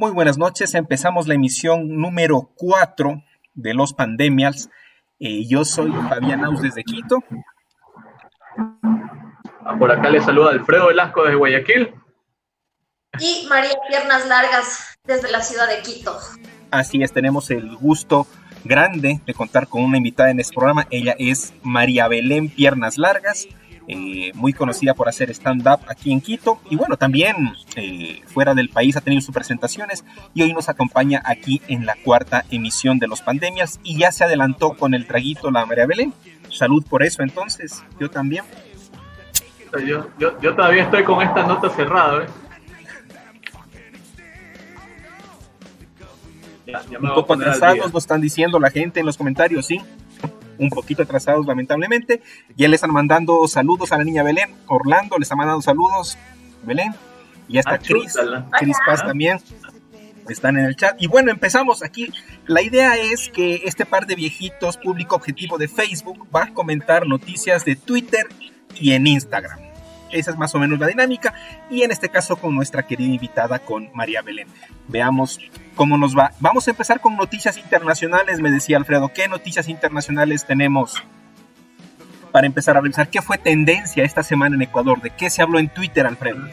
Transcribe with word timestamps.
Muy 0.00 0.12
buenas 0.12 0.38
noches, 0.38 0.74
empezamos 0.74 1.28
la 1.28 1.34
emisión 1.34 1.98
número 1.98 2.52
4 2.56 3.22
de 3.52 3.74
Los 3.74 3.92
Pandemias. 3.92 4.70
Eh, 5.18 5.46
yo 5.46 5.62
soy 5.66 5.92
Fabián 6.08 6.42
Aus 6.42 6.62
desde 6.62 6.82
Quito. 6.84 7.18
Ah, 9.62 9.76
por 9.78 9.92
acá 9.92 10.08
le 10.08 10.22
saluda 10.22 10.52
Alfredo 10.52 10.86
Velasco 10.86 11.22
desde 11.22 11.36
Guayaquil. 11.36 11.92
Y 13.18 13.46
María 13.50 13.74
Piernas 13.90 14.26
Largas 14.26 14.98
desde 15.04 15.30
la 15.30 15.42
ciudad 15.42 15.68
de 15.68 15.82
Quito. 15.82 16.16
Así 16.70 17.02
es, 17.02 17.12
tenemos 17.12 17.50
el 17.50 17.76
gusto 17.76 18.26
grande 18.64 19.20
de 19.26 19.34
contar 19.34 19.68
con 19.68 19.82
una 19.84 19.98
invitada 19.98 20.30
en 20.30 20.40
este 20.40 20.54
programa. 20.54 20.86
Ella 20.90 21.14
es 21.18 21.52
María 21.62 22.08
Belén 22.08 22.48
Piernas 22.48 22.96
Largas. 22.96 23.48
Eh, 23.92 24.30
muy 24.34 24.52
conocida 24.52 24.94
por 24.94 25.08
hacer 25.08 25.30
stand-up 25.30 25.80
aquí 25.88 26.12
en 26.12 26.20
Quito 26.20 26.60
y 26.70 26.76
bueno, 26.76 26.96
también 26.96 27.54
eh, 27.74 28.22
fuera 28.26 28.54
del 28.54 28.68
país 28.68 28.96
ha 28.96 29.00
tenido 29.00 29.20
sus 29.20 29.34
presentaciones 29.34 30.04
y 30.32 30.42
hoy 30.42 30.52
nos 30.52 30.68
acompaña 30.68 31.20
aquí 31.24 31.60
en 31.66 31.86
la 31.86 31.96
cuarta 32.04 32.44
emisión 32.52 33.00
de 33.00 33.08
Los 33.08 33.20
Pandemias 33.20 33.80
y 33.82 33.98
ya 33.98 34.12
se 34.12 34.22
adelantó 34.22 34.74
con 34.74 34.94
el 34.94 35.08
traguito 35.08 35.50
la 35.50 35.66
María 35.66 35.86
Belén. 35.86 36.14
Salud 36.50 36.84
por 36.88 37.02
eso 37.02 37.24
entonces, 37.24 37.82
yo 37.98 38.08
también. 38.08 38.44
Yo, 39.84 40.06
yo, 40.18 40.54
todavía 40.54 40.84
estoy 40.84 41.02
con 41.02 41.20
esta 41.20 41.42
nota 41.42 41.68
cerrada. 41.70 42.22
¿eh? 42.22 42.26
Un 47.00 47.08
poco 47.12 47.34
atrasados, 47.34 47.92
nos 47.92 48.04
están 48.04 48.20
diciendo 48.20 48.60
la 48.60 48.70
gente 48.70 49.00
en 49.00 49.06
los 49.06 49.16
comentarios, 49.16 49.66
sí 49.66 49.80
un 50.60 50.68
poquito 50.68 51.02
atrasados 51.02 51.46
lamentablemente. 51.46 52.22
Ya 52.56 52.68
le 52.68 52.76
están 52.76 52.92
mandando 52.92 53.48
saludos 53.48 53.90
a 53.92 53.98
la 53.98 54.04
niña 54.04 54.22
Belén. 54.22 54.54
Orlando 54.66 55.16
le 55.18 55.22
está 55.22 55.34
mandando 55.34 55.62
saludos. 55.62 56.16
Belén. 56.62 56.94
Y 57.48 57.58
hasta 57.58 57.78
Cris. 57.78 58.14
Cris 58.58 58.76
Paz 58.86 59.02
también. 59.04 59.38
Están 60.28 60.58
en 60.58 60.66
el 60.66 60.76
chat. 60.76 61.00
Y 61.02 61.08
bueno, 61.08 61.32
empezamos 61.32 61.82
aquí. 61.82 62.12
La 62.46 62.62
idea 62.62 62.94
es 62.96 63.30
que 63.30 63.62
este 63.64 63.86
par 63.86 64.06
de 64.06 64.14
viejitos, 64.14 64.76
público 64.76 65.16
objetivo 65.16 65.58
de 65.58 65.66
Facebook, 65.66 66.28
va 66.34 66.44
a 66.44 66.54
comentar 66.54 67.06
noticias 67.06 67.64
de 67.64 67.74
Twitter 67.74 68.26
y 68.78 68.92
en 68.92 69.06
Instagram. 69.06 69.58
Esa 70.12 70.32
es 70.32 70.36
más 70.36 70.54
o 70.54 70.58
menos 70.58 70.78
la 70.78 70.86
dinámica. 70.86 71.34
Y 71.70 71.82
en 71.82 71.90
este 71.90 72.10
caso 72.10 72.36
con 72.36 72.54
nuestra 72.54 72.86
querida 72.86 73.14
invitada, 73.14 73.58
con 73.60 73.90
María 73.94 74.22
Belén. 74.22 74.46
Veamos 74.88 75.40
cómo 75.80 75.96
nos 75.96 76.14
va. 76.14 76.32
Vamos 76.40 76.68
a 76.68 76.72
empezar 76.72 77.00
con 77.00 77.16
noticias 77.16 77.56
internacionales, 77.56 78.38
me 78.38 78.50
decía 78.50 78.76
Alfredo. 78.76 79.10
¿Qué 79.14 79.28
noticias 79.28 79.66
internacionales 79.66 80.44
tenemos? 80.44 81.02
Para 82.30 82.46
empezar 82.46 82.76
a 82.76 82.82
revisar, 82.82 83.08
¿qué 83.08 83.22
fue 83.22 83.38
tendencia 83.38 84.04
esta 84.04 84.22
semana 84.22 84.56
en 84.56 84.60
Ecuador? 84.60 85.00
¿De 85.00 85.08
qué 85.08 85.30
se 85.30 85.40
habló 85.40 85.58
en 85.58 85.70
Twitter, 85.70 86.06
Alfredo? 86.06 86.46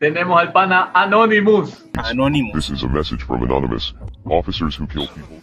Tenemos 0.00 0.40
al 0.40 0.50
pana 0.50 0.90
Anonymous. 0.94 1.86
Anonymous. 1.96 2.54
This 2.54 2.70
is 2.70 2.82
a 2.82 2.88
message 2.88 3.22
from 3.22 3.44
Anonymous. 3.44 3.94
Officers 4.24 4.76
who 4.76 4.88
kill 4.88 5.06
people 5.06 5.38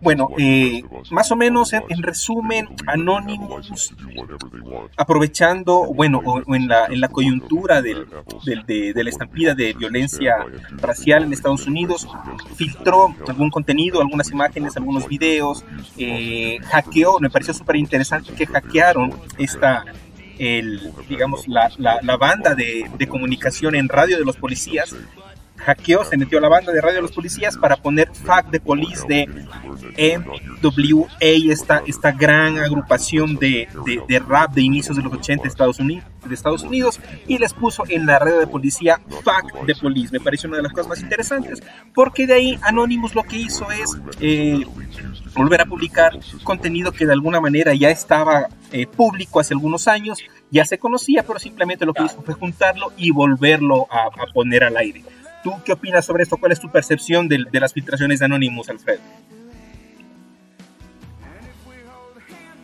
bueno, 0.00 0.28
eh, 0.38 0.82
más 1.10 1.30
o 1.32 1.36
menos 1.36 1.72
en, 1.72 2.02
resumen, 2.02 2.68
Anonymous, 2.86 3.94
aprovechando, 4.96 5.86
bueno, 5.94 6.22
en, 6.48 6.68
la, 6.68 6.86
en 6.86 7.00
la 7.00 7.08
coyuntura 7.08 7.82
del, 7.82 8.06
de, 8.66 8.92
la 8.94 9.10
estampida 9.10 9.54
de 9.54 9.72
violencia 9.72 10.36
racial 10.76 11.24
en 11.24 11.32
Estados 11.32 11.66
Unidos, 11.66 12.06
filtró 12.56 13.14
algún 13.26 13.50
contenido, 13.50 14.00
algunas 14.00 14.30
imágenes, 14.30 14.76
algunos 14.76 15.08
videos, 15.08 15.64
eh, 15.96 16.58
hackeó, 16.64 17.18
me 17.20 17.30
pareció 17.30 17.54
súper 17.54 17.76
interesante 17.76 18.32
que 18.32 18.46
hackearon 18.46 19.12
esta, 19.38 19.84
el, 20.38 20.92
digamos, 21.08 21.48
la, 21.48 21.70
la, 21.78 22.16
banda 22.16 22.54
de, 22.54 22.90
de, 22.96 23.06
comunicación 23.06 23.74
en 23.74 23.88
radio 23.88 24.18
de 24.18 24.24
los 24.24 24.36
policías 24.36 24.94
hackeó, 25.56 26.04
se 26.04 26.16
metió 26.16 26.38
a 26.38 26.40
la 26.40 26.48
banda 26.48 26.72
de 26.72 26.80
radio 26.80 26.96
de 26.96 27.02
los 27.02 27.12
policías 27.12 27.56
para 27.56 27.76
poner 27.76 28.10
Fact 28.12 28.50
de 28.50 28.60
Police 28.60 29.06
de 29.06 29.26
NWA, 29.96 31.08
esta, 31.20 31.82
esta 31.86 32.12
gran 32.12 32.58
agrupación 32.58 33.36
de, 33.36 33.68
de, 34.08 34.18
rap 34.18 34.52
de 34.52 34.62
inicios 34.62 34.96
de 34.96 35.02
los 35.02 35.12
80 35.12 35.42
de 35.42 35.48
Estados, 35.48 35.78
Unidos, 35.78 36.04
de 36.24 36.34
Estados 36.34 36.62
Unidos 36.62 37.00
y 37.26 37.38
les 37.38 37.52
puso 37.52 37.84
en 37.88 38.06
la 38.06 38.18
red 38.18 38.40
de 38.40 38.46
policía 38.46 39.00
Fact 39.22 39.54
de 39.66 39.74
Police. 39.74 40.12
Me 40.12 40.20
parece 40.20 40.46
una 40.46 40.56
de 40.58 40.64
las 40.64 40.72
cosas 40.72 40.88
más 40.88 41.00
interesantes 41.00 41.62
porque 41.94 42.26
de 42.26 42.34
ahí 42.34 42.58
Anonymous 42.62 43.14
lo 43.14 43.22
que 43.22 43.36
hizo 43.36 43.70
es 43.70 43.96
eh, 44.20 44.64
volver 45.34 45.60
a 45.60 45.66
publicar 45.66 46.18
contenido 46.42 46.92
que 46.92 47.06
de 47.06 47.12
alguna 47.12 47.40
manera 47.40 47.74
ya 47.74 47.90
estaba 47.90 48.48
eh, 48.72 48.86
público 48.86 49.40
hace 49.40 49.54
algunos 49.54 49.88
años, 49.88 50.18
ya 50.50 50.64
se 50.64 50.78
conocía, 50.78 51.22
pero 51.22 51.38
simplemente 51.38 51.86
lo 51.86 51.94
que 51.94 52.04
hizo 52.04 52.22
fue 52.22 52.34
juntarlo 52.34 52.92
y 52.96 53.10
volverlo 53.10 53.86
a 53.90 54.10
poner 54.32 54.64
al 54.64 54.76
aire. 54.76 55.02
¿Tú 55.44 55.52
qué 55.62 55.74
opinas 55.74 56.06
sobre 56.06 56.22
esto? 56.22 56.38
¿Cuál 56.38 56.52
es 56.52 56.58
tu 56.58 56.70
percepción 56.70 57.28
de, 57.28 57.46
las 57.52 57.74
filtraciones 57.74 58.18
de 58.18 58.24
Anonymous, 58.24 58.70
Alfred? 58.70 58.98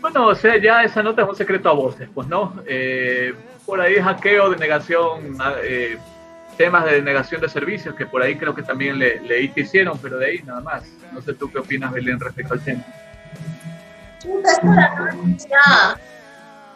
Bueno, 0.00 0.28
o 0.28 0.34
sea, 0.34 0.56
ya 0.56 0.82
esa 0.82 1.02
nota 1.02 1.20
es 1.22 1.28
un 1.28 1.36
secreto 1.36 1.68
a 1.68 1.72
voces, 1.72 2.08
pues, 2.14 2.26
¿no? 2.26 2.54
Eh, 2.66 3.34
por 3.66 3.82
ahí 3.82 3.96
hackeo, 3.96 4.48
denegación, 4.48 5.36
eh, 5.62 5.98
temas 6.56 6.86
de 6.86 6.92
denegación 6.92 7.42
de 7.42 7.50
servicios, 7.50 7.94
que 7.94 8.06
por 8.06 8.22
ahí 8.22 8.36
creo 8.36 8.54
que 8.54 8.62
también 8.62 8.98
le, 8.98 9.20
leí 9.20 9.50
que 9.50 9.60
hicieron, 9.60 9.98
pero 9.98 10.16
de 10.16 10.26
ahí 10.26 10.42
nada 10.42 10.62
más. 10.62 10.84
No 11.12 11.20
sé 11.20 11.34
tú 11.34 11.52
qué 11.52 11.58
opinas, 11.58 11.92
Belén, 11.92 12.18
respecto 12.18 12.54
al 12.54 12.64
tema. 12.64 12.82
No, 14.24 14.40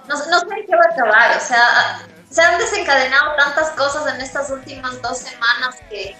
no 0.06 0.16
sé 0.16 0.64
qué 0.66 0.76
va 0.76 0.82
a 0.84 0.92
acabar, 0.92 1.36
o 1.38 1.40
sea, 1.40 2.06
se 2.34 2.42
han 2.42 2.58
desencadenado 2.58 3.36
tantas 3.36 3.70
cosas 3.70 4.12
en 4.12 4.20
estas 4.20 4.50
últimas 4.50 5.00
dos 5.00 5.18
semanas 5.18 5.80
que, 5.88 6.16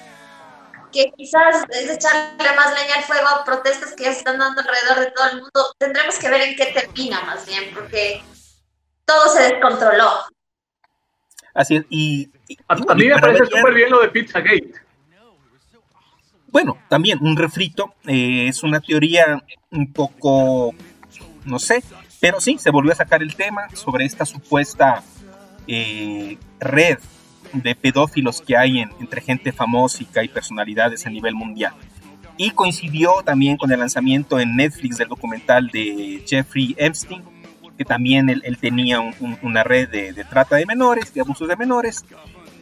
que 0.92 1.10
quizás 1.16 1.64
es 1.70 1.90
echarle 1.90 2.54
más 2.54 2.72
leña 2.72 2.94
al 2.98 3.02
fuego 3.02 3.26
a 3.26 3.44
protestas 3.44 3.94
que 3.96 4.04
ya 4.04 4.12
se 4.12 4.18
están 4.18 4.38
dando 4.38 4.60
alrededor 4.60 5.00
de 5.00 5.10
todo 5.10 5.28
el 5.30 5.36
mundo. 5.38 5.74
Tendremos 5.76 6.16
que 6.16 6.28
ver 6.28 6.42
en 6.42 6.54
qué 6.54 6.66
termina 6.66 7.20
más 7.22 7.44
bien, 7.46 7.64
porque 7.74 8.22
todo 9.04 9.28
se 9.28 9.42
descontroló. 9.42 10.20
Así 11.52 11.76
es, 11.76 11.84
y... 11.90 12.30
a, 12.68 12.94
mí 12.94 13.08
me 13.08 13.18
parece 13.18 13.46
súper 13.46 13.74
bien 13.74 13.90
lo 13.90 14.00
de 14.00 14.08
Pizzagate. 14.08 14.72
Bueno, 16.46 16.78
también 16.88 17.18
un 17.22 17.36
refrito, 17.36 17.96
eh, 18.06 18.46
es 18.46 18.62
una 18.62 18.78
teoría 18.78 19.42
un 19.72 19.92
poco, 19.92 20.72
no 21.44 21.58
sé, 21.58 21.82
pero 22.20 22.40
sí, 22.40 22.56
se 22.58 22.70
volvió 22.70 22.92
a 22.92 22.96
sacar 22.96 23.20
el 23.20 23.34
tema 23.34 23.68
sobre 23.74 24.04
esta 24.04 24.24
supuesta 24.24 25.02
eh, 25.66 26.38
red 26.60 26.98
de 27.52 27.74
pedófilos 27.74 28.40
que 28.40 28.56
hay 28.56 28.80
entre 28.80 29.20
gente 29.20 29.52
famósica 29.52 30.22
y 30.24 30.28
personalidades 30.28 31.06
a 31.06 31.10
nivel 31.10 31.34
mundial. 31.34 31.72
Y 32.36 32.50
coincidió 32.50 33.22
también 33.24 33.56
con 33.56 33.70
el 33.70 33.78
lanzamiento 33.78 34.40
en 34.40 34.56
Netflix 34.56 34.98
del 34.98 35.08
documental 35.08 35.68
de 35.68 36.24
Jeffrey 36.26 36.74
Epstein, 36.76 37.22
que 37.78 37.84
también 37.84 38.28
él, 38.28 38.58
tenía 38.60 39.00
una 39.42 39.62
red 39.62 39.88
de, 39.88 40.24
trata 40.24 40.56
de 40.56 40.66
menores, 40.66 41.12
de 41.14 41.20
abusos 41.20 41.48
de 41.48 41.56
menores, 41.56 42.04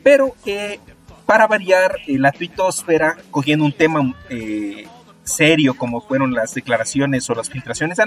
pero 0.02 0.34
eh, 0.46 0.78
para 1.26 1.46
variar 1.46 1.96
eh, 2.06 2.18
la 2.18 2.32
tuitosfera, 2.32 3.16
cogiendo 3.30 3.64
un 3.64 3.72
tema 3.72 4.14
eh, 4.28 4.86
serio 5.22 5.74
como 5.74 6.00
fueron 6.00 6.32
las 6.32 6.54
declaraciones 6.54 7.28
o 7.30 7.34
las 7.34 7.48
filtraciones 7.48 7.98
de 7.98 8.04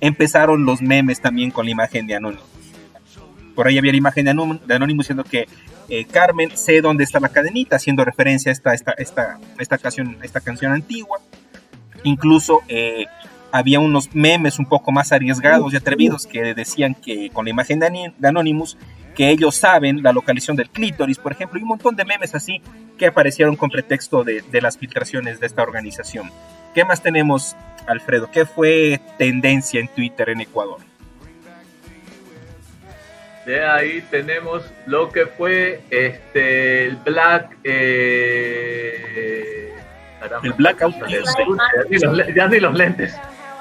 empezaron 0.00 0.64
los 0.64 0.80
memes 0.80 1.20
también 1.20 1.50
con 1.50 1.64
la 1.66 1.72
imagen 1.72 2.06
de 2.06 2.14
Anonymous 2.14 2.46
por 3.56 3.66
ahí 3.66 3.78
había 3.78 3.90
la 3.90 3.98
imagen 3.98 4.26
de, 4.26 4.74
Anónimo 4.74 5.02
diciendo 5.02 5.24
que 5.24 5.48
eh, 5.88 6.04
Carmen 6.04 6.56
sé 6.56 6.80
dónde 6.82 7.02
está 7.02 7.18
la 7.18 7.30
cadenita, 7.30 7.76
haciendo 7.76 8.04
referencia 8.04 8.50
a 8.50 8.52
esta, 8.52 8.74
esta, 8.74 8.92
esta, 8.92 9.40
esta, 9.58 9.78
canción, 9.78 10.18
esta 10.22 10.40
canción 10.40 10.72
antigua. 10.72 11.18
Incluso 12.04 12.60
eh, 12.68 13.06
había 13.50 13.80
unos 13.80 14.14
memes 14.14 14.58
un 14.58 14.66
poco 14.66 14.92
más 14.92 15.10
arriesgados 15.10 15.72
y 15.72 15.76
atrevidos 15.76 16.26
que 16.26 16.54
decían 16.54 16.94
que 16.94 17.30
con 17.30 17.46
la 17.46 17.50
imagen 17.50 17.80
de, 17.80 18.12
Anonymous 18.22 18.76
que 19.14 19.30
ellos 19.30 19.56
saben 19.56 20.02
la 20.02 20.12
localización 20.12 20.58
del 20.58 20.68
clítoris, 20.68 21.16
por 21.16 21.32
ejemplo, 21.32 21.58
y 21.58 21.62
un 21.62 21.68
montón 21.68 21.96
de 21.96 22.04
memes 22.04 22.34
así 22.34 22.60
que 22.98 23.06
aparecieron 23.06 23.56
con 23.56 23.70
pretexto 23.70 24.24
de, 24.24 24.42
de 24.42 24.60
las 24.60 24.76
filtraciones 24.76 25.40
de 25.40 25.46
esta 25.46 25.62
organización. 25.62 26.30
¿Qué 26.74 26.84
más 26.84 27.02
tenemos, 27.02 27.56
Alfredo? 27.86 28.30
¿Qué 28.30 28.44
fue 28.44 29.00
tendencia 29.16 29.80
en 29.80 29.88
Twitter 29.88 30.28
en 30.28 30.42
Ecuador? 30.42 30.80
De 33.46 33.64
ahí 33.64 34.02
tenemos 34.10 34.64
lo 34.86 35.08
que 35.12 35.26
fue 35.26 35.80
este 35.90 36.86
el 36.86 36.96
Black 36.96 37.56
eh, 37.62 39.06
el 40.42 40.52
Blackout 40.54 40.98
Tuesday. 40.98 41.46
Ya 42.34 42.48
ni, 42.48 42.58
los, 42.58 42.74
lentes. 42.74 43.14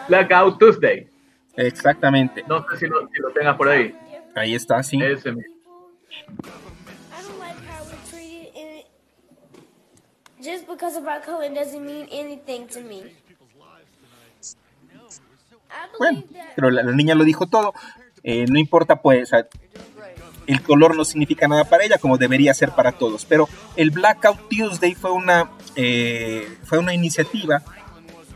Blackout 0.08 0.58
Tuesday. 0.58 1.08
Exactamente. 1.56 2.44
No 2.48 2.66
sé 2.68 2.78
si 2.78 2.88
lo, 2.88 3.08
si 3.14 3.22
lo 3.22 3.30
tengas 3.30 3.56
por 3.56 3.70
ahí. 3.70 3.96
Ahí 4.34 4.56
está, 4.56 4.82
sí. 4.82 5.00
Ese 5.02 5.32
mismo. 5.32 5.54
Just 10.42 10.68
because 10.68 10.98
about 10.98 11.24
color 11.24 11.54
doesn't 11.54 11.86
mean 11.86 12.08
anything 12.12 12.68
to 12.68 12.82
me. 12.82 13.04
Bueno, 16.00 16.24
pero 16.56 16.72
la, 16.72 16.82
la 16.84 16.92
niña 16.92 17.14
lo 17.14 17.24
dijo 17.24 17.48
todo. 17.48 17.74
Eh, 18.24 18.46
no 18.50 18.58
importa, 18.58 19.02
pues, 19.02 19.32
el 20.48 20.62
color 20.62 20.96
no 20.96 21.06
significa 21.06 21.48
nada 21.48 21.64
para 21.66 21.84
ella 21.84 21.98
como 21.98 22.18
debería 22.18 22.54
ser 22.54 22.72
para 22.72 22.92
todos. 22.92 23.26
Pero 23.26 23.48
el 23.76 23.92
Blackout 23.92 24.50
Tuesday 24.50 24.94
fue 24.96 25.12
una, 25.12 25.50
eh, 25.76 26.48
fue 26.64 26.78
una 26.78 26.94
iniciativa 26.94 27.62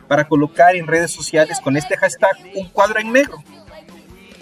para 0.07 0.27
colocar 0.27 0.75
en 0.75 0.88
redes 0.88 1.11
sociales 1.11 1.59
con 1.61 1.77
este 1.77 1.95
hashtag 1.95 2.35
un 2.56 2.67
cuadro 2.69 3.00
en 3.00 3.13
negro. 3.13 3.44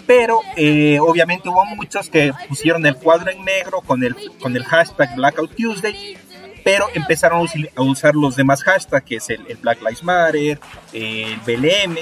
Pero 0.06 0.40
eh, 0.56 0.98
obviamente 1.00 1.50
hubo 1.50 1.64
muchos 1.66 2.08
que 2.08 2.32
pusieron 2.48 2.84
el 2.86 2.96
cuadro 2.96 3.30
en 3.30 3.44
negro 3.44 3.82
con 3.82 4.02
el, 4.02 4.16
con 4.40 4.56
el 4.56 4.64
hashtag 4.64 5.14
Blackout 5.14 5.54
Tuesday, 5.54 6.16
pero 6.64 6.86
empezaron 6.94 7.46
a 7.76 7.82
usar 7.82 8.14
los 8.14 8.34
demás 8.34 8.62
hashtags, 8.62 9.04
que 9.04 9.16
es 9.16 9.28
el, 9.28 9.42
Black 9.60 9.80
Lives 9.80 10.02
Matter, 10.02 10.58
el 10.94 11.36
BLM, 11.46 11.98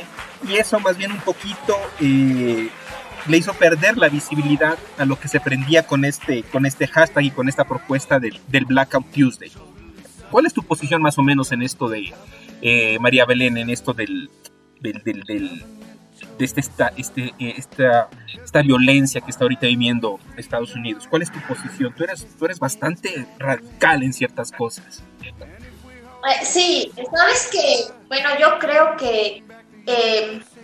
y 0.49 0.57
eso 0.57 0.79
más 0.79 0.97
bien 0.97 1.11
un 1.11 1.21
poquito 1.21 1.77
eh, 2.01 2.69
le 3.29 3.39
hizo 3.39 3.53
perder 3.55 3.97
la 3.97 4.09
visibilidad 4.09 4.79
a 4.99 5.05
lo 5.05 5.19
que 5.19 5.29
se 5.29 5.41
prendía 5.41 5.87
con 5.87 6.05
este, 6.05 6.43
con 6.45 6.67
este 6.67 6.87
hashtag 6.87 7.25
y 7.25 7.31
con 7.31 7.49
esta 7.49 7.65
propuesta 7.65 8.19
del, 8.19 8.41
del 8.49 8.65
Blackout 8.65 9.11
Tuesday. 9.11 9.51
¿Cuál 10.31 10.47
es 10.47 10.55
tu 10.55 10.63
posición 10.63 11.03
más 11.03 11.19
o 11.19 11.23
menos 11.23 11.53
en 11.53 11.63
esto 11.63 11.89
de, 11.89 12.13
eh, 12.63 12.99
María 13.01 13.25
Belén, 13.25 13.57
en 13.57 13.71
esto 13.71 13.93
del, 13.93 14.31
del, 14.81 15.03
del, 15.03 15.25
de 16.39 16.45
este, 16.45 16.61
esta, 16.61 16.93
este, 16.97 17.35
eh, 17.39 17.55
esta, 17.57 18.09
esta 18.43 18.63
violencia 18.63 19.21
que 19.21 19.31
está 19.31 19.45
ahorita 19.45 19.67
viviendo 19.67 20.19
Estados 20.37 20.75
Unidos? 20.75 21.07
¿Cuál 21.09 21.23
es 21.23 21.31
tu 21.31 21.41
posición? 21.41 21.95
Tú 21.95 22.05
eres, 22.05 22.27
tú 22.39 22.45
eres 22.45 22.59
bastante 22.59 23.27
radical 23.39 24.03
en 24.03 24.13
ciertas 24.13 24.53
cosas. 24.53 25.03
Eh, 25.23 26.45
sí, 26.45 26.91
sabes 27.15 27.49
que, 27.53 27.93
bueno, 28.09 28.31
yo 28.41 28.59
creo 28.59 28.97
que 28.97 29.45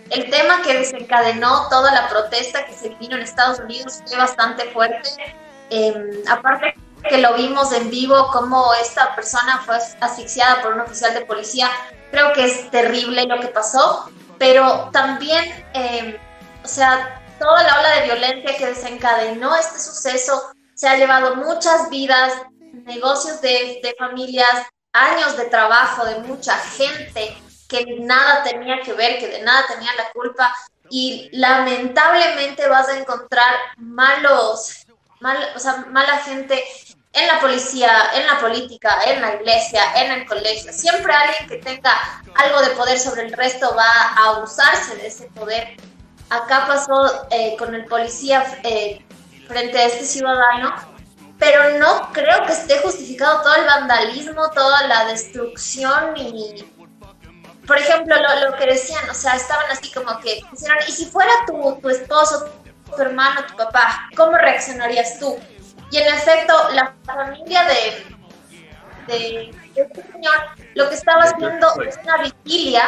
el 0.09 0.29
tema 0.29 0.61
que 0.61 0.77
desencadenó 0.77 1.67
toda 1.69 1.93
la 1.93 2.09
protesta 2.09 2.65
que 2.65 2.73
se 2.73 2.89
vino 2.89 3.15
en 3.15 3.23
Estados 3.23 3.59
Unidos 3.59 4.01
fue 4.05 4.17
bastante 4.17 4.65
fuerte. 4.71 5.09
Em, 5.69 6.21
aparte 6.27 6.75
que 7.09 7.17
lo 7.17 7.33
vimos 7.33 7.71
en 7.73 7.89
vivo, 7.89 8.29
cómo 8.31 8.73
esta 8.81 9.15
persona 9.15 9.61
fue 9.65 9.77
asfixiada 9.99 10.61
por 10.61 10.73
un 10.73 10.81
oficial 10.81 11.13
de 11.13 11.25
policía, 11.25 11.69
creo 12.11 12.31
que 12.33 12.45
es 12.45 12.69
terrible 12.71 13.25
lo 13.25 13.39
que 13.39 13.47
pasó, 13.47 14.09
pero 14.37 14.89
también, 14.93 15.43
em, 15.73 16.17
o 16.63 16.67
sea, 16.67 17.21
toda 17.39 17.63
la 17.63 17.79
ola 17.79 17.89
de 17.97 18.03
violencia 18.05 18.57
que 18.57 18.67
desencadenó 18.67 19.55
este 19.55 19.79
suceso 19.79 20.53
se 20.75 20.87
ha 20.87 20.97
llevado 20.97 21.35
muchas 21.35 21.89
vidas, 21.89 22.33
negocios 22.85 23.41
de, 23.41 23.79
de 23.83 23.95
familias, 23.97 24.67
años 24.93 25.35
de 25.37 25.45
trabajo 25.45 26.05
de 26.05 26.19
mucha 26.19 26.55
gente 26.57 27.35
que 27.73 27.99
nada 27.99 28.43
tenía 28.43 28.81
que 28.81 28.93
ver, 28.93 29.19
que 29.19 29.27
de 29.27 29.41
nada 29.41 29.65
tenía 29.67 29.89
la 29.97 30.11
culpa 30.11 30.53
y 30.89 31.29
lamentablemente 31.31 32.67
vas 32.67 32.87
a 32.89 32.99
encontrar 32.99 33.55
malos, 33.77 34.85
mal, 35.19 35.37
o 35.55 35.59
sea, 35.59 35.85
mala 35.89 36.19
gente 36.19 36.63
en 37.13 37.27
la 37.27 37.39
policía, 37.39 37.91
en 38.15 38.27
la 38.27 38.39
política, 38.39 38.97
en 39.05 39.21
la 39.21 39.35
iglesia, 39.35 39.81
en 39.95 40.11
el 40.11 40.25
colegio. 40.25 40.73
Siempre 40.73 41.13
alguien 41.13 41.47
que 41.47 41.57
tenga 41.57 41.91
algo 42.35 42.61
de 42.61 42.69
poder 42.71 42.99
sobre 42.99 43.23
el 43.23 43.33
resto 43.33 43.75
va 43.75 43.89
a 43.89 44.35
abusarse 44.35 44.95
de 44.95 45.07
ese 45.07 45.25
poder. 45.27 45.77
Acá 46.29 46.65
pasó 46.67 47.27
eh, 47.29 47.55
con 47.57 47.75
el 47.75 47.85
policía 47.85 48.43
eh, 48.63 49.05
frente 49.47 49.77
a 49.77 49.85
este 49.85 50.05
ciudadano, 50.05 50.75
pero 51.37 51.77
no 51.77 52.11
creo 52.13 52.45
que 52.45 52.53
esté 52.53 52.79
justificado 52.79 53.41
todo 53.41 53.55
el 53.55 53.65
vandalismo, 53.65 54.49
toda 54.49 54.87
la 54.87 55.05
destrucción 55.05 56.17
y 56.17 56.65
por 57.67 57.77
ejemplo, 57.77 58.15
lo, 58.45 58.57
que 58.57 58.65
decían, 58.65 59.09
o 59.09 59.13
sea, 59.13 59.35
estaban 59.35 59.65
así 59.71 59.91
como 59.91 60.19
que 60.19 60.41
dijeron, 60.51 60.77
¿y 60.87 60.91
si 60.91 61.05
fuera 61.05 61.31
tu, 61.47 61.79
tu 61.81 61.89
esposo, 61.89 62.49
tu 62.95 63.01
hermano, 63.01 63.45
tu 63.45 63.55
papá, 63.55 64.09
cómo 64.15 64.37
reaccionarías 64.37 65.19
tú? 65.19 65.37
Y 65.91 65.97
en 65.97 66.13
efecto, 66.13 66.53
la 66.73 66.93
familia 67.05 67.63
de, 67.65 68.15
de, 69.07 69.55
este 69.75 70.11
señor 70.11 70.35
lo 70.75 70.89
que 70.89 70.95
estaba 70.95 71.23
haciendo 71.23 71.81
es 71.83 71.97
una 72.03 72.17
vigilia 72.17 72.83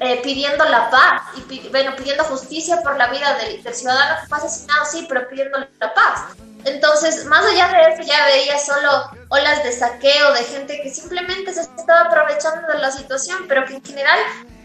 eh, 0.00 0.20
pidiendo 0.22 0.64
la 0.64 0.90
paz 0.90 1.22
y 1.36 1.68
bueno, 1.68 1.94
pidiendo 1.96 2.24
justicia 2.24 2.82
por 2.82 2.96
la 2.96 3.08
vida 3.08 3.36
del, 3.36 3.62
del, 3.62 3.74
ciudadano 3.74 4.20
que 4.20 4.26
fue 4.26 4.38
asesinado, 4.38 4.84
sí, 4.84 5.06
pero 5.08 5.28
pidiendo 5.28 5.58
la 5.58 5.94
paz. 5.94 6.36
Entonces, 6.66 7.24
más 7.26 7.46
allá 7.46 7.68
de 7.68 7.92
eso, 7.92 8.02
ya 8.02 8.26
veía 8.26 8.58
solo 8.58 9.08
olas 9.28 9.62
de 9.62 9.70
saqueo 9.70 10.32
de 10.32 10.42
gente 10.42 10.80
que 10.82 10.90
simplemente 10.90 11.54
se 11.54 11.60
estaba 11.60 12.00
aprovechando 12.02 12.66
de 12.66 12.78
la 12.78 12.90
situación, 12.90 13.44
pero 13.46 13.64
que 13.64 13.74
en 13.74 13.84
general 13.84 14.18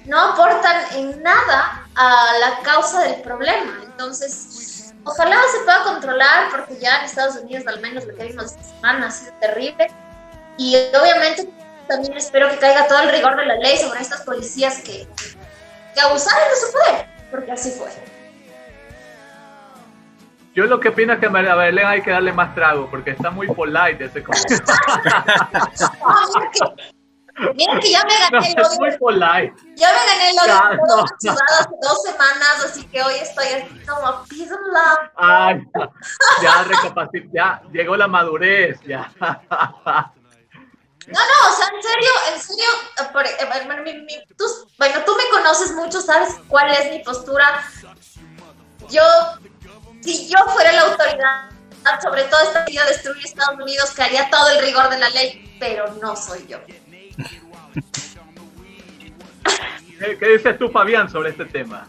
no 0.06 0.19
aportan 0.19 0.81
en 0.95 1.21
nada 1.21 1.88
a 1.95 2.38
la 2.39 2.59
causa 2.63 3.03
del 3.03 3.21
problema. 3.21 3.81
Entonces, 3.83 4.94
ojalá 5.03 5.38
se 5.51 5.59
pueda 5.59 5.83
controlar, 5.83 6.50
porque 6.50 6.80
ya 6.80 6.98
en 6.98 7.06
Estados 7.06 7.36
Unidos, 7.36 7.68
al 7.68 7.80
menos 7.81 8.03
lo 8.06 8.15
que 8.15 8.24
vimos 8.24 8.45
esta 8.45 8.63
semana, 8.63 9.07
ha 9.07 9.12
sido 9.12 9.33
terrible. 9.39 9.92
Y 10.57 10.75
obviamente 11.00 11.48
también 11.88 12.18
espero 12.18 12.50
que 12.50 12.57
caiga 12.57 12.88
todo 12.88 13.01
el 13.01 13.09
rigor 13.09 13.36
de 13.36 13.45
la 13.45 13.56
ley 13.57 13.77
sobre 13.77 14.01
estas 14.01 14.21
policías 14.21 14.80
que, 14.80 15.07
que 15.94 16.01
abusaron 16.01 16.50
de 16.50 16.56
su 16.56 16.71
poder, 16.71 17.07
porque 17.30 17.51
así 17.51 17.69
fue. 17.69 18.11
Yo 20.53 20.65
lo 20.65 20.80
que 20.80 20.89
opino 20.89 21.13
es 21.13 21.19
que 21.19 21.27
a 21.27 21.56
Belén 21.56 21.88
hay 21.88 22.01
que 22.01 22.12
darle 22.12 22.33
más 22.33 22.53
trago, 22.53 22.89
porque 22.89 23.12
está 23.12 23.31
muy 23.31 23.48
polite 23.48 24.06
ese 24.06 24.24
Miren 27.56 27.80
que 27.80 27.89
ya 27.89 28.03
me 28.03 28.13
gané 28.30 28.51
el 28.51 28.59
odio. 28.59 29.00
polite. 29.00 29.53
Ya 29.75 29.89
me 29.89 30.06
gané 30.06 30.30
el 30.31 30.39
odio 30.39 30.53
no, 30.86 31.03
hace 31.03 31.69
dos 31.81 32.03
semanas, 32.03 32.65
así 32.65 32.86
que 32.86 33.01
hoy 33.01 33.13
estoy 33.15 33.48
así 33.48 33.80
como 33.88 34.25
peace 34.25 34.53
and 34.53 34.68
love. 34.68 35.09
Ay, 35.15 35.63
ya 36.42 36.63
recapacité, 36.63 37.30
ya 37.33 37.62
llegó 37.71 37.95
la 37.95 38.07
madurez, 38.07 38.80
ya. 38.81 39.12
No, 41.07 41.19
no, 41.19 41.50
o 41.50 41.56
sea, 41.56 41.68
en 41.74 41.81
serio, 41.81 42.12
en 42.33 42.39
serio, 42.39 42.69
por, 43.12 43.25
eh, 43.25 44.25
tú, 44.38 44.45
bueno, 44.77 45.00
tú 45.06 45.15
me 45.15 45.30
conoces 45.31 45.74
mucho, 45.74 46.00
sabes 46.00 46.36
cuál 46.48 46.69
es 46.71 46.92
mi 46.92 47.00
postura. 47.00 47.63
Yo 48.89 49.01
si 50.01 50.30
yo 50.30 50.38
fuera 50.53 50.71
la 50.71 50.81
autoridad 50.81 51.51
sobre 52.01 52.24
todo 52.24 52.42
esta 52.44 52.65
idea 52.69 52.83
de 52.86 52.92
destruir 52.92 53.25
Estados 53.25 53.59
Unidos, 53.59 53.92
que 53.95 54.03
haría 54.03 54.30
todo 54.30 54.50
el 54.50 54.63
rigor 54.63 54.89
de 54.89 55.00
la 55.00 55.09
ley, 55.09 55.56
pero 55.59 55.94
no 56.01 56.15
soy 56.15 56.45
yo. 56.48 56.59
¿Qué, 60.20 60.27
dices 60.27 60.58
tú, 60.58 60.70
Fabián, 60.70 61.10
sobre 61.10 61.31
este 61.31 61.46
tema? 61.46 61.88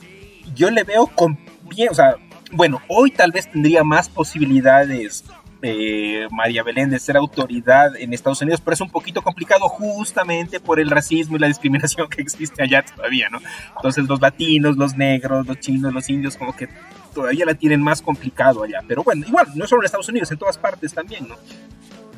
Yo 0.55 0.71
le 0.71 0.85
veo 0.85 1.07
con 1.07 1.39
bien, 1.63 1.89
o 1.91 1.95
sea, 1.95 2.17
bueno, 2.53 2.83
hoy 2.89 3.11
tal 3.11 3.33
vez 3.33 3.51
tendría 3.51 3.85
más 3.85 4.09
posibilidades 4.09 5.25
eh, 5.63 6.27
María 6.31 6.63
Belén 6.63 6.91
de 6.91 6.99
ser 6.99 7.17
autoridad 7.17 7.97
en 7.97 8.13
Estados 8.13 8.43
Unidos, 8.43 8.61
pero 8.61 8.75
es 8.75 8.81
un 8.81 8.91
poquito 8.91 9.23
complicado 9.23 9.69
justamente 9.69 10.59
por 10.59 10.81
el 10.81 10.91
racismo 10.91 11.37
y 11.37 11.41
la 11.41 11.47
discriminación 11.47 12.09
que 12.11 12.21
existe 12.21 12.63
allá 12.63 12.83
todavía, 12.83 13.29
¿no? 13.31 13.39
Entonces 13.77 14.07
los 14.09 14.21
latinos, 14.21 14.77
los 14.77 14.97
negros, 14.97 15.47
los 15.47 15.59
chinos, 15.61 15.95
los 15.95 16.09
indios, 16.11 16.37
como 16.37 16.55
que 16.55 16.69
todavía 17.13 17.45
la 17.47 17.55
tienen 17.55 17.83
más 17.83 18.03
complicado 18.03 18.63
allá. 18.63 18.83
Pero 18.87 19.03
bueno, 19.03 19.27
igual, 19.27 19.49
no 19.55 19.67
solo 19.67 19.83
en 19.83 19.87
Estados 19.87 20.09
Unidos, 20.09 20.31
en 20.31 20.39
todas 20.39 20.59
partes 20.59 20.93
también, 20.93 21.29
¿no? 21.29 21.37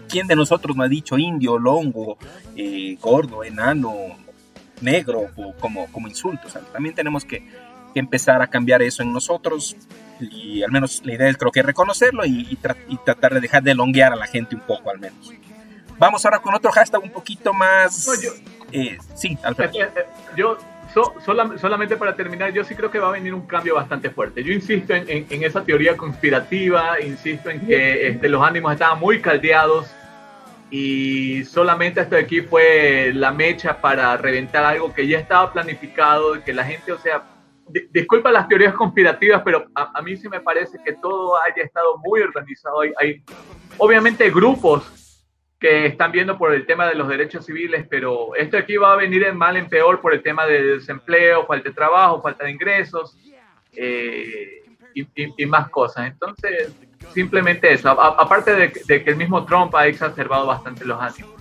¿Quién 0.09 0.27
de 0.27 0.37
nosotros 0.37 0.77
me 0.77 0.85
ha 0.85 0.89
dicho 0.89 1.19
indio, 1.19 1.59
longo, 1.59 2.19
eh, 2.57 2.97
gordo, 3.01 3.43
enano, 3.43 3.93
negro 4.81 5.31
como, 5.59 5.87
como 5.91 6.09
insulto? 6.09 6.49
también 6.73 6.95
tenemos 6.95 7.25
que, 7.25 7.45
empezar 7.95 8.43
a 8.43 8.49
cambiar 8.49 8.83
eso 8.83 9.05
en 9.05 9.13
nosotros 9.13 9.77
y 10.19 10.65
al 10.65 10.73
menos 10.73 11.01
la 11.05 11.15
idea 11.15 11.29
es 11.29 11.37
creo 11.37 11.53
que 11.53 11.63
reconocerlo 11.63 12.25
y, 12.27 12.59
tratar 13.05 13.35
de 13.35 13.41
dejar 13.41 13.63
de 13.63 13.73
longuear 13.73 14.13
a 14.13 14.17
la 14.17 14.27
gente 14.27 14.57
un 14.57 14.63
poco 14.63 14.91
al 14.91 14.99
menos. 14.99 15.33
Vamos 15.97 16.25
ahora 16.25 16.41
con 16.41 16.53
otro 16.55 16.73
hashtag 16.73 17.03
un 17.03 17.11
poquito 17.11 17.53
más... 17.53 18.09
Eh, 18.73 18.99
sí, 19.15 19.39
Alfredo. 19.45 19.73
Eh, 20.95 21.01
yo 21.01 21.15
solamente 21.59 21.97
para 21.97 22.15
terminar, 22.15 22.53
yo 22.53 22.65
sí 22.65 22.75
creo 22.75 22.91
que 22.91 22.99
va 22.99 23.09
a 23.09 23.13
venir 23.13 23.35
un 23.35 23.47
cambio 23.47 23.75
bastante 23.75 24.11
fuerte. 24.11 24.43
Yo 24.43 24.53
insisto 24.53 24.95
en, 24.95 25.27
esa 25.43 25.65
teoría 25.65 25.97
conspirativa, 25.97 27.01
insisto 27.01 27.51
en 27.51 27.67
que 27.67 28.09
este, 28.09 28.29
los 28.29 28.43
ánimos 28.43 28.73
estaban 28.73 28.99
muy 29.01 29.21
caldeados 29.21 29.91
y 30.71 31.45
solamente 31.45 32.01
esto 32.01 32.17
de 32.17 32.23
aquí 32.23 32.41
fue 32.41 33.13
la 33.15 33.31
mecha 33.33 33.81
para 33.81 34.17
reventar 34.17 34.65
algo 34.65 34.93
que 34.93 35.07
ya 35.07 35.19
estaba 35.19 35.53
planificado, 35.53 36.43
que 36.43 36.53
la 36.53 36.65
gente, 36.65 36.93
o 36.93 36.99
sea, 36.99 37.23
disculpa 37.91 38.31
las 38.31 38.49
teorías 38.49 38.75
conspirativas, 38.75 39.43
pero 39.45 39.67
a, 39.75 40.03
mí 40.03 40.17
sí 40.17 40.29
me 40.29 40.41
parece 40.41 40.79
que 40.85 40.93
todo 40.95 41.35
haya 41.43 41.63
estado 41.63 41.99
muy 41.99 42.21
organizado. 42.21 42.81
Hay, 42.81 42.93
hay 42.99 43.23
obviamente 43.79 44.31
grupos 44.31 45.04
que 45.65 45.87
están 45.87 46.13
viendo 46.13 46.37
por 46.37 46.53
el 46.53 46.67
tema 46.67 46.87
de 46.87 46.95
los 46.95 47.09
derechos 47.09 47.47
civiles, 47.47 47.87
pero 47.89 48.35
esto 48.35 48.59
aquí 48.59 48.77
va 48.77 48.93
a 48.93 48.97
venir 48.97 49.23
en 49.23 49.35
mal 49.35 49.57
en 49.57 49.67
peor 49.67 49.99
por 49.99 50.13
el 50.13 50.23
tema 50.23 50.45
de 50.45 50.63
desempleo, 50.63 51.47
falta 51.47 51.71
de 51.71 51.75
trabajo, 51.75 52.21
falta 52.21 52.45
de 52.45 52.51
ingresos 52.51 53.17
eh, 53.75 54.63
y, 54.93 55.47
más 55.47 55.71
cosas. 55.71 56.09
Entonces, 56.09 56.71
simplemente 57.15 57.73
eso. 57.73 57.89
aparte 57.89 58.55
de, 58.55 58.73
que 59.03 59.11
el 59.11 59.17
mismo 59.17 59.47
Trump 59.47 59.75
ha 59.75 59.87
exacerbado 59.87 60.45
bastante 60.45 60.85
los 60.85 61.01
ánimos. 61.01 61.33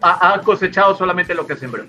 Ha, 0.00 0.40
cosechado 0.40 0.96
solamente 0.96 1.32
lo 1.32 1.46
que 1.46 1.54
sembró. 1.54 1.84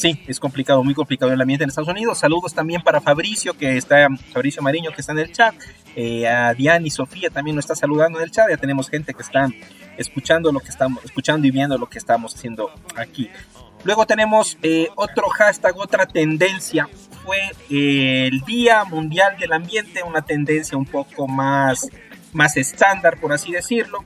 Sí, 0.00 0.18
es 0.26 0.40
complicado, 0.40 0.82
muy 0.82 0.94
complicado 0.94 1.30
el 1.30 1.38
ambiente 1.38 1.62
en 1.62 1.68
Estados 1.68 1.90
Unidos. 1.90 2.16
Saludos 2.16 2.54
también 2.54 2.80
para 2.80 3.02
Fabricio, 3.02 3.52
que 3.52 3.76
está, 3.76 4.08
Fabricio 4.32 4.62
Mariño, 4.62 4.92
que 4.92 5.02
está 5.02 5.12
en 5.12 5.18
el 5.18 5.30
chat. 5.30 5.54
Eh, 5.94 6.26
a 6.26 6.54
Diane 6.54 6.86
y 6.86 6.90
Sofía 6.90 7.28
también 7.28 7.54
nos 7.54 7.66
está 7.66 7.74
saludando 7.74 8.18
en 8.18 8.24
el 8.24 8.30
chat. 8.30 8.48
Ya 8.48 8.56
tenemos 8.56 8.88
gente 8.88 9.12
que 9.12 9.20
está 9.20 9.50
escuchando 9.98 10.52
lo 10.52 10.60
que 10.60 10.70
estamos, 10.70 11.04
escuchando 11.04 11.46
y 11.46 11.50
viendo 11.50 11.76
lo 11.76 11.86
que 11.86 11.98
estamos 11.98 12.34
haciendo 12.34 12.70
aquí. 12.96 13.28
Luego 13.84 14.06
tenemos 14.06 14.56
eh, 14.62 14.88
otro 14.96 15.28
hashtag, 15.28 15.76
otra 15.76 16.06
tendencia. 16.06 16.88
Fue 17.22 17.36
eh, 17.68 18.30
el 18.32 18.40
Día 18.40 18.84
Mundial 18.84 19.36
del 19.38 19.52
Ambiente, 19.52 20.02
una 20.02 20.22
tendencia 20.22 20.78
un 20.78 20.86
poco 20.86 21.28
más, 21.28 21.90
más 22.32 22.56
estándar, 22.56 23.20
por 23.20 23.34
así 23.34 23.52
decirlo, 23.52 24.02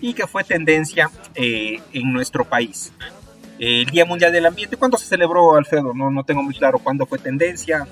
y 0.00 0.12
que 0.12 0.26
fue 0.26 0.42
tendencia 0.42 1.08
en 1.36 2.12
nuestro 2.12 2.44
país 2.44 2.92
el 3.58 3.86
Día 3.86 4.04
Mundial 4.04 4.32
del 4.32 4.46
Ambiente. 4.46 4.76
¿Cuándo 4.76 4.98
se 4.98 5.06
celebró, 5.06 5.56
Alfredo? 5.56 5.92
No, 5.94 6.10
no 6.10 6.24
tengo 6.24 6.42
muy 6.42 6.54
claro 6.54 6.78
cuándo 6.78 7.06
fue 7.06 7.18
tendencia, 7.18 7.86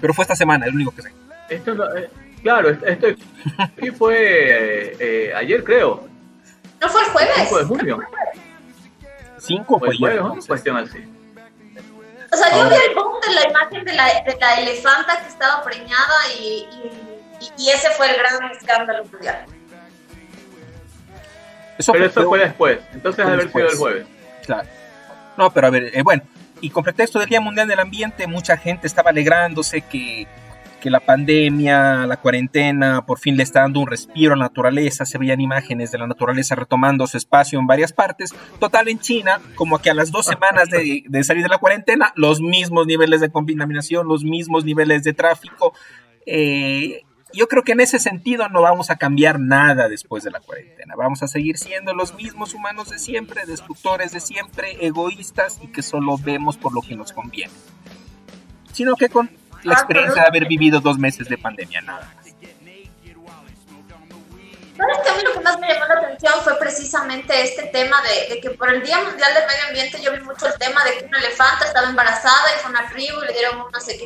pero 0.00 0.14
fue 0.14 0.22
esta 0.22 0.36
semana, 0.36 0.66
el 0.66 0.74
único 0.74 0.94
que 0.94 1.02
sé. 1.02 1.12
Esto, 1.48 1.96
eh, 1.96 2.10
claro, 2.42 2.70
esto 2.70 3.06
fue 3.96 4.16
eh, 4.16 4.96
eh, 4.98 5.32
ayer, 5.34 5.64
creo. 5.64 6.06
¿No 6.80 6.88
fue 6.88 7.02
el 7.02 7.08
jueves? 7.08 7.34
5 7.36 7.58
de 7.58 7.64
junio. 7.64 7.98
5 9.38 9.78
fue, 9.78 9.96
fue 9.96 10.10
ayer, 10.10 10.22
cuestión 10.46 10.76
así. 10.76 10.98
O 12.30 12.36
sea, 12.36 12.56
yo 12.56 12.68
vi 12.68 12.74
el 12.74 12.94
boom 12.94 13.20
de 13.26 13.34
la 13.34 13.48
imagen 13.48 13.84
de 13.84 13.92
la, 13.94 14.04
de 14.06 14.36
la 14.38 14.60
elefanta 14.60 15.22
que 15.22 15.28
estaba 15.28 15.64
preñada 15.64 16.14
y, 16.38 16.68
y, 17.56 17.70
ese 17.70 17.88
fue 17.90 18.10
el 18.10 18.16
gran 18.16 18.50
escándalo 18.50 19.04
mundial. 19.04 19.46
Pero 21.86 22.04
eso 22.04 22.24
fue 22.24 22.38
después, 22.40 22.80
entonces 22.92 23.24
debe 23.24 23.32
haber 23.32 23.52
sido 23.52 23.68
el 23.68 23.76
jueves. 23.76 24.17
No, 25.36 25.52
pero 25.52 25.68
a 25.68 25.70
ver, 25.70 25.90
eh, 25.94 26.02
bueno, 26.02 26.22
y 26.60 26.70
con 26.70 26.82
pretexto 26.82 27.18
del 27.18 27.28
Día 27.28 27.40
Mundial 27.40 27.68
del 27.68 27.78
Ambiente, 27.78 28.26
mucha 28.26 28.56
gente 28.56 28.86
estaba 28.86 29.10
alegrándose 29.10 29.82
que, 29.82 30.26
que 30.80 30.90
la 30.90 31.00
pandemia, 31.00 32.06
la 32.06 32.16
cuarentena, 32.16 33.06
por 33.06 33.18
fin 33.18 33.36
le 33.36 33.42
está 33.42 33.60
dando 33.60 33.80
un 33.80 33.86
respiro 33.86 34.32
a 34.34 34.36
la 34.36 34.44
naturaleza. 34.46 35.04
Se 35.04 35.18
veían 35.18 35.40
imágenes 35.40 35.92
de 35.92 35.98
la 35.98 36.06
naturaleza 36.06 36.54
retomando 36.54 37.06
su 37.06 37.16
espacio 37.16 37.58
en 37.58 37.66
varias 37.66 37.92
partes. 37.92 38.34
Total, 38.58 38.88
en 38.88 38.98
China, 38.98 39.40
como 39.54 39.78
que 39.78 39.90
a 39.90 39.94
las 39.94 40.10
dos 40.10 40.26
semanas 40.26 40.68
de, 40.70 41.04
de 41.06 41.24
salir 41.24 41.42
de 41.42 41.48
la 41.48 41.58
cuarentena, 41.58 42.12
los 42.16 42.40
mismos 42.40 42.86
niveles 42.86 43.20
de 43.20 43.30
contaminación, 43.30 44.08
los 44.08 44.24
mismos 44.24 44.64
niveles 44.64 45.04
de 45.04 45.12
tráfico. 45.12 45.74
Eh, 46.26 47.02
yo 47.32 47.48
creo 47.48 47.62
que 47.62 47.72
en 47.72 47.80
ese 47.80 47.98
sentido 47.98 48.48
no 48.48 48.62
vamos 48.62 48.90
a 48.90 48.96
cambiar 48.96 49.38
nada 49.38 49.88
después 49.88 50.24
de 50.24 50.30
la 50.30 50.40
cuarentena. 50.40 50.94
Vamos 50.96 51.22
a 51.22 51.28
seguir 51.28 51.58
siendo 51.58 51.94
los 51.94 52.14
mismos 52.14 52.54
humanos 52.54 52.90
de 52.90 52.98
siempre, 52.98 53.44
destructores 53.46 54.12
de 54.12 54.20
siempre, 54.20 54.84
egoístas 54.86 55.60
y 55.62 55.68
que 55.68 55.82
solo 55.82 56.16
vemos 56.18 56.56
por 56.56 56.72
lo 56.72 56.80
que 56.80 56.96
nos 56.96 57.12
conviene. 57.12 57.52
Sino 58.72 58.96
que 58.96 59.08
con 59.08 59.30
la 59.64 59.74
experiencia 59.74 60.22
de 60.22 60.28
haber 60.28 60.46
vivido 60.46 60.80
dos 60.80 60.98
meses 60.98 61.28
de 61.28 61.36
pandemia, 61.36 61.80
nada 61.82 62.14
¿Sabes 64.78 64.98
que 65.02 65.10
a 65.10 65.14
mí 65.14 65.22
lo 65.24 65.32
que 65.32 65.40
más 65.40 65.58
me 65.58 65.66
llamó 65.66 65.86
la 65.86 65.94
atención 65.94 66.34
fue 66.44 66.56
precisamente 66.56 67.42
este 67.42 67.64
tema 67.64 68.00
de, 68.02 68.40
que 68.40 68.50
por 68.50 68.72
el 68.72 68.80
Día 68.80 69.00
Mundial 69.00 69.34
del 69.34 69.44
Medio 69.44 69.66
Ambiente 69.66 70.00
yo 70.00 70.12
vi 70.12 70.20
mucho 70.20 70.46
el 70.46 70.56
tema 70.56 70.84
de 70.84 70.98
que 70.98 71.06
una 71.06 71.18
elefanta 71.18 71.66
estaba 71.66 71.88
embarazada 71.88 72.54
y 72.54 72.60
fue 72.60 72.70
una 72.70 72.88
tribu 72.88 73.20
y 73.24 73.26
le 73.26 73.32
dieron 73.32 73.58
no 73.58 73.80
sé 73.80 73.98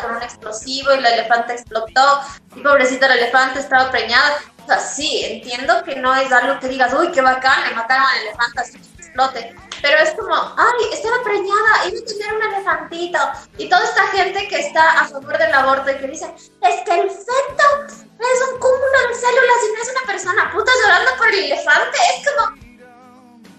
con 0.00 0.16
un 0.16 0.22
explosivo 0.22 0.94
y 0.94 1.00
la 1.00 1.10
elefanta 1.10 1.52
explotó 1.52 2.20
y 2.56 2.60
pobrecita 2.60 3.06
la 3.06 3.16
elefanta 3.16 3.60
estaba 3.60 3.90
preñada. 3.90 4.38
O 4.62 4.66
sea, 4.66 4.78
sí, 4.78 5.22
entiendo 5.24 5.84
que 5.84 5.96
no 5.96 6.14
es 6.14 6.32
algo 6.32 6.58
que 6.58 6.68
digas, 6.68 6.94
uy, 6.94 7.12
qué 7.12 7.20
bacán, 7.20 7.68
le 7.68 7.74
mataron 7.74 8.06
a 8.06 8.14
la 8.14 8.22
elefanta 8.22 8.62
así 8.62 8.78
que 8.78 9.02
explote. 9.02 9.54
Pero 9.84 9.98
es 9.98 10.12
como, 10.12 10.34
ay, 10.34 10.88
estaba 10.94 11.22
preñada, 11.22 11.86
iba 11.86 12.00
a 12.00 12.04
tener 12.06 12.34
un 12.34 12.54
elefantito. 12.54 13.18
Y 13.58 13.68
toda 13.68 13.84
esta 13.84 14.06
gente 14.06 14.48
que 14.48 14.60
está 14.60 15.00
a 15.00 15.06
favor 15.06 15.36
del 15.36 15.52
aborto 15.52 15.90
y 15.90 15.96
que 15.96 16.06
dice, 16.06 16.24
es 16.34 16.80
que 16.86 17.00
el 17.00 17.10
feto 17.10 17.66
es 17.84 18.48
un 18.50 18.58
cúmulo 18.60 19.08
de 19.08 19.14
células 19.14 19.60
y 19.62 19.72
no 19.74 19.82
es 19.82 19.90
una 19.90 20.06
persona 20.06 20.50
puta 20.50 20.72
llorando 20.82 21.10
por 21.18 21.28
el 21.28 21.34
elefante. 21.34 21.98
Es 22.16 22.26
como, 22.30 22.56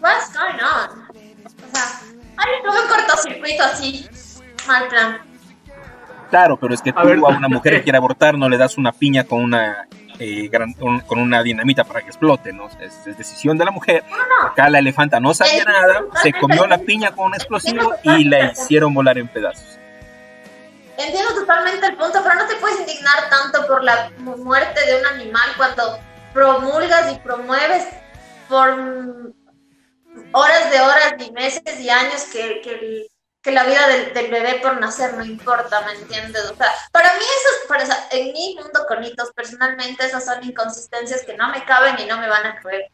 what's 0.02 0.34
going 0.34 0.60
on? 0.64 1.08
O 1.44 1.76
sea, 1.76 2.02
ay, 2.38 2.54
tuve 2.64 2.82
un 2.82 2.88
cortocircuito 2.88 3.64
así, 3.64 4.10
mal 4.66 4.88
plan. 4.88 5.22
Claro, 6.32 6.58
pero 6.60 6.74
es 6.74 6.82
que 6.82 6.92
tú 6.92 6.98
a 6.98 7.38
una 7.38 7.50
mujer 7.50 7.74
que 7.74 7.84
quiere 7.84 8.00
abortar 8.00 8.36
no 8.36 8.50
le 8.50 8.58
das 8.58 8.80
una 8.80 8.92
piña 8.92 9.26
con 9.26 9.44
una 9.44 9.88
eh, 10.20 10.50
con 11.08 11.20
una 11.20 11.44
dinamita 11.44 11.84
para 11.84 12.02
que 12.02 12.08
explote, 12.08 12.54
¿no? 12.54 12.68
Es, 12.80 13.06
decisión 13.18 13.58
de 13.58 13.66
la 13.66 13.72
mujer. 13.72 14.04
Acá 14.44 14.70
la 14.70 14.80
elefanta 14.80 15.20
no 15.20 15.34
sabía 15.34 15.64
nada, 15.64 16.04
se 16.22 16.34
comió 16.34 16.66
la 16.68 16.78
piña 16.78 17.12
con 17.12 17.28
un 17.28 17.36
explosivo 17.36 17.94
y 18.04 18.26
la 18.26 18.52
hicieron 18.52 18.94
volar 18.94 19.18
en 19.18 19.28
pedazos. 19.28 19.80
Entiendo 20.98 21.34
totalmente 21.34 21.86
el 21.86 21.96
punto, 21.96 22.20
pero 22.24 22.36
no 22.36 22.48
te 22.48 22.56
puedes 22.56 22.80
indignar 22.80 23.30
tanto 23.30 23.68
por 23.68 23.84
la 23.84 24.12
muerte 24.18 24.80
de 24.86 25.00
un 25.00 25.06
animal 25.08 25.50
cuando 25.58 26.00
promulgas 26.34 27.12
y 27.12 27.20
promueves 27.20 27.86
por 28.48 29.34
horas 30.32 30.72
de 30.72 30.80
horas 30.80 31.16
y 31.20 31.32
meses 31.32 31.80
y 31.80 31.90
años 31.90 32.24
que, 32.32 32.62
que 32.62 33.08
que 33.46 33.52
la 33.52 33.64
vida 33.64 33.88
del, 33.88 34.32
bebé 34.32 34.60
por 34.60 34.80
nacer 34.80 35.14
no 35.14 35.24
importa, 35.24 35.80
¿me 35.86 35.94
entiendes? 36.02 36.50
O 36.52 36.56
sea, 36.56 36.66
para 36.92 37.14
mí 37.14 37.20
eso, 37.20 37.68
para, 37.68 37.86
en 38.10 38.34
mi 38.34 38.56
mundo 38.56 38.80
con 38.88 39.04
hitos, 39.04 39.32
personalmente 39.34 40.04
esas 40.04 40.26
son 40.26 40.44
inconsistencias 40.44 41.24
que 41.24 41.38
no 41.38 41.50
me 41.50 41.64
caben 41.64 41.96
y 42.00 42.08
no 42.08 42.18
me 42.20 42.28
van 42.28 42.44
a 42.44 42.56
caber. 42.56 42.90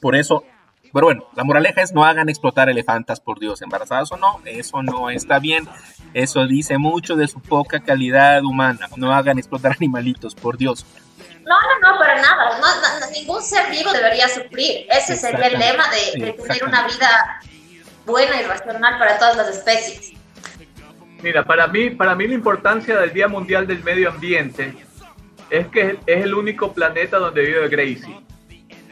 Por 0.00 0.16
eso, 0.16 0.42
pero 0.90 1.04
bueno, 1.04 1.28
la 1.36 1.44
moraleja 1.44 1.82
es 1.82 1.92
no 1.92 2.02
hagan 2.02 2.30
explotar 2.30 2.70
elefantas, 2.70 3.20
por 3.20 3.38
Dios, 3.38 3.60
embarazadas 3.60 4.10
o 4.10 4.16
no, 4.16 4.40
eso 4.46 4.82
no 4.82 5.10
está 5.10 5.38
bien, 5.38 5.68
eso 6.14 6.46
dice 6.46 6.78
mucho 6.78 7.14
de 7.14 7.28
su 7.28 7.42
poca 7.42 7.80
calidad 7.80 8.42
humana, 8.42 8.88
no 8.96 9.12
hagan 9.12 9.38
explotar 9.38 9.72
animalitos, 9.72 10.34
por 10.34 10.56
Dios. 10.56 10.86
No, 11.44 11.60
no, 11.60 11.92
no, 11.92 11.98
para 11.98 12.22
nada, 12.22 12.58
ningún 13.12 13.42
ser 13.42 13.70
vivo 13.70 13.92
debería 13.92 14.28
sufrir, 14.28 14.86
ese 14.88 15.14
sería 15.14 15.48
el 15.48 15.58
lema 15.58 15.84
de, 15.90 16.24
de 16.24 16.32
tener 16.32 16.64
una 16.64 16.86
vida 16.86 17.38
buena 18.08 18.40
y 18.40 18.44
racional 18.44 18.98
para 18.98 19.18
todas 19.18 19.36
las 19.36 19.48
especies. 19.50 20.14
Mira, 21.22 21.44
para 21.44 21.66
mí, 21.66 21.90
para 21.90 22.14
mí 22.14 22.26
la 22.26 22.34
importancia 22.34 22.98
del 22.98 23.12
Día 23.12 23.28
Mundial 23.28 23.66
del 23.66 23.84
Medio 23.84 24.10
Ambiente 24.10 24.74
es 25.50 25.68
que 25.68 25.98
es 26.06 26.24
el 26.24 26.34
único 26.34 26.72
planeta 26.72 27.18
donde 27.18 27.42
vive 27.42 27.68
Gracie. 27.68 28.20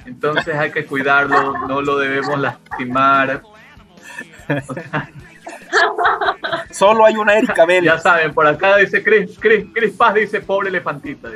Entonces 0.04 0.54
hay 0.54 0.70
que 0.70 0.86
cuidarlo, 0.86 1.66
no 1.66 1.82
lo 1.82 1.98
debemos 1.98 2.38
lastimar. 2.38 3.42
Solo 6.70 7.04
hay 7.04 7.16
una 7.16 7.34
Erika 7.34 7.64
Bell. 7.64 7.84
Ya 7.84 7.98
saben, 7.98 8.32
por 8.32 8.46
acá 8.46 8.76
dice 8.76 9.02
Chris, 9.02 9.36
Chris, 9.40 9.66
Chris 9.72 9.94
Paz 9.94 10.14
dice 10.14 10.40
pobre 10.40 10.68
elefantita. 10.68 11.28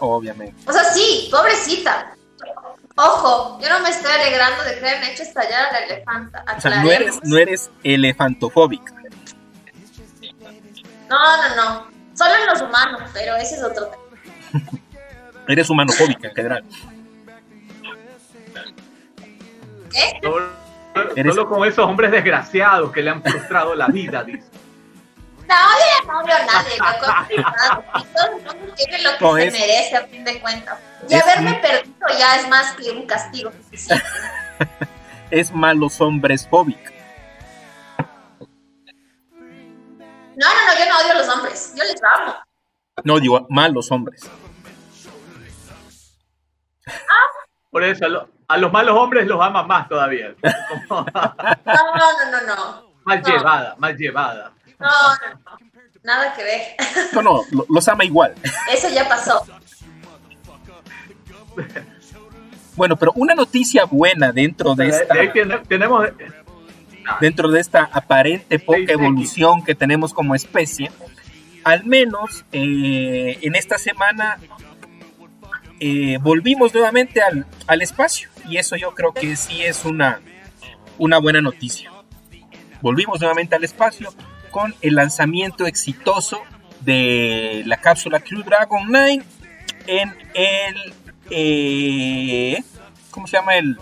Obviamente. 0.00 0.56
O 0.66 0.72
sea, 0.72 0.84
sí, 0.84 1.28
pobrecita. 1.30 2.16
Ojo, 2.96 3.58
yo 3.60 3.68
no 3.70 3.80
me 3.80 3.88
estoy 3.88 4.12
alegrando 4.12 4.62
de 4.64 4.78
que 4.78 4.86
hayan 4.86 5.04
hecho 5.04 5.22
estallar 5.22 5.68
a 5.68 5.72
la 5.72 5.78
elefanta. 5.86 6.44
O 6.56 6.60
sea, 6.60 6.82
no 6.82 6.90
eres, 6.90 7.20
no 7.22 7.38
eres 7.38 7.70
elefantofóbica. 7.82 8.92
No, 11.08 11.36
no, 11.36 11.56
no. 11.56 11.86
Solo 12.14 12.34
en 12.34 12.46
los 12.46 12.60
humanos, 12.60 13.10
pero 13.12 13.36
ese 13.36 13.56
es 13.56 13.62
otro 13.62 13.86
tema. 13.86 14.02
eres 15.48 15.70
humanofóbica 15.70 16.28
en 16.28 16.34
general. 16.34 16.64
¿Qué? 19.90 20.20
Solo, 20.22 21.48
con 21.48 21.66
esos 21.66 21.86
hombres 21.86 22.10
desgraciados 22.10 22.92
que 22.92 23.02
le 23.02 23.10
han 23.10 23.22
frustrado 23.22 23.74
la 23.74 23.86
vida, 23.88 24.22
dice. 24.24 24.44
No, 25.48 25.54
no 26.06 26.20
odio 26.20 26.34
a 26.34 26.44
nadie, 26.44 26.78
loco. 26.78 27.06
todo 28.14 28.26
el 28.26 28.32
mundo 28.44 28.74
tiene 28.74 29.02
lo 29.02 29.10
que 29.12 29.50
se 29.50 29.58
merece 29.58 29.96
a 29.96 30.06
fin 30.06 30.24
de 30.24 30.40
cuentas. 30.40 30.78
Y 31.08 31.14
haberme 31.14 31.54
perdido 31.54 32.06
ya 32.18 32.36
es 32.36 32.48
más 32.48 32.72
que 32.74 32.90
un 32.90 33.06
castigo. 33.06 33.50
es 35.30 35.52
malos 35.52 36.00
hombres 36.00 36.46
fóbica. 36.48 36.92
No, 40.34 40.48
no, 40.48 40.66
no, 40.66 40.78
yo 40.78 40.86
no 40.88 40.98
odio 40.98 41.12
a 41.12 41.14
los 41.14 41.28
hombres, 41.28 41.74
yo 41.76 41.84
les 41.84 42.02
amo. 42.02 42.34
No, 43.04 43.20
digo, 43.20 43.46
malos 43.50 43.90
hombres. 43.90 44.28
Ah. 46.86 46.92
Por 47.70 47.84
eso, 47.84 48.06
a, 48.48 48.58
los 48.58 48.72
malos 48.72 48.96
hombres 48.96 49.26
los 49.26 49.40
ama 49.40 49.62
más 49.62 49.88
todavía. 49.88 50.34
no, 50.90 51.04
no, 51.14 52.30
no, 52.30 52.40
no. 52.46 52.92
Mal 53.04 53.22
llevada, 53.22 53.74
mal 53.78 53.96
llevada. 53.96 54.52
No, 54.78 54.88
no, 54.88 55.34
no. 55.44 55.71
Nada 56.02 56.34
que 56.34 56.42
ver. 56.42 56.62
No, 57.12 57.22
no, 57.22 57.44
los 57.68 57.88
ama 57.88 58.04
igual. 58.04 58.34
Eso 58.72 58.88
ya 58.88 59.08
pasó. 59.08 59.44
Bueno, 62.74 62.96
pero 62.96 63.12
una 63.14 63.34
noticia 63.34 63.84
buena 63.84 64.32
dentro 64.32 64.74
de 64.74 64.88
esta. 64.88 65.14
Tenemos. 65.68 66.08
Dentro 67.20 67.50
de 67.50 67.60
esta 67.60 67.82
aparente 67.92 68.60
poca 68.60 68.92
evolución 68.92 69.64
que 69.64 69.74
tenemos 69.74 70.14
como 70.14 70.36
especie, 70.36 70.90
al 71.64 71.84
menos 71.84 72.44
eh, 72.52 73.38
en 73.42 73.56
esta 73.56 73.76
semana 73.76 74.38
eh, 75.80 76.18
volvimos 76.20 76.72
nuevamente 76.72 77.20
al, 77.20 77.44
al, 77.66 77.82
espacio. 77.82 78.28
Y 78.48 78.56
eso 78.56 78.76
yo 78.76 78.94
creo 78.94 79.12
que 79.12 79.34
sí 79.34 79.62
es 79.62 79.84
una, 79.84 80.20
una 80.96 81.18
buena 81.18 81.40
noticia. 81.40 81.90
volvimos 82.80 83.20
nuevamente 83.20 83.56
al 83.56 83.64
espacio 83.64 84.14
con 84.52 84.74
el 84.82 84.94
lanzamiento 84.94 85.66
exitoso 85.66 86.40
de 86.82 87.64
la 87.66 87.78
cápsula 87.78 88.20
Crew 88.20 88.44
Dragon 88.44 88.84
9 88.86 89.22
en 89.88 90.14
el... 90.34 90.94
Eh, 91.30 92.62
¿Cómo 93.10 93.26
se 93.26 93.38
llama 93.38 93.56
el...? 93.56 93.78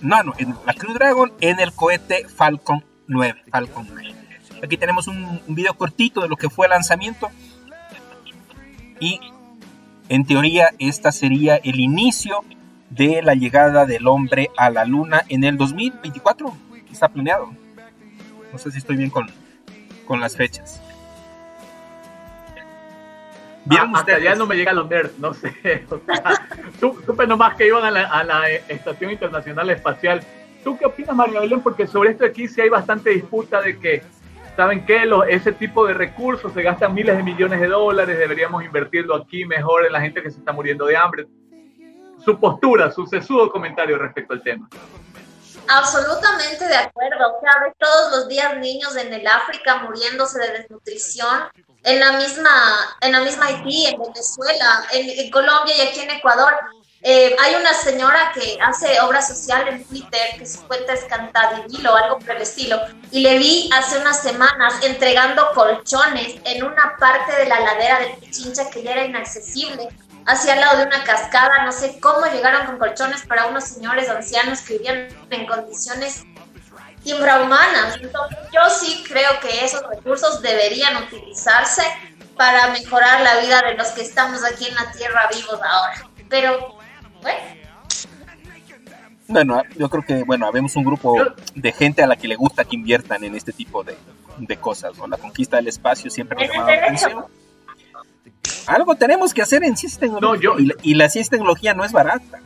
No, 0.00 0.22
no, 0.24 0.32
en 0.38 0.54
la 0.66 0.74
Crew 0.74 0.94
Dragon 0.94 1.32
en 1.40 1.60
el 1.60 1.72
cohete 1.72 2.26
Falcon 2.28 2.84
9. 3.06 3.44
Falcon 3.50 3.88
9. 3.92 4.14
Aquí 4.62 4.76
tenemos 4.76 5.06
un, 5.06 5.40
un 5.46 5.54
video 5.54 5.74
cortito 5.74 6.22
de 6.22 6.28
lo 6.28 6.36
que 6.36 6.50
fue 6.50 6.66
el 6.66 6.70
lanzamiento. 6.70 7.30
Y 8.98 9.20
en 10.08 10.24
teoría 10.24 10.70
esta 10.78 11.12
sería 11.12 11.56
el 11.56 11.78
inicio 11.78 12.44
de 12.90 13.22
la 13.22 13.34
llegada 13.34 13.86
del 13.86 14.06
hombre 14.06 14.50
a 14.56 14.70
la 14.70 14.84
luna 14.84 15.24
en 15.28 15.44
el 15.44 15.56
2024. 15.56 16.56
Está 16.90 17.08
planeado. 17.08 17.52
No 18.52 18.58
sé 18.58 18.70
si 18.70 18.78
estoy 18.78 18.96
bien 18.96 19.10
con, 19.10 19.28
con 20.06 20.20
las 20.20 20.36
fechas. 20.36 20.80
¿Vieron 23.64 23.96
ah, 23.96 24.00
ustedes? 24.00 24.22
ya 24.22 24.34
no 24.34 24.46
me 24.46 24.56
llegan 24.56 24.76
los 24.76 24.88
nerds, 24.88 25.18
no 25.18 25.32
sé. 25.32 25.54
O 25.90 26.00
sea, 26.04 26.48
supe 26.78 27.26
nomás 27.26 27.56
que 27.56 27.66
iban 27.66 27.84
a 27.84 27.90
la, 27.90 28.02
a 28.04 28.24
la, 28.24 28.48
Estación 28.50 29.10
Internacional 29.10 29.70
Espacial. 29.70 30.22
¿Tú 30.62 30.76
qué 30.76 30.86
opinas, 30.86 31.16
María 31.16 31.40
Belén? 31.40 31.60
Porque 31.60 31.86
sobre 31.86 32.10
esto 32.10 32.24
aquí 32.24 32.46
sí 32.46 32.60
hay 32.60 32.68
bastante 32.68 33.10
disputa 33.10 33.62
de 33.62 33.78
que, 33.78 34.02
¿saben 34.56 34.84
qué? 34.84 35.06
Los, 35.06 35.26
ese 35.28 35.52
tipo 35.52 35.86
de 35.86 35.94
recursos 35.94 36.52
se 36.52 36.62
gastan 36.62 36.94
miles 36.94 37.16
de 37.16 37.22
millones 37.22 37.60
de 37.60 37.68
dólares, 37.68 38.18
deberíamos 38.18 38.64
invertirlo 38.64 39.14
aquí 39.14 39.44
mejor 39.46 39.86
en 39.86 39.92
la 39.92 40.00
gente 40.00 40.22
que 40.22 40.30
se 40.30 40.38
está 40.38 40.52
muriendo 40.52 40.86
de 40.86 40.96
hambre. 40.96 41.26
Su 42.18 42.38
postura, 42.38 42.90
su 42.90 43.06
sesudo 43.06 43.50
comentario 43.50 43.98
respecto 43.98 44.34
al 44.34 44.42
tema. 44.42 44.68
Absolutamente 45.68 46.66
de 46.66 46.76
acuerdo. 46.76 47.38
Sea, 47.40 47.74
todos 47.78 48.16
los 48.16 48.28
días 48.28 48.56
niños 48.58 48.96
en 48.96 49.12
el 49.12 49.26
África 49.26 49.76
muriéndose 49.76 50.38
de 50.38 50.58
desnutrición, 50.58 51.48
en 51.82 52.00
la 52.00 52.12
misma, 52.12 52.96
en 53.00 53.12
la 53.12 53.20
misma 53.20 53.46
Haití, 53.46 53.86
en 53.86 54.00
Venezuela, 54.00 54.86
en, 54.92 55.30
Colombia 55.30 55.76
y 55.76 55.80
aquí 55.88 56.00
en 56.00 56.10
Ecuador. 56.10 56.52
Eh, 57.06 57.36
hay 57.38 57.54
una 57.56 57.74
señora 57.74 58.32
que 58.32 58.56
hace 58.62 58.98
obra 59.02 59.20
social 59.20 59.68
en 59.68 59.84
Twitter, 59.84 60.38
que 60.38 60.46
su 60.46 60.66
cuenta 60.66 60.94
es 60.94 61.04
Cantadivilo 61.04 61.92
o 61.92 61.96
algo 61.96 62.18
por 62.18 62.30
el 62.30 62.40
estilo, 62.40 62.80
y 63.10 63.20
le 63.20 63.36
vi 63.36 63.68
hace 63.74 63.98
unas 63.98 64.22
semanas 64.22 64.74
entregando 64.82 65.50
colchones 65.52 66.36
en 66.44 66.64
una 66.64 66.96
parte 66.98 67.36
de 67.36 67.46
la 67.46 67.60
ladera 67.60 67.98
de 68.00 68.16
Pichincha 68.20 68.70
que 68.70 68.82
ya 68.82 68.92
era 68.92 69.04
inaccesible 69.04 69.90
hacia 70.26 70.54
el 70.54 70.60
lado 70.60 70.78
de 70.78 70.86
una 70.86 71.04
cascada, 71.04 71.64
no 71.64 71.72
sé 71.72 71.98
cómo 72.00 72.26
llegaron 72.26 72.66
con 72.66 72.78
colchones 72.78 73.22
para 73.26 73.46
unos 73.46 73.64
señores 73.64 74.08
ancianos 74.08 74.60
que 74.60 74.74
vivían 74.74 75.08
en 75.30 75.46
condiciones 75.46 76.24
infrahumanas. 77.04 77.96
Entonces, 78.00 78.38
yo 78.52 78.60
sí 78.70 79.04
creo 79.06 79.38
que 79.40 79.64
esos 79.64 79.82
recursos 79.88 80.40
deberían 80.40 80.96
utilizarse 81.02 81.82
para 82.36 82.68
mejorar 82.68 83.20
la 83.20 83.40
vida 83.40 83.60
de 83.62 83.74
los 83.74 83.88
que 83.88 84.02
estamos 84.02 84.42
aquí 84.44 84.66
en 84.66 84.74
la 84.74 84.90
Tierra 84.92 85.28
vivos 85.32 85.60
ahora. 85.62 86.08
Pero, 86.28 86.78
bueno. 87.22 87.38
Bueno, 89.26 89.62
yo 89.76 89.88
creo 89.88 90.02
que, 90.02 90.22
bueno, 90.24 90.46
habemos 90.46 90.76
un 90.76 90.84
grupo 90.84 91.16
de 91.54 91.72
gente 91.72 92.02
a 92.02 92.06
la 92.06 92.16
que 92.16 92.28
le 92.28 92.36
gusta 92.36 92.64
que 92.64 92.76
inviertan 92.76 93.24
en 93.24 93.34
este 93.34 93.52
tipo 93.52 93.82
de, 93.82 93.96
de 94.36 94.56
cosas, 94.58 94.96
¿no? 94.98 95.06
La 95.06 95.16
conquista 95.16 95.56
del 95.56 95.68
espacio 95.68 96.10
siempre 96.10 96.36
me 96.36 96.44
ha 96.44 96.48
llamado 96.48 96.70
la 96.70 96.76
atención 96.76 97.24
algo 98.66 98.94
tenemos 98.94 99.34
que 99.34 99.42
hacer 99.42 99.64
en 99.64 99.76
ciencia 99.76 99.98
y 99.98 100.00
tecnología. 100.00 100.50
y, 100.82 100.94
la, 100.94 101.08
ciencia 101.08 101.28
y 101.28 101.38
tecnología 101.38 101.74
no 101.74 101.84
es 101.84 101.92
barata. 101.92 102.40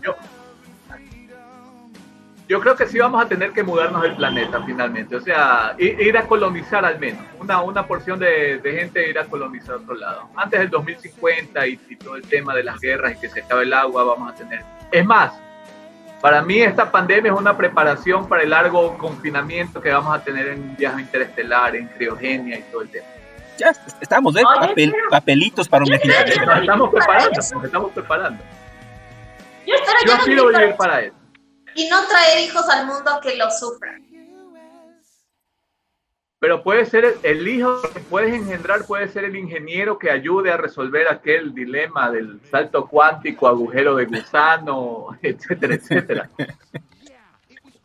Yo, 2.49 2.61
creo 2.61 2.77
que 2.77 2.87
sí 2.87 2.99
vamos 2.99 3.23
a 3.23 3.29
tener 3.29 3.53
que 3.53 3.63
mudarnos 3.63 4.01
del 4.01 4.17
planeta 4.17 4.63
finalmente. 4.65 5.17
O 5.17 5.21
sea, 5.21 5.75
ir, 5.79 6.17
a 6.17 6.27
colonizar 6.27 6.83
al 6.83 6.99
menos. 6.99 7.23
Una, 7.39 7.61
una 7.61 7.87
porción 7.87 8.19
de, 8.19 8.61
gente 8.65 9.09
ir 9.09 9.19
a 9.19 9.27
colonizar 9.27 9.77
otro 9.77 9.95
lado. 9.95 10.31
Antes 10.35 10.61
del 10.61 10.71
2050 10.71 11.67
y, 11.67 11.79
y 11.91 11.97
todo 11.97 12.17
el 12.17 12.23
tema 12.23 12.55
de 12.55 12.65
las 12.65 12.81
guerras 12.81 13.13
y 13.13 13.21
que 13.21 13.29
se 13.29 13.43
acabe 13.43 13.65
el 13.65 13.73
agua, 13.75 14.03
vamos 14.03 14.33
a 14.33 14.35
tener. 14.35 14.63
Es 14.91 15.05
más, 15.05 15.35
para 16.23 16.41
mí 16.41 16.61
esta 16.61 16.91
pandemia 16.91 17.33
es 17.33 17.39
una 17.39 17.55
preparación 17.55 18.27
para 18.27 18.43
el 18.43 18.51
largo 18.51 18.97
confinamiento 18.97 19.83
que 19.83 19.93
vamos 19.93 20.17
a 20.17 20.25
tener 20.25 20.49
en 20.49 20.75
viaje 20.75 21.03
interestelar, 21.03 21.77
en 21.77 21.87
criogenia 21.89 22.59
y 22.59 22.63
todo 22.63 22.81
el 22.81 22.89
tema 22.89 23.07
ya 23.59 23.73
estamos, 24.01 24.37
¿eh? 24.37 24.43
papelitos 25.11 25.69
para 25.69 25.85
un 25.85 25.91
viaje 25.91 26.09
Estamos 26.61 26.91
preparando, 26.91 27.41
estamos 27.41 27.93
preparando. 27.93 28.45
Yo 29.67 29.75
espero 29.75 29.99
Yo 30.07 30.25
quiero 30.25 30.49
vivir 30.49 30.77
para 30.77 31.03
eso. 31.03 31.17
Y 31.75 31.89
no 31.89 32.03
traer 32.07 32.41
hijos 32.41 32.69
al 32.69 32.87
mundo 32.87 33.21
que 33.23 33.37
lo 33.37 33.51
sufran. 33.51 34.09
Pero 36.41 36.63
puede 36.63 36.87
ser 36.87 37.19
el, 37.25 37.49
hijo 37.49 37.83
que 37.93 37.99
puedes 37.99 38.33
engendrar, 38.33 38.85
puede 38.85 39.09
ser 39.09 39.25
el 39.25 39.35
ingeniero 39.35 39.99
que 39.99 40.11
ayude 40.11 40.53
a 40.53 40.57
resolver 40.57 41.09
aquel 41.09 41.53
dilema 41.53 42.13
del 42.13 42.41
salto 42.49 42.87
cuántico, 42.87 43.49
agujero 43.49 43.97
de 43.97 44.07
gusano, 44.07 45.09
etcétera, 45.23 45.75
etcétera. 45.75 46.31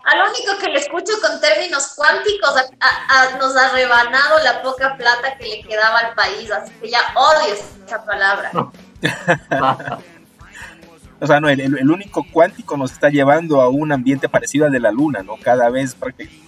Al 0.03 0.19
único 0.29 0.57
que 0.59 0.67
le 0.67 0.79
escucho 0.79 1.13
con 1.21 1.39
términos 1.39 1.93
cuánticos 1.95 2.55
nos 3.39 3.55
ha 3.55 3.69
rebanado 3.69 4.37
la 4.43 4.61
poca 4.61 4.97
plata 4.97 5.37
que 5.37 5.47
le 5.47 5.61
quedaba 5.61 5.99
al 5.99 6.13
país, 6.13 6.51
así 6.51 6.73
que 6.81 6.89
ya 6.89 6.99
odio 7.15 7.53
esa 7.85 8.03
palabra. 8.03 8.51
o 11.21 11.27
sea, 11.27 11.39
no, 11.39 11.47
el, 11.47 11.89
único 11.89 12.25
cuántico 12.33 12.75
nos 12.75 12.91
está 12.91 13.09
llevando 13.09 13.61
a 13.61 13.69
un 13.69 13.93
ambiente 13.93 14.27
parecido 14.27 14.65
al 14.65 14.73
de 14.73 14.81
la 14.81 14.91
luna, 14.91 15.23
¿no? 15.23 15.37
Cada 15.37 15.69
vez 15.69 15.95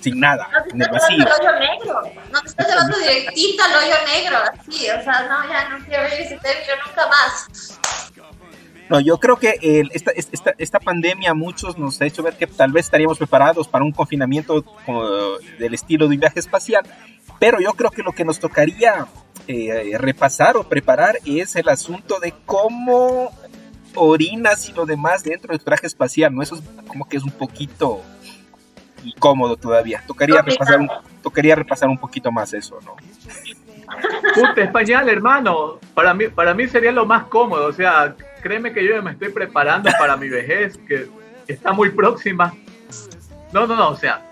sin 0.01 0.19
nada, 0.19 0.49
nos 0.51 0.73
en 0.73 0.81
el 0.81 0.89
vacío. 0.89 1.25
Al 1.25 1.31
hoyo 1.31 1.51
negro, 1.57 2.01
nos 2.33 2.45
está 2.45 2.67
llevando 2.67 2.97
directito 2.97 3.63
al 3.63 3.71
hoyo 3.71 3.95
negro, 4.05 4.37
así, 4.51 4.89
o 4.89 5.01
sea, 5.01 5.27
no, 5.29 5.47
ya 5.47 5.69
no 5.69 5.85
quiero 5.85 6.03
ver 6.03 6.19
ese 6.19 6.37
término 6.39 6.73
nunca 6.85 7.07
más. 7.07 7.79
No, 8.89 8.99
yo 8.99 9.17
creo 9.17 9.37
que 9.37 9.57
esta, 9.93 10.11
esta, 10.11 10.53
esta, 10.57 10.79
pandemia 10.79 11.31
a 11.31 11.33
muchos 11.33 11.77
nos 11.77 11.99
ha 12.01 12.05
hecho 12.05 12.21
ver 12.21 12.37
que 12.37 12.45
tal 12.45 12.71
vez 12.71 12.85
estaríamos 12.85 13.17
preparados 13.17 13.67
para 13.67 13.83
un 13.83 13.91
confinamiento 13.91 14.63
del 15.57 15.73
estilo 15.73 16.07
de 16.07 16.15
un 16.15 16.19
viaje 16.19 16.39
espacial, 16.39 16.83
pero 17.39 17.59
yo 17.59 17.73
creo 17.73 17.89
que 17.89 18.03
lo 18.03 18.11
que 18.11 18.23
nos 18.23 18.39
tocaría 18.39 19.07
eh, 19.47 19.95
repasar 19.97 20.55
o 20.57 20.63
preparar 20.63 21.17
es 21.25 21.55
el 21.55 21.69
asunto 21.69 22.19
de 22.19 22.33
cómo 22.45 23.31
orinas 23.95 24.69
y 24.69 24.73
lo 24.73 24.85
demás 24.85 25.23
dentro 25.23 25.51
del 25.51 25.61
traje 25.63 25.87
espacial, 25.87 26.33
¿no? 26.33 26.41
Eso 26.41 26.55
es 26.55 26.61
como 26.87 27.07
que 27.07 27.17
es 27.17 27.23
un 27.23 27.31
poquito 27.31 28.01
incómodo 29.03 29.55
todavía. 29.55 30.03
Tocaría 30.05 30.41
repasar 30.41 30.79
un, 30.79 30.89
tocaría 31.21 31.55
repasar 31.55 31.89
un 31.89 31.97
poquito 31.97 32.31
más 32.31 32.53
eso, 32.53 32.79
¿no? 32.83 32.95
Puta, 34.33 34.61
español, 34.61 35.07
hermano. 35.09 35.79
Para 35.93 36.13
mí, 36.13 36.27
para 36.27 36.53
mí 36.53 36.67
sería 36.67 36.91
lo 36.91 37.05
más 37.05 37.25
cómodo. 37.25 37.67
O 37.67 37.73
sea, 37.73 38.15
créeme 38.45 38.71
que 38.73 38.85
yo 38.85 39.01
me 39.01 39.09
estoy 39.09 39.29
preparando 39.29 39.89
para 39.97 40.15
mi 40.15 40.29
vejez, 40.29 40.77
que 40.87 41.07
está 41.47 41.73
muy 41.73 41.89
próxima. 41.89 42.53
No, 43.51 43.65
no, 43.65 43.75
no, 43.75 43.89
o 43.89 43.95
sea, 43.95 44.23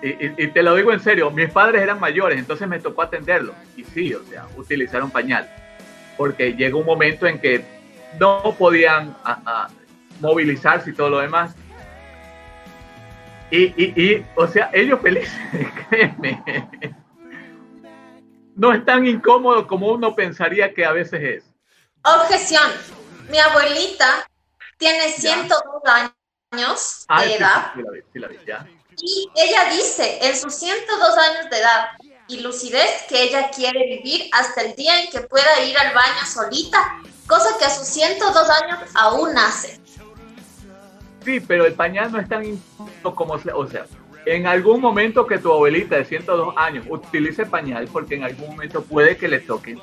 y, 0.00 0.46
te 0.46 0.62
lo 0.62 0.76
digo 0.76 0.92
en 0.92 1.00
serio, 1.00 1.28
mis 1.32 1.50
padres 1.50 1.82
eran 1.82 1.98
mayores, 1.98 2.38
entonces 2.38 2.68
me 2.68 2.78
tocó 2.78 3.02
atenderlos. 3.02 3.56
Y 3.76 3.82
sí, 3.82 4.14
o 4.14 4.22
sea, 4.22 4.46
utilizar 4.56 5.02
un 5.02 5.10
pañal. 5.10 5.50
Porque 6.16 6.52
llegó 6.52 6.78
un 6.78 6.86
momento 6.86 7.26
en 7.26 7.40
que 7.40 7.64
no 8.20 8.54
podían 8.56 9.16
movilizarse 10.20 10.90
y 10.90 10.92
todo 10.92 11.10
lo 11.10 11.18
demás. 11.18 11.56
Y, 13.50 13.64
y, 13.82 14.24
o 14.36 14.46
sea, 14.46 14.70
ellos 14.72 15.00
felices, 15.00 15.34
créeme. 15.90 16.40
No 18.54 18.72
es 18.72 18.84
tan 18.84 19.08
incómodo 19.08 19.66
como 19.66 19.90
uno 19.90 20.14
pensaría 20.14 20.72
que 20.72 20.84
a 20.84 20.92
veces 20.92 21.20
es. 21.20 21.51
Objeción. 22.04 22.70
Mi 23.30 23.38
abuelita 23.38 24.28
tiene 24.76 25.12
102 25.12 25.82
años 26.50 27.04
ah, 27.08 27.22
de 27.22 27.34
edad. 27.36 27.72
Y 28.98 29.30
ella 29.36 29.70
dice, 29.70 30.18
en 30.20 30.36
sus 30.36 30.54
102 30.54 31.16
años 31.16 31.50
de 31.50 31.58
edad 31.58 31.88
y 32.28 32.40
lucidez, 32.40 33.04
que 33.08 33.22
ella 33.22 33.50
quiere 33.50 33.86
vivir 33.86 34.28
hasta 34.32 34.62
el 34.62 34.74
día 34.74 35.00
en 35.02 35.10
que 35.10 35.20
pueda 35.20 35.64
ir 35.64 35.78
al 35.78 35.94
baño 35.94 36.26
solita, 36.26 37.00
cosa 37.26 37.56
que 37.58 37.64
a 37.64 37.70
sus 37.70 37.86
102 37.86 38.50
años 38.50 38.78
aún 38.94 39.38
hace. 39.38 39.80
Sí, 41.24 41.40
pero 41.40 41.66
el 41.66 41.74
pañal 41.74 42.10
no 42.10 42.18
es 42.18 42.28
tan 42.28 42.44
incómodo 42.44 43.14
como, 43.14 43.34
o 43.34 43.68
sea, 43.68 43.86
en 44.26 44.46
algún 44.46 44.80
momento 44.80 45.26
que 45.26 45.38
tu 45.38 45.52
abuelita 45.52 45.96
de 45.96 46.04
102 46.04 46.54
años 46.56 46.84
utilice 46.88 47.46
pañal, 47.46 47.88
porque 47.92 48.16
en 48.16 48.24
algún 48.24 48.50
momento 48.50 48.82
puede 48.82 49.16
que 49.16 49.28
le 49.28 49.40
toque, 49.40 49.78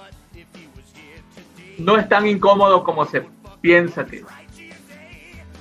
no 1.80 1.98
es 1.98 2.08
tan 2.10 2.28
incómodo 2.28 2.84
como 2.84 3.06
se 3.06 3.26
piensa 3.62 4.06
que 4.06 4.24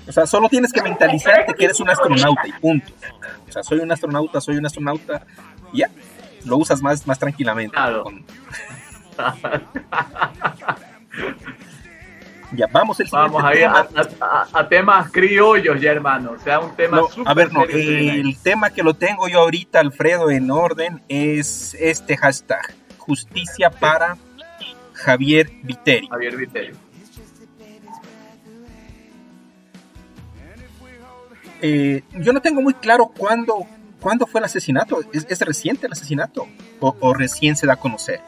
O 0.09 0.13
sea, 0.13 0.27
solo 0.27 0.49
tienes 0.49 0.73
que 0.73 0.83
mentalizarte 0.83 1.55
que 1.55 1.65
eres 1.65 1.81
un 1.81 1.91
astronauta 1.91 2.47
y 2.47 2.53
punto. 2.53 2.93
O 3.49 3.53
sea, 3.53 3.63
soy 3.63 3.79
un 3.81 3.91
astronauta, 3.93 4.41
soy 4.41 4.57
un 4.57 4.67
astronauta, 4.67 5.23
y 5.73 5.79
ya, 5.79 5.91
lo 6.45 6.57
usas 6.59 6.81
más, 6.83 7.07
más 7.07 7.19
tranquilamente. 7.19 7.77
Ya, 12.53 12.67
vamos 12.73 12.99
el 12.99 13.07
siguiente 13.09 13.33
Vamos 13.35 13.45
ahí 13.45 13.59
tema. 13.59 13.87
a, 14.21 14.25
a- 14.25 14.49
a 14.61 14.69
temas 14.69 15.11
criollos 15.13 15.79
ya, 15.83 15.91
hermano. 15.93 16.33
O 16.33 16.39
sea, 16.39 16.61
un 16.61 16.75
tema 16.75 16.97
No, 16.99 17.09
súper 17.09 17.29
a 17.31 17.35
ver, 17.35 17.53
no, 17.53 17.65
el 17.65 18.39
tema 18.43 18.71
que 18.71 18.83
lo 18.83 18.95
tengo 18.95 19.29
yo 19.29 19.41
ahorita, 19.41 19.81
Alfredo, 19.81 20.31
en 20.31 20.51
orden, 20.51 21.03
es 21.09 21.75
este 21.79 22.17
hashtag, 22.17 22.75
justicia 22.97 23.69
para 23.71 24.17
Javier 24.99 25.51
Viteri. 25.63 26.09
Javier 26.09 26.37
Viteri. 26.37 26.73
Eh, 31.61 32.03
yo 32.15 32.33
no 32.33 32.41
tengo 32.41 32.61
muy 32.61 32.75
claro 32.75 33.09
cuándo, 33.17 33.67
cuándo 34.01 34.27
fue 34.27 34.41
el 34.41 34.45
asesinato. 34.45 35.01
¿Es, 35.13 35.27
es 35.29 35.41
reciente 35.41 35.87
el 35.87 35.93
asesinato? 35.93 36.47
O, 36.81 36.97
o 37.01 37.15
recién 37.15 37.57
se 37.57 37.67
da 37.67 37.75
a 37.75 37.77
conocer? 37.77 38.21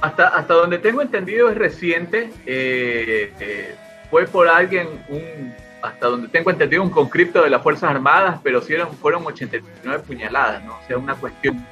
Hasta, 0.00 0.28
hasta 0.28 0.54
donde 0.54 0.78
tengo 0.78 1.02
entendido 1.02 1.50
es 1.50 1.56
reciente. 1.56 2.30
eh, 2.46 3.32
eh, 3.40 3.74
fue 4.10 4.26
por 4.26 4.48
alguien, 4.48 4.88
un, 5.08 5.54
hasta 5.82 6.08
donde 6.08 6.26
tengo 6.28 6.50
entendido, 6.50 6.82
un 6.82 6.90
conscripto 6.90 7.42
de 7.42 7.50
las 7.50 7.62
Fuerzas 7.62 7.90
Armadas, 7.90 8.40
pero 8.42 8.60
sí 8.60 8.74
eran, 8.74 8.92
fueron 8.94 9.24
89 9.24 10.02
puñaladas, 10.04 10.64
¿no? 10.64 10.74
O 10.74 10.86
sea, 10.88 10.98
una 10.98 11.14
cuestión 11.14 11.64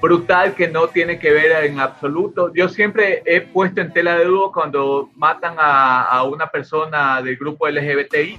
brutal 0.00 0.54
que 0.54 0.68
no 0.68 0.88
tiene 0.88 1.18
que 1.18 1.32
ver 1.32 1.64
en 1.64 1.80
absoluto. 1.80 2.52
Yo 2.54 2.68
siempre 2.68 3.22
he 3.26 3.40
puesto 3.40 3.80
en 3.80 3.92
tela 3.92 4.16
de 4.16 4.26
duda 4.26 4.50
cuando 4.52 5.10
matan 5.14 5.56
a, 5.58 6.22
una 6.24 6.46
persona 6.48 7.20
del 7.22 7.36
grupo 7.36 7.68
LGBTI 7.68 8.38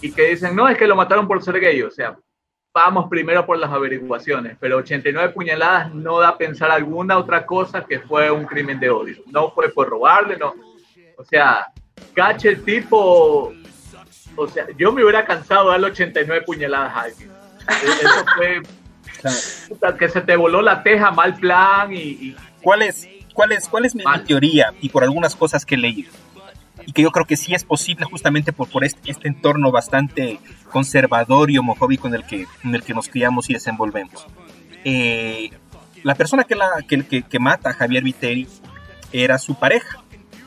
y 0.00 0.12
que 0.12 0.28
dicen, 0.30 0.54
no, 0.54 0.68
es 0.68 0.76
que 0.76 0.86
lo 0.86 0.96
mataron 0.96 1.26
por 1.26 1.42
ser 1.42 1.58
gay. 1.60 1.82
O 1.82 1.90
sea, 1.90 2.16
vamos 2.72 3.08
primero 3.08 3.44
por 3.46 3.58
las 3.58 3.70
averiguaciones, 3.70 4.56
pero 4.60 4.78
89 4.78 5.32
puñaladas 5.32 5.92
no 5.94 6.20
da 6.20 6.30
a 6.30 6.38
pensar 6.38 6.70
alguna 6.70 7.18
otra 7.18 7.46
cosa 7.46 7.84
que 7.84 8.00
fue 8.00 8.30
un 8.30 8.44
crimen 8.44 8.78
de 8.78 8.90
odio. 8.90 9.22
No 9.26 9.50
fue 9.50 9.70
por 9.70 9.88
robarle, 9.88 10.36
no. 10.36 10.54
O 11.16 11.24
sea, 11.24 11.66
cache 12.14 12.50
el 12.50 12.64
tipo. 12.64 13.52
O 14.36 14.48
sea, 14.48 14.66
yo 14.76 14.92
me 14.92 15.02
hubiera 15.02 15.24
cansado 15.24 15.66
de 15.66 15.70
darle 15.72 15.86
89 15.88 16.44
puñaladas 16.44 16.92
a 16.92 17.00
alguien. 17.02 17.30
E- 17.30 18.04
Eso 18.04 18.24
fue 18.36 18.62
que 19.98 20.08
se 20.08 20.20
te 20.20 20.36
voló 20.36 20.62
la 20.62 20.82
teja, 20.82 21.10
mal 21.10 21.34
plan 21.34 21.92
y, 21.92 21.96
y 21.98 22.36
¿Cuál 22.62 22.82
es, 22.82 23.08
cuál 23.32 23.52
es, 23.52 23.68
cuál 23.68 23.84
es 23.84 23.94
mi, 23.94 24.00
mi 24.00 24.04
Mal. 24.04 24.24
teoría 24.24 24.72
y 24.80 24.88
por 24.88 25.02
algunas 25.04 25.34
cosas 25.36 25.64
que 25.66 25.74
he 25.74 25.78
leído? 25.78 26.10
Y 26.86 26.92
que 26.92 27.02
yo 27.02 27.10
creo 27.10 27.24
que 27.24 27.36
sí 27.36 27.54
es 27.54 27.64
posible 27.64 28.04
justamente 28.04 28.52
por, 28.52 28.68
por 28.68 28.84
este, 28.84 29.10
este 29.10 29.28
entorno 29.28 29.70
bastante 29.70 30.40
conservador 30.70 31.50
y 31.50 31.56
homofóbico 31.58 32.08
en 32.08 32.14
el 32.14 32.24
que, 32.26 32.46
en 32.62 32.74
el 32.74 32.82
que 32.82 32.92
nos 32.94 33.08
criamos 33.08 33.48
y 33.48 33.54
desenvolvemos. 33.54 34.26
Eh, 34.84 35.50
la 36.02 36.14
persona 36.14 36.44
que, 36.44 36.54
la, 36.56 36.68
que, 36.86 37.02
que- 37.04 37.22
que 37.22 37.38
mata 37.38 37.70
a 37.70 37.72
Javier 37.74 38.02
Viteri 38.02 38.46
era 39.12 39.38
su 39.38 39.54
pareja, 39.54 40.02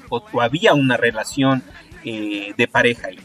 o, 0.09 0.23
o 0.31 0.41
había 0.41 0.73
una 0.73 0.97
relación 0.97 1.63
eh, 2.03 2.53
de 2.55 2.67
pareja 2.67 3.07
ahí. 3.07 3.19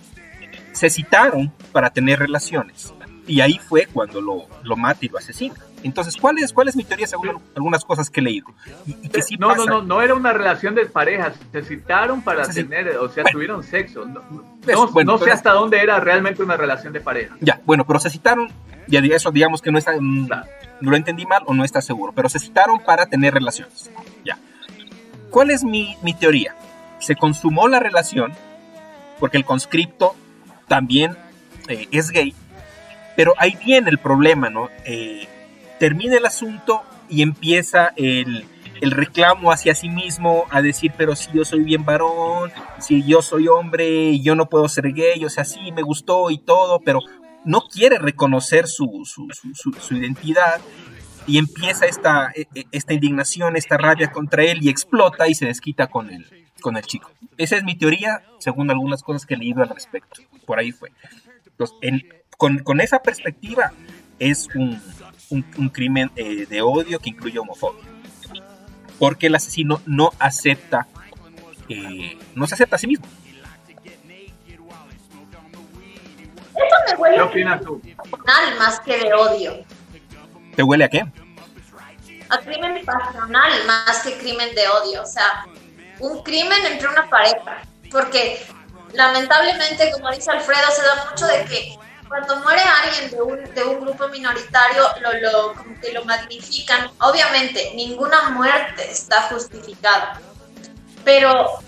Se 0.72 0.88
citaron 0.88 1.52
para 1.72 1.90
tener 1.90 2.18
relaciones, 2.18 2.94
y 3.26 3.40
ahí 3.40 3.58
fue 3.58 3.86
cuando 3.86 4.20
lo, 4.20 4.46
lo 4.62 4.76
mata 4.76 4.98
y 5.04 5.08
lo 5.08 5.18
asesina. 5.18 5.54
Entonces, 5.84 6.16
¿cuál 6.16 6.38
es, 6.38 6.52
cuál 6.52 6.68
es 6.68 6.76
mi 6.76 6.84
teoría 6.84 7.06
según 7.08 7.40
algunas 7.56 7.84
cosas 7.84 8.08
que 8.08 8.20
he 8.20 8.22
leído? 8.22 8.46
Y, 8.86 8.92
y 9.02 9.08
que 9.08 9.20
sí 9.22 9.36
no, 9.36 9.48
no, 9.48 9.54
pasa. 9.56 9.70
no, 9.70 9.82
no 9.82 10.00
era 10.00 10.14
una 10.14 10.32
relación 10.32 10.74
de 10.76 10.86
parejas, 10.86 11.34
se 11.50 11.62
citaron 11.64 12.22
para 12.22 12.46
tener, 12.48 12.88
o 12.98 13.08
sea, 13.08 13.24
Bueno. 13.24 13.30
tuvieron 13.32 13.62
sexo. 13.64 14.04
No, 14.06 14.20
no- 14.30 14.86
bueno, 14.92 15.12
no 15.12 15.18
sé 15.18 15.24
pero- 15.24 15.34
hasta 15.34 15.52
dónde 15.52 15.80
era 15.80 15.98
realmente 15.98 16.42
una 16.42 16.56
relación 16.56 16.92
de 16.92 17.00
pareja. 17.00 17.36
Ya, 17.40 17.60
bueno, 17.64 17.84
pero 17.84 17.98
se 17.98 18.10
citaron, 18.10 18.48
ya 18.86 19.00
de 19.00 19.08
eso 19.08 19.30
digamos 19.32 19.60
que 19.60 19.72
no 19.72 19.78
está, 19.78 19.92
mm, 20.00 20.26
Claro. 20.26 20.46
no 20.80 20.90
lo 20.92 20.96
entendí 20.96 21.26
mal 21.26 21.42
o 21.46 21.54
no 21.54 21.64
está 21.64 21.80
seguro, 21.80 22.12
pero 22.14 22.28
se 22.28 22.38
citaron 22.38 22.78
para 22.78 23.06
tener 23.06 23.34
relaciones. 23.34 23.90
Ya. 24.24 24.38
¿Cuál 25.30 25.50
es 25.50 25.64
mi, 25.64 25.96
mi 26.02 26.14
teoría? 26.14 26.54
Se 27.00 27.16
consumó 27.16 27.66
la 27.66 27.80
relación 27.80 28.32
porque 29.18 29.36
el 29.36 29.44
conscripto 29.44 30.14
también 30.68 31.16
eh, 31.68 31.88
es 31.90 32.10
gay, 32.10 32.34
pero 33.16 33.34
ahí 33.38 33.56
viene 33.64 33.90
el 33.90 33.98
problema, 33.98 34.50
¿no? 34.50 34.68
Eh, 34.84 35.26
termina 35.78 36.16
el 36.16 36.26
asunto 36.26 36.82
y 37.08 37.22
empieza 37.22 37.92
el, 37.96 38.44
el 38.80 38.90
reclamo 38.90 39.52
hacia 39.52 39.74
sí 39.74 39.88
mismo 39.88 40.46
a 40.50 40.62
decir, 40.62 40.92
pero 40.96 41.14
si 41.16 41.30
yo 41.32 41.44
soy 41.44 41.60
bien 41.64 41.84
varón, 41.84 42.50
si 42.78 43.04
yo 43.04 43.20
soy 43.22 43.48
hombre, 43.48 44.18
yo 44.20 44.34
no 44.34 44.46
puedo 44.48 44.68
ser 44.68 44.92
gay, 44.92 45.24
o 45.24 45.30
sea, 45.30 45.44
sí, 45.44 45.72
me 45.72 45.82
gustó 45.82 46.30
y 46.30 46.38
todo, 46.38 46.80
pero 46.80 47.00
no 47.44 47.62
quiere 47.62 47.98
reconocer 47.98 48.66
su, 48.68 49.02
su, 49.04 49.28
su- 49.80 49.96
identidad 49.96 50.60
y 51.26 51.38
empieza 51.38 51.86
esta, 51.86 52.30
e- 52.34 52.46
e- 52.54 52.66
esta 52.72 52.94
indignación, 52.94 53.56
esta 53.56 53.76
rabia 53.76 54.10
contra 54.12 54.44
él 54.44 54.58
y 54.62 54.68
explota 54.70 55.28
y 55.28 55.34
se 55.34 55.46
desquita 55.46 55.88
con 55.88 56.10
el, 56.10 56.26
con 56.60 56.76
el 56.76 56.84
chico. 56.84 57.10
Esa 57.38 57.56
es 57.56 57.64
mi 57.64 57.76
teoría, 57.76 58.22
según 58.38 58.70
algunas 58.70 59.02
cosas 59.02 59.26
que 59.26 59.34
he 59.34 59.36
leído 59.36 59.62
al 59.62 59.68
respecto. 59.70 60.20
Por 60.46 60.58
ahí 60.58 60.70
fue. 60.72 60.90
Entonces, 61.46 61.76
en- 61.82 62.06
con, 62.36 62.58
con 62.58 62.80
esa 62.80 63.00
perspectiva, 63.02 63.72
es 64.18 64.48
un, 64.54 64.80
un- 65.30 65.46
un 65.58 65.68
crimen 65.68 66.10
eh, 66.16 66.46
de 66.48 66.62
odio 66.62 66.98
que 66.98 67.10
incluye 67.10 67.38
homofobia. 67.38 67.84
Porque 68.98 69.26
el 69.26 69.34
asesino 69.34 69.80
no 69.86 70.10
acepta, 70.18 70.86
eh, 71.68 72.18
no 72.34 72.46
se 72.46 72.54
acepta 72.54 72.76
a 72.76 72.78
sí 72.78 72.86
mismo. 72.86 73.06
Eso 76.54 76.76
me 76.86 76.94
huele 76.96 77.16
¿Qué 77.16 77.20
a 77.20 77.24
opinas 77.24 77.60
tú? 77.62 77.80
pasional 78.10 78.58
más 78.58 78.80
que 78.80 78.98
de 78.98 79.14
odio. 79.14 79.64
¿Te 80.54 80.62
huele 80.62 80.84
a 80.84 80.88
qué? 80.88 81.04
A 82.28 82.38
crimen 82.38 82.84
pasional 82.84 83.52
más 83.66 84.02
que 84.04 84.16
crimen 84.18 84.54
de 84.54 84.68
odio. 84.68 85.02
O 85.02 85.06
sea, 85.06 85.46
un 86.00 86.22
crimen 86.22 86.64
entre 86.66 86.88
una 86.88 87.08
pareja. 87.08 87.62
Porque 87.90 88.40
lamentablemente, 88.92 89.90
como 89.92 90.10
dice 90.12 90.30
Alfredo, 90.30 90.70
se 90.74 90.82
da 90.82 91.10
mucho 91.10 91.26
de 91.26 91.44
que 91.46 91.74
cuando 92.12 92.36
muere 92.42 92.60
alguien 92.60 93.10
de 93.10 93.22
un, 93.22 93.54
de 93.54 93.64
un 93.64 93.80
grupo 93.80 94.06
minoritario, 94.08 94.82
lo, 95.00 95.14
lo, 95.14 95.54
como 95.54 95.80
que 95.80 95.92
lo 95.92 96.04
magnifican. 96.04 96.90
Obviamente, 97.00 97.72
ninguna 97.74 98.28
muerte 98.28 98.90
está 98.90 99.22
justificada. 99.22 100.20
Pero 101.06 101.60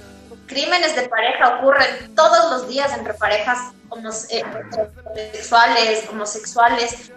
crímenes 0.47 0.95
de 0.97 1.09
pareja 1.09 1.57
ocurren 1.57 2.15
todos 2.15 2.51
los 2.51 2.69
días 2.69 2.93
entre 2.93 3.15
parejas 3.15 3.73
eh, 4.29 4.45
heterosexuales, 5.09 6.11
homosexuales, 6.11 7.11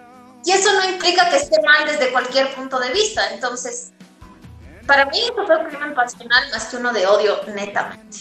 y 0.46 0.52
eso 0.54 0.72
no 0.76 0.90
implica 0.90 1.30
que 1.30 1.36
esté 1.36 1.62
mal 1.64 1.86
desde 1.86 2.14
cualquier 2.14 2.56
punto 2.56 2.80
de 2.80 2.94
vista. 2.94 3.34
Entonces, 3.34 3.92
para 4.86 5.06
mí 5.08 5.20
eso 5.20 5.46
fue 5.46 5.58
un 5.58 5.66
crimen 5.66 5.94
pasional 5.94 6.50
más 6.50 6.68
que 6.68 6.78
uno 6.78 6.94
de 6.94 7.06
odio, 7.06 7.42
netamente. 7.54 8.20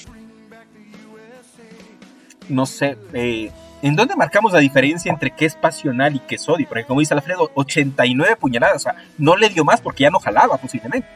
no 2.49 2.66
sé, 2.66 2.99
eh, 3.12 3.53
¿en 3.82 3.96
dónde 3.96 4.16
marcamos 4.16 4.52
la 4.52 4.58
diferencia 4.60 5.10
entre 5.12 5.30
qué 5.30 5.44
es 5.46 5.54
pasional 5.54 6.14
y 6.16 6.18
qué 6.20 6.34
es 6.36 6.48
odio? 6.48 6.66
Porque 6.68 6.84
como 6.84 7.00
dice 7.00 7.14
Alfredo, 7.14 7.50
89 7.54 8.36
puñaladas, 8.36 8.76
o 8.76 8.78
sea, 8.80 8.94
no 9.18 9.36
le 9.36 9.48
dio 9.48 9.64
más 9.64 9.80
porque 9.80 10.02
ya 10.04 10.10
no 10.10 10.18
jalaba 10.20 10.56
posiblemente. 10.56 11.08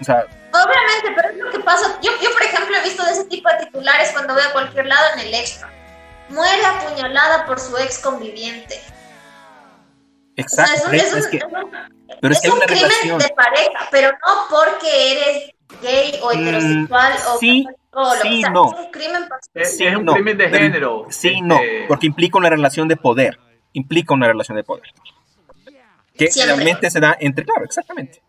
O 0.00 0.04
sea, 0.04 0.24
Obviamente, 0.52 1.12
pero 1.14 1.28
es 1.28 1.36
lo 1.36 1.50
que 1.50 1.60
pasa. 1.60 1.98
Yo, 2.02 2.10
yo, 2.22 2.32
por 2.32 2.42
ejemplo, 2.42 2.76
he 2.76 2.82
visto 2.82 3.04
de 3.04 3.12
ese 3.12 3.24
tipo 3.26 3.48
de 3.50 3.66
titulares 3.66 4.10
cuando 4.12 4.34
veo 4.34 4.48
a 4.48 4.52
cualquier 4.52 4.86
lado 4.86 5.02
en 5.14 5.20
el 5.20 5.34
extra. 5.34 5.68
Muere 6.28 6.64
apuñalada 6.64 7.44
por 7.46 7.60
su 7.60 7.76
ex 7.76 7.98
conviviente. 7.98 8.80
exacto, 10.36 10.86
o 10.86 10.90
sea, 10.90 10.96
es, 10.96 11.02
es, 11.04 11.12
un- 11.12 11.18
es 11.18 11.24
es 11.24 11.30
que, 11.30 11.40
pero 12.20 12.32
es 12.32 12.38
es 12.38 12.40
que 12.42 12.46
hay 12.48 12.52
un 12.52 12.56
una 12.58 12.66
crimen 12.66 12.82
relación. 12.90 13.18
de 13.18 13.28
pareja, 13.30 13.88
pero 13.90 14.10
no 14.10 14.46
porque 14.48 15.12
eres 15.12 15.50
gay 15.82 16.18
o 16.22 16.32
heterosexual 16.32 17.12
o 17.28 17.34
Mm, 17.36 17.38
sí, 17.38 17.66
católico 17.90 18.00
o 18.00 18.14
lo 18.14 18.22
sí, 18.22 18.42
que 18.42 18.50
no. 18.50 18.72
Es 18.72 18.78
un 18.86 18.90
crimen. 18.90 19.22
Es, 19.54 19.76
Sí, 19.76 19.84
es 19.86 19.96
un 19.96 20.04
no, 20.04 20.12
crimen 20.14 20.38
de 20.38 20.48
género. 20.48 21.06
Sí, 21.10 21.28
Este, 21.28 21.40
no, 21.42 21.58
porque 21.88 22.06
implica 22.06 22.38
una 22.38 22.50
relación 22.50 22.88
de 22.88 22.96
poder. 22.96 23.38
Implica 23.72 24.14
una 24.14 24.26
relación 24.26 24.56
de 24.56 24.64
poder. 24.64 24.84
Que 26.16 26.26
Siempre. 26.30 26.54
generalmente 26.54 26.90
se 26.90 27.00
da 27.00 27.16
entre, 27.20 27.44
claro, 27.44 27.64
exactamente. 27.64 28.20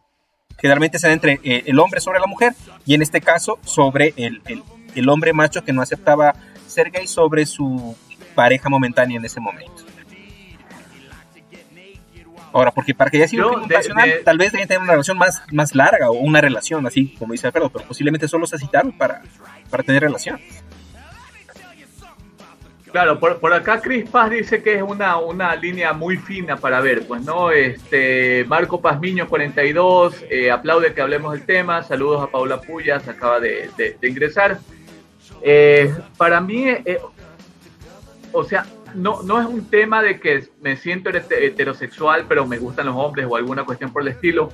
Generalmente 0.57 0.99
se 0.99 1.07
da 1.07 1.13
entre 1.13 1.39
eh, 1.43 1.63
el 1.65 1.79
hombre 1.79 1.99
sobre 1.99 2.19
la 2.19 2.27
mujer 2.27 2.53
y 2.85 2.93
en 2.93 3.01
este 3.01 3.19
caso 3.21 3.57
sobre 3.65 4.13
el, 4.17 4.41
el- 4.47 4.63
el 4.93 5.09
hombre 5.09 5.33
macho 5.33 5.63
que 5.63 5.71
no 5.73 5.81
aceptaba 5.81 6.35
ser 6.67 6.91
gay 6.91 7.07
sobre 7.07 7.45
su 7.45 7.95
pareja 8.35 8.69
momentánea 8.69 9.17
en 9.17 9.25
ese 9.25 9.39
momento. 9.39 9.83
Ahora, 12.53 12.71
porque 12.71 12.93
para 12.93 13.09
que 13.09 13.17
haya 13.17 13.27
sido 13.27 13.49
un 13.53 13.67
crimen 13.67 14.05
de- 14.09 14.23
tal 14.23 14.37
vez 14.37 14.51
deben 14.51 14.67
tener 14.67 14.81
una 14.81 14.91
relación 14.91 15.17
más, 15.17 15.41
más 15.51 15.73
larga 15.73 16.09
o 16.09 16.13
una 16.13 16.41
relación 16.41 16.85
así, 16.85 17.15
como 17.17 17.31
dice 17.31 17.47
Alfredo, 17.47 17.69
pero 17.69 17.85
posiblemente 17.85 18.27
solo 18.27 18.45
se 18.45 18.57
citaron 18.57 18.91
para, 18.91 19.21
para 19.69 19.83
tener 19.83 20.01
relaciones. 20.03 20.41
Claro, 22.91 23.21
por, 23.21 23.39
por 23.39 23.53
acá 23.53 23.79
Cris 23.79 24.09
Paz 24.09 24.29
dice 24.31 24.61
que 24.61 24.75
es 24.75 24.81
una, 24.81 25.15
una 25.17 25.55
línea 25.55 25.93
muy 25.93 26.17
fina 26.17 26.57
para 26.57 26.81
ver, 26.81 27.07
pues 27.07 27.21
no, 27.21 27.49
este 27.49 28.43
Marco 28.49 28.81
Pazmiño 28.81 29.29
42, 29.29 30.25
eh, 30.29 30.51
aplaude 30.51 30.93
que 30.93 30.99
hablemos 31.01 31.31
del 31.31 31.45
tema, 31.45 31.83
saludos 31.83 32.21
a 32.21 32.27
Paula 32.29 32.59
Puyas, 32.59 33.07
acaba 33.07 33.39
de, 33.39 33.69
de- 33.77 33.95
de 34.01 34.09
ingresar. 34.09 34.59
Eh, 35.41 35.95
para 36.17 36.41
mí, 36.41 36.65
eh, 36.67 36.99
o 38.33 38.43
sea, 38.43 38.65
no, 38.95 39.21
no 39.23 39.39
es 39.39 39.47
un 39.47 39.69
tema 39.69 40.01
de 40.01 40.19
que 40.19 40.47
me 40.61 40.75
siento 40.77 41.09
hete- 41.09 41.37
heterosexual, 41.43 42.25
pero 42.27 42.45
me 42.45 42.57
gustan 42.57 42.85
los 42.87 42.95
hombres 42.95 43.25
o 43.29 43.35
alguna 43.35 43.63
cuestión 43.63 43.91
por 43.91 44.01
el 44.01 44.09
estilo. 44.09 44.49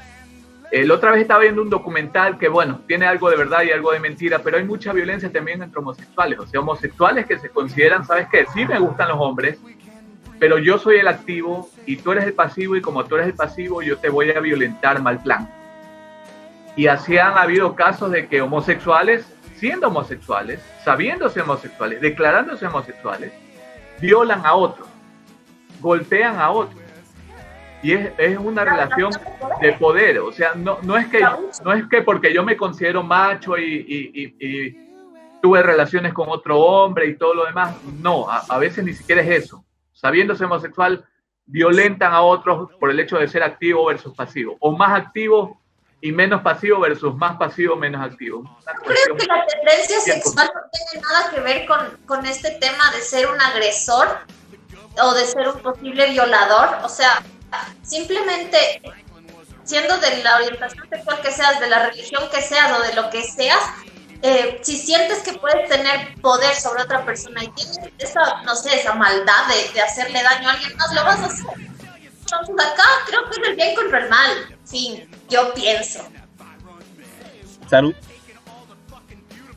la 0.71 0.93
otra 0.93 1.11
vez 1.11 1.21
estaba 1.21 1.41
viendo 1.41 1.61
un 1.61 1.69
documental 1.69 2.37
que, 2.37 2.47
bueno, 2.49 2.81
tiene 2.87 3.05
algo 3.05 3.29
de 3.29 3.37
verdad 3.37 3.63
y 3.63 3.71
algo 3.71 3.91
de 3.91 3.99
mentira, 3.99 4.39
pero 4.39 4.57
hay 4.57 4.63
mucha 4.63 4.93
violencia 4.93 5.31
también 5.31 5.61
entre 5.63 5.79
homosexuales. 5.79 6.39
O 6.39 6.47
sea, 6.47 6.59
homosexuales 6.59 7.25
que 7.25 7.39
se 7.39 7.49
consideran, 7.49 8.05
¿sabes 8.05 8.27
qué? 8.31 8.45
Sí 8.53 8.65
me 8.65 8.79
gustan 8.79 9.09
los 9.09 9.17
hombres, 9.19 9.59
pero 10.39 10.57
yo 10.59 10.77
soy 10.77 10.97
el 10.97 11.07
activo 11.07 11.69
y 11.85 11.97
tú 11.97 12.11
eres 12.11 12.25
el 12.25 12.33
pasivo 12.33 12.75
y 12.75 12.81
como 12.81 13.03
tú 13.05 13.15
eres 13.15 13.27
el 13.27 13.33
pasivo, 13.33 13.81
yo 13.81 13.97
te 13.97 14.09
voy 14.09 14.29
a 14.31 14.39
violentar 14.39 15.01
mal 15.01 15.21
plan. 15.23 15.49
Y 16.75 16.87
así 16.87 17.17
han 17.17 17.37
habido 17.37 17.73
casos 17.75 18.11
de 18.11 18.27
que 18.27 18.41
homosexuales, 18.41 19.25
siendo 19.55 19.87
homosexuales, 19.87 20.59
sabiéndose 20.83 21.41
homosexuales, 21.41 22.01
declarándose 22.01 22.67
homosexuales, 22.67 23.31
violan 23.99 24.45
a 24.45 24.53
otros, 24.53 24.87
golpean 25.81 26.39
a 26.39 26.51
otros 26.51 26.81
y 27.83 27.93
es, 27.93 28.11
es 28.17 28.37
una 28.37 28.65
relación 28.65 29.11
de 29.61 29.73
poder, 29.73 30.19
o 30.19 30.31
sea, 30.31 30.55
no, 30.55 30.79
no, 30.81 30.97
es 30.97 31.07
que, 31.07 31.19
no 31.63 31.73
es 31.73 31.85
que 31.87 32.01
porque 32.01 32.33
yo 32.33 32.43
me 32.43 32.57
considero 32.57 33.03
macho 33.03 33.57
y, 33.57 33.63
y, 33.63 34.45
y, 34.45 34.87
tuve 35.41 35.61
relaciones 35.61 36.13
con 36.13 36.27
otro 36.29 36.59
hombre 36.59 37.05
y 37.05 37.15
todo 37.15 37.35
lo 37.35 37.45
demás, 37.45 37.75
no, 38.01 38.27
a, 38.29 38.39
a, 38.49 38.57
veces 38.57 38.83
ni 38.83 38.93
siquiera 38.93 39.21
es 39.21 39.43
eso. 39.45 39.63
Sabiéndose 39.93 40.45
homosexual, 40.45 41.05
violentan 41.45 42.11
a 42.11 42.21
otros 42.21 42.71
por 42.79 42.89
el 42.89 42.99
hecho 42.99 43.19
de 43.19 43.27
ser 43.27 43.43
activo 43.43 43.85
versus 43.85 44.15
pasivo, 44.15 44.57
o 44.59 44.75
más 44.75 44.99
activo 44.99 45.61
y 46.01 46.11
menos 46.11 46.41
pasivo 46.41 46.79
versus 46.79 47.15
más 47.15 47.37
pasivo, 47.37 47.75
menos 47.75 48.05
activo. 48.05 48.43
Creo 48.85 49.17
que 49.17 49.25
la 49.25 49.45
tendencia 49.45 49.99
sexual 49.99 50.49
no 50.53 50.61
tiene 50.71 51.05
nada 51.07 51.31
que 51.31 51.39
ver 51.41 51.65
con, 51.65 51.97
con 52.05 52.25
este 52.25 52.51
tema 52.51 52.91
de 52.91 53.01
ser 53.01 53.27
un 53.27 53.41
agresor 53.41 54.07
o 55.01 55.13
de 55.13 55.25
ser 55.25 55.47
un 55.47 55.59
posible 55.59 56.11
violador, 56.11 56.77
o 56.83 56.89
sea, 56.89 57.23
simplemente 57.83 58.81
siendo 59.63 59.97
de 59.97 60.23
la 60.23 60.37
orientación 60.37 60.87
sexual 60.89 61.21
que 61.21 61.31
seas, 61.31 61.59
de 61.59 61.69
la 61.69 61.89
religión 61.89 62.23
que 62.31 62.41
seas 62.41 62.79
o 62.79 62.81
de 62.83 62.93
lo 62.93 63.09
que 63.09 63.23
seas, 63.23 63.59
eh, 64.21 64.59
si 64.63 64.77
sientes 64.77 65.19
que 65.19 65.33
puedes 65.33 65.67
tener 65.69 66.15
poder 66.21 66.55
sobre 66.55 66.83
otra 66.83 67.05
persona 67.05 67.43
y 67.43 67.49
tienes 67.49 67.77
esa, 67.99 68.41
no 68.43 68.55
sé, 68.55 68.75
esa 68.79 68.93
maldad 68.93 69.47
de, 69.47 69.73
de 69.73 69.81
hacerle 69.81 70.23
daño 70.23 70.49
a 70.49 70.53
alguien 70.53 70.75
más, 70.77 70.93
lo 70.93 71.03
vas 71.03 71.19
a 71.19 71.25
hacer. 71.25 71.45
Entonces 72.21 72.55
acá 72.65 72.83
creo 73.05 73.29
que 73.29 73.41
es 73.41 73.47
el 73.47 73.55
bien 73.55 73.75
contra 73.75 73.99
el 73.99 74.09
mal, 74.09 74.56
sí, 74.67 75.07
yo 75.29 75.53
pienso. 75.53 76.01
Salud. 77.69 77.95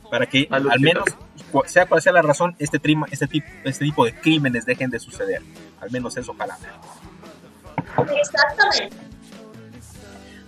Para 0.09 0.25
que 0.25 0.47
al 0.49 0.79
menos, 0.79 1.05
sea 1.65 1.85
cual 1.85 2.01
sea 2.01 2.11
la 2.11 2.21
razón, 2.21 2.55
este, 2.59 2.79
trima, 2.79 3.07
este, 3.11 3.27
tipo, 3.27 3.47
este 3.63 3.85
tipo 3.85 4.05
de 4.05 4.13
crímenes 4.13 4.65
dejen 4.65 4.89
de 4.89 4.99
suceder. 4.99 5.41
Al 5.79 5.91
menos 5.91 6.17
eso, 6.17 6.31
ojalá. 6.31 6.57
Exactamente. 8.17 8.95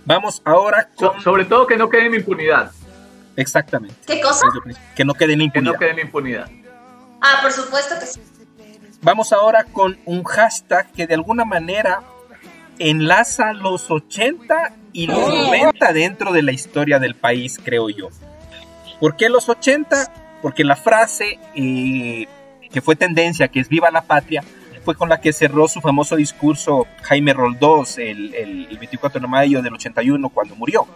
Vamos 0.04 0.42
ahora 0.44 0.88
con... 0.94 1.14
So, 1.14 1.20
sobre 1.22 1.44
todo 1.46 1.66
que 1.66 1.76
no 1.76 1.88
quede 1.88 2.06
en 2.06 2.14
impunidad. 2.14 2.72
Exactamente. 3.36 3.96
¿Qué 4.06 4.20
cosa? 4.20 4.46
Que 4.94 5.04
no 5.04 5.14
quede 5.14 5.32
en 5.32 5.42
impunidad. 5.42 5.72
Que 5.72 5.74
no 5.74 5.78
quede 5.78 5.90
en 5.90 6.06
impunidad. 6.06 6.50
Ah, 7.20 7.38
por 7.40 7.52
supuesto 7.52 7.98
que 7.98 8.06
sí. 8.06 8.20
Vamos 9.00 9.32
ahora 9.32 9.64
con 9.64 9.98
un 10.04 10.24
hashtag 10.24 10.90
que 10.92 11.06
de 11.06 11.14
alguna 11.14 11.44
manera 11.44 12.02
enlaza 12.78 13.52
los 13.52 13.90
80 13.90 14.76
y 14.92 15.06
los 15.06 15.28
90 15.28 15.92
dentro 15.92 16.32
de 16.32 16.42
la 16.42 16.52
historia 16.52 16.98
del 16.98 17.14
país, 17.14 17.60
creo 17.62 17.88
yo. 17.88 18.08
¿Por 19.00 19.16
qué 19.16 19.28
los 19.28 19.48
80? 19.48 20.40
Porque 20.42 20.64
la 20.64 20.76
frase 20.76 21.38
eh, 21.54 22.26
que 22.70 22.80
fue 22.80 22.96
tendencia, 22.96 23.48
que 23.48 23.60
es 23.60 23.68
Viva 23.68 23.90
la 23.90 24.02
Patria, 24.02 24.42
fue 24.84 24.94
con 24.94 25.08
la 25.08 25.20
que 25.20 25.32
cerró 25.32 25.66
su 25.66 25.80
famoso 25.80 26.16
discurso 26.16 26.86
Jaime 27.02 27.32
Roldós 27.32 27.98
el, 27.98 28.34
el, 28.34 28.66
el 28.70 28.78
24 28.78 29.20
de 29.20 29.26
mayo 29.26 29.62
del 29.62 29.74
81 29.74 30.28
cuando 30.28 30.54
murió. 30.56 30.86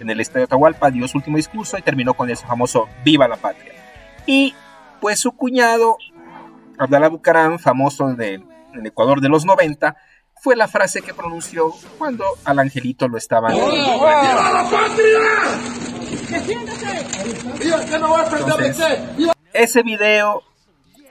En 0.00 0.10
el 0.10 0.20
estadio 0.20 0.44
Atahualpa 0.44 0.90
dio 0.90 1.06
su 1.06 1.18
último 1.18 1.36
discurso 1.36 1.78
y 1.78 1.82
terminó 1.82 2.14
con 2.14 2.30
ese 2.30 2.46
famoso 2.46 2.88
Viva 3.04 3.28
la 3.28 3.36
Patria. 3.36 3.72
Y 4.26 4.54
pues 5.00 5.20
su 5.20 5.32
cuñado, 5.32 5.98
Abdalá 6.78 7.08
Bucaram, 7.08 7.58
famoso 7.58 8.14
de, 8.14 8.42
Ecuador 8.84 9.20
de 9.20 9.28
los 9.28 9.44
90, 9.44 9.96
fue 10.44 10.54
la 10.56 10.68
frase 10.68 11.00
que 11.00 11.14
pronunció 11.14 11.72
cuando 11.96 12.22
al 12.44 12.58
angelito 12.58 13.08
lo 13.08 13.16
estaban... 13.16 13.54
¡Viva 13.54 14.52
la 14.52 14.68
patria! 14.70 15.18
Entonces, 18.38 19.00
ese 19.54 19.82
video 19.82 20.42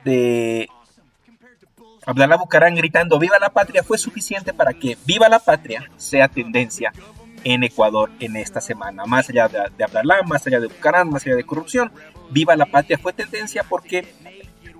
de 0.05 0.69
Abdalá 2.05 2.37
Bucarán 2.37 2.75
gritando 2.75 3.17
Viva 3.17 3.39
la 3.39 3.49
Patria 3.49 3.81
fue 3.81 3.97
suficiente 3.97 4.53
para 4.53 4.71
que 4.73 4.99
Viva 5.03 5.27
la 5.29 5.39
Patria 5.39 5.89
sea 5.97 6.27
tendencia 6.27 6.93
en 7.43 7.63
Ecuador 7.63 8.11
en 8.19 8.35
esta 8.35 8.61
semana. 8.61 9.05
Más 9.05 9.31
allá 9.31 9.47
de, 9.47 9.63
de 9.75 9.83
Abdalá, 9.83 10.21
más 10.27 10.45
allá 10.45 10.59
de 10.59 10.67
Bucarán, 10.67 11.09
más 11.09 11.25
allá 11.25 11.35
de 11.35 11.43
corrupción, 11.43 11.91
Viva 12.29 12.55
la 12.55 12.67
Patria 12.67 12.99
fue 12.99 13.13
tendencia 13.13 13.63
porque 13.63 14.13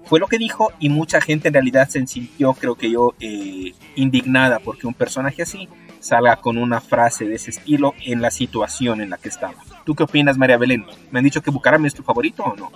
fue 0.06 0.20
lo 0.20 0.28
que 0.28 0.38
dijo 0.38 0.72
y 0.80 0.90
mucha 0.90 1.22
gente 1.22 1.48
en 1.48 1.54
realidad 1.54 1.88
se 1.90 2.06
sintió, 2.06 2.54
creo 2.54 2.76
que 2.76 2.92
yo, 2.92 3.16
eh, 3.20 3.74
indignada 3.96 4.60
porque 4.60 4.86
un 4.88 4.94
personaje 4.94 5.44
así 5.44 5.70
salga 6.00 6.38
con 6.38 6.58
una 6.58 6.82
frase 6.82 7.26
de 7.26 7.36
ese 7.36 7.52
estilo 7.52 7.94
en 8.02 8.22
la 8.22 8.32
situación 8.32 9.02
en 9.02 9.10
la 9.10 9.18
que 9.18 9.30
estaba. 9.30 9.56
¿Tú 9.86 9.96
qué 9.96 10.04
opinas, 10.04 10.38
María 10.38 10.58
Belén? 10.58 10.86
¿Me 11.12 11.20
han 11.20 11.26
dicho 11.26 11.42
que 11.42 11.52
Bucaram 11.52 11.86
es 11.86 11.94
tu 11.94 12.04
favorito 12.04 12.44
o 12.44 12.56
no? 12.56 12.72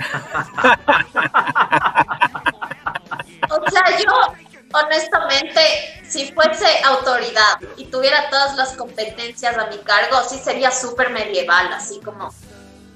o 3.50 3.70
sea, 3.70 3.84
yo 3.98 4.34
honestamente, 4.72 5.60
si 6.04 6.32
fuese 6.32 6.66
autoridad 6.84 7.58
y 7.76 7.86
tuviera 7.86 8.30
todas 8.30 8.54
las 8.56 8.76
competencias 8.76 9.58
a 9.58 9.66
mi 9.66 9.78
cargo, 9.78 10.22
sí 10.28 10.38
sería 10.38 10.70
súper 10.70 11.10
medieval, 11.10 11.72
así 11.72 11.98
como 12.00 12.32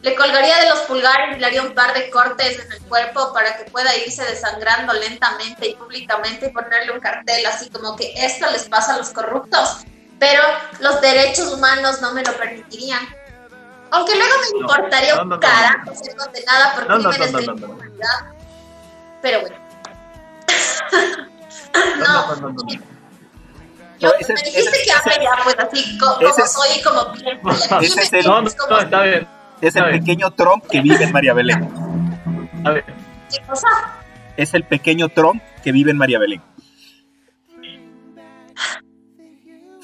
le 0.04 0.14
colgaría 0.16 0.58
de 0.58 0.68
los 0.68 0.80
pulgares 0.80 1.34
y 1.34 1.40
le 1.40 1.46
haría 1.46 1.62
un 1.62 1.72
par 1.72 1.94
de 1.94 2.10
cortes 2.10 2.58
en 2.58 2.70
el 2.70 2.78
cuerpo 2.82 3.32
para 3.32 3.56
que 3.56 3.64
pueda 3.70 3.96
irse 3.96 4.22
desangrando 4.22 4.92
lentamente 4.92 5.66
y 5.66 5.74
públicamente 5.76 6.48
y 6.48 6.50
ponerle 6.50 6.92
un 6.92 7.00
cartel 7.00 7.46
así 7.46 7.70
como 7.70 7.96
que 7.96 8.12
esto 8.14 8.50
les 8.50 8.68
pasa 8.68 8.96
a 8.96 8.98
los 8.98 9.08
corruptos, 9.08 9.78
pero 10.18 10.42
los 10.80 11.00
derechos 11.00 11.54
humanos 11.54 12.02
no 12.02 12.12
me 12.12 12.22
lo 12.22 12.36
permitirían. 12.36 13.00
Aunque 13.92 14.14
luego 14.14 14.34
me 14.42 14.58
importaría 14.58 15.14
no, 15.14 15.24
no, 15.24 15.24
no, 15.24 15.34
un 15.36 15.40
carajo 15.40 15.94
ser 15.94 16.16
condenada 16.16 16.74
por 16.74 16.86
crímenes 16.86 17.32
de 17.32 17.44
impunidad. 17.44 18.18
Pero 19.22 19.40
bueno. 19.40 19.56
no, 21.96 22.84
Yo, 24.00 24.10
me 24.10 24.34
dijiste 24.34 24.82
que 24.84 24.92
hable 24.92 25.14
ya, 25.22 25.38
pues 25.44 25.56
así 25.58 25.98
como, 25.98 26.16
como 26.16 26.46
soy 26.46 26.68
y 26.78 26.82
como 26.82 27.12
pienso. 27.12 27.80
Ese 27.80 28.00
es 28.02 28.12
el, 28.12 28.26
no, 28.26 28.42
no, 28.42 28.80
está 28.80 29.02
bien. 29.02 29.33
Es 29.60 29.76
el 29.76 29.90
pequeño 29.90 30.30
Trump 30.32 30.64
que 30.66 30.80
vive 30.80 31.04
en 31.04 31.12
María 31.12 31.34
Belén. 31.34 31.68
A 32.64 32.70
ver. 32.70 32.84
¿Qué 33.30 33.40
cosa? 33.46 33.68
Es 34.36 34.54
el 34.54 34.64
pequeño 34.64 35.08
Trump 35.08 35.42
que 35.62 35.72
vive 35.72 35.90
en 35.90 35.98
María 35.98 36.18
Belén. 36.18 36.42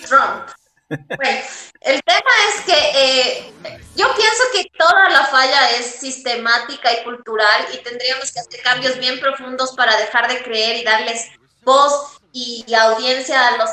Trump. 0.06 0.50
Bueno, 0.88 1.40
el 1.83 2.00
tema 2.02 2.30
es 2.48 2.64
que 2.64 2.72
eh, 2.74 3.52
yo 3.94 4.06
pienso 4.16 4.42
que 4.52 4.66
toda 4.76 5.09
la 5.11 5.24
falla 5.26 5.70
es 5.70 5.87
sistemática 5.87 6.92
y 6.92 7.04
cultural 7.04 7.66
y 7.72 7.78
tendríamos 7.85 8.33
que 8.33 8.40
hacer 8.40 8.61
cambios 8.64 8.98
bien 8.98 9.20
profundos 9.20 9.72
para 9.76 9.96
dejar 9.96 10.28
de 10.28 10.42
creer 10.42 10.78
y 10.78 10.85
darles 10.85 11.28
voz 11.62 12.18
y, 12.33 12.64
y 12.66 12.74
audiencia 12.74 13.48
a 13.48 13.56
los 13.59 13.70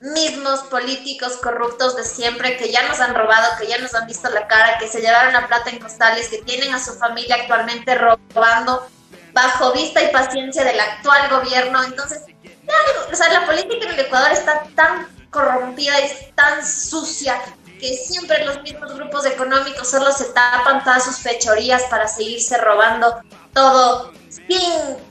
mismos 0.00 0.60
políticos 0.64 1.38
corruptos 1.42 1.96
de 1.96 2.04
siempre 2.04 2.56
que 2.56 2.70
ya 2.70 2.86
nos 2.88 3.00
han 3.00 3.14
robado, 3.14 3.56
que 3.58 3.66
ya 3.66 3.78
nos 3.78 3.94
han 3.94 4.06
visto 4.06 4.30
la 4.30 4.46
cara, 4.46 4.78
que 4.78 4.88
se 4.88 5.00
llevaron 5.00 5.32
la 5.32 5.46
plata 5.48 5.70
en 5.70 5.78
costales, 5.78 6.28
que 6.28 6.38
tienen 6.42 6.72
a 6.74 6.82
su 6.82 6.94
familia 6.94 7.36
actualmente 7.36 7.94
robando 7.96 8.88
bajo 9.32 9.72
vista 9.72 10.02
y 10.02 10.12
paciencia 10.12 10.64
del 10.64 10.78
actual 10.78 11.28
gobierno. 11.28 11.82
Entonces, 11.82 12.22
ya, 12.42 12.74
o 13.12 13.14
sea, 13.14 13.32
la 13.32 13.46
política 13.46 13.86
en 13.86 13.94
el 13.94 14.00
Ecuador 14.00 14.32
está 14.32 14.64
tan 14.74 15.08
corrompida 15.30 16.00
y 16.00 16.32
tan 16.34 16.64
sucia 16.64 17.40
que 17.78 17.94
siempre 17.94 18.44
los 18.44 18.60
mismos 18.62 18.94
grupos 18.94 19.26
económicos 19.26 19.88
solo 19.88 20.10
se 20.12 20.26
tapan 20.26 20.82
todas 20.82 21.04
sus 21.04 21.18
fechorías 21.18 21.84
para 21.84 22.08
seguirse 22.08 22.58
robando 22.58 23.20
todo 23.52 24.12
sin... 24.28 25.08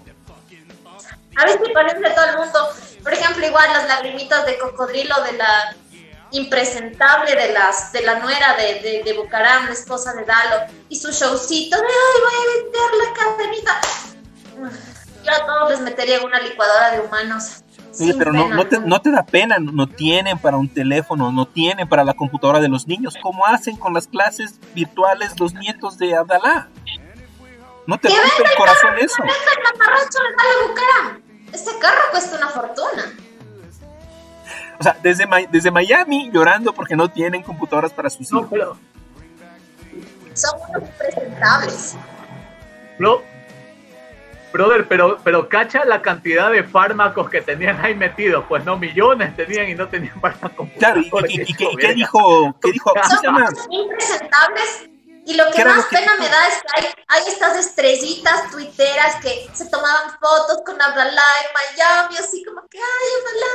A 1.37 1.47
si 1.47 1.71
parece 1.71 1.99
todo 2.15 2.25
el 2.25 2.37
mundo 2.37 2.73
por 3.07 3.13
ejemplo, 3.13 3.47
igual 3.47 3.71
las 3.71 3.87
lagrimitas 3.87 4.45
de 4.45 4.57
cocodrilo 4.57 5.15
de 5.23 5.37
la 5.37 5.73
impresentable 6.31 7.37
de 7.37 7.53
las 7.53 7.93
de 7.93 8.01
la 8.01 8.19
nuera 8.19 8.53
de, 8.55 8.81
de, 8.81 9.01
de 9.01 9.13
Bucaram, 9.13 9.65
la 9.65 9.71
esposa 9.71 10.13
de 10.13 10.25
Dalo, 10.25 10.65
y 10.89 10.99
su 10.99 11.09
showcito 11.09 11.77
de 11.77 11.83
ay 11.83 12.21
voy 12.21 12.33
a 12.35 12.47
vender 12.65 12.89
la 13.05 13.13
cadenita. 13.13 13.81
Yo 15.23 15.31
a 15.31 15.45
todos 15.45 15.69
les 15.69 15.79
metería 15.79 16.21
una 16.21 16.41
licuadora 16.41 16.91
de 16.91 16.99
humanos. 16.99 17.63
Sí, 17.93 18.13
pero 18.17 18.33
no, 18.33 18.49
no, 18.49 18.67
te, 18.67 18.77
no 18.77 19.01
te 19.01 19.09
da 19.09 19.25
pena, 19.25 19.55
no 19.57 19.87
tienen 19.87 20.37
para 20.37 20.57
un 20.57 20.67
teléfono, 20.67 21.31
no 21.31 21.47
tienen 21.47 21.87
para 21.87 22.03
la 22.03 22.13
computadora 22.13 22.59
de 22.59 22.67
los 22.67 22.87
niños. 22.87 23.15
¿Cómo 23.23 23.45
hacen 23.45 23.77
con 23.77 23.93
las 23.93 24.07
clases 24.07 24.59
virtuales 24.75 25.39
los 25.39 25.53
nietos 25.53 25.97
de 25.97 26.13
Abdalá? 26.13 26.67
¿No 27.85 27.97
te 27.97 28.09
rompe 28.09 28.43
el 28.43 28.57
corazón 28.57 28.97
eso? 28.99 29.23
Sea, 34.91 34.97
desde, 35.01 35.25
desde 35.51 35.71
Miami 35.71 36.29
llorando 36.31 36.73
porque 36.73 36.95
no 36.95 37.09
tienen 37.09 37.43
computadoras 37.43 37.93
para 37.93 38.09
sus 38.09 38.27
hijos. 38.27 38.47
pero... 38.49 38.77
Son 40.33 40.59
unos 40.69 40.89
presentables. 40.91 41.95
No, 42.99 43.21
Brother, 44.53 44.87
pero, 44.87 45.19
pero 45.23 45.49
cacha 45.49 45.85
la 45.85 46.01
cantidad 46.01 46.51
de 46.51 46.63
fármacos 46.63 47.29
que 47.29 47.41
tenían 47.41 47.79
ahí 47.83 47.93
metidos, 47.93 48.45
pues 48.47 48.63
no 48.65 48.77
millones 48.77 49.35
tenían 49.35 49.69
y 49.69 49.75
no 49.75 49.87
tenían 49.87 50.19
para 50.19 50.35
Claro, 50.79 51.01
¿y, 51.01 51.41
y, 51.41 51.53
qué 51.53 51.93
dijo? 51.93 52.55
¿Qué 52.61 52.71
dijo? 52.71 52.91
Son 53.21 53.35
impresentables 53.71 54.89
y 55.27 55.33
lo 55.33 55.51
que 55.51 55.65
más 55.65 55.85
pena 55.87 56.13
me 56.17 56.29
da 56.29 56.47
es 56.47 56.61
que 56.61 56.67
hay, 56.73 56.85
hay, 57.09 57.27
estas 57.27 57.57
estrellitas 57.57 58.49
tuiteras 58.49 59.17
que 59.21 59.45
se 59.53 59.65
tomaban 59.65 60.17
fotos 60.21 60.61
con 60.65 60.81
Abdalá 60.81 61.21
en 61.43 61.53
Miami, 61.53 62.15
así 62.17 62.45
como 62.45 62.61
que, 62.69 62.77
ay, 62.77 63.09
Abdalá. 63.19 63.53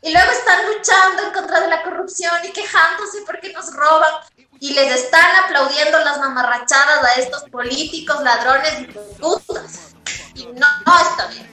Y 0.00 0.12
luego 0.12 0.32
están 0.32 0.66
luchando 0.66 1.24
en 1.24 1.32
contra 1.34 1.60
de 1.60 1.68
la 1.68 1.82
corrupción 1.82 2.32
y 2.42 2.52
quejándose 2.52 3.18
porque 3.26 3.52
nos 3.52 3.70
roban. 3.74 4.14
Y 4.60 4.72
les 4.72 4.94
están 4.94 5.44
aplaudiendo 5.44 5.98
las 5.98 6.18
mamarrachadas 6.20 7.04
a 7.04 7.20
estos 7.20 7.42
políticos, 7.50 8.22
ladrones 8.22 8.80
y 8.80 8.84
putas. 9.20 9.94
Y 10.34 10.46
no, 10.46 10.66
no 10.86 11.00
está 11.00 11.26
bien. 11.26 11.50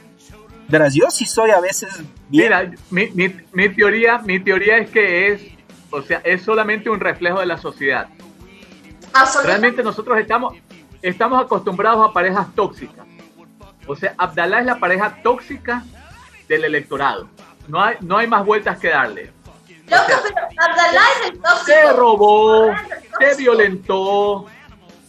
Verás, 0.70 0.94
yo 0.94 1.12
sí 1.12 1.26
soy 1.26 1.52
a 1.52 1.60
veces 1.60 1.90
Mira, 2.30 2.72
mi, 2.90 3.08
mi, 3.08 3.36
mi, 3.52 3.70
teoría, 3.70 4.18
mi 4.20 4.40
teoría 4.40 4.78
es 4.78 4.90
que 4.92 5.28
es, 5.28 5.42
o 5.92 6.02
sea, 6.02 6.22
es 6.24 6.42
solamente 6.42 6.90
un 6.90 7.02
reflejo 7.02 7.42
de 7.42 7.46
la 7.46 7.58
sociedad. 7.58 8.08
Realmente 9.44 9.84
nosotros 9.84 10.18
estamos, 10.20 10.56
estamos 11.02 11.44
acostumbrados 11.44 12.10
a 12.10 12.14
parejas 12.14 12.54
tóxicas. 12.56 13.06
O 13.88 13.96
sea, 13.96 14.14
Abdalá 14.18 14.60
es 14.60 14.66
la 14.66 14.80
pareja 14.80 15.22
tóxica 15.24 15.84
del 16.48 16.66
electorado. 16.66 17.30
No 17.68 17.82
hay, 17.82 17.96
no 18.02 18.18
hay 18.18 18.28
más 18.28 18.46
vueltas 18.46 18.78
que 18.80 18.90
darle. 18.90 19.32
Loco, 19.90 20.04
pero 20.24 20.48
Abdalá 20.58 21.02
es 21.22 21.30
el 21.30 21.42
tóxico. 21.42 21.66
Se 21.66 21.94
robó, 21.94 22.68
se 23.20 23.36
violentó, 23.38 24.46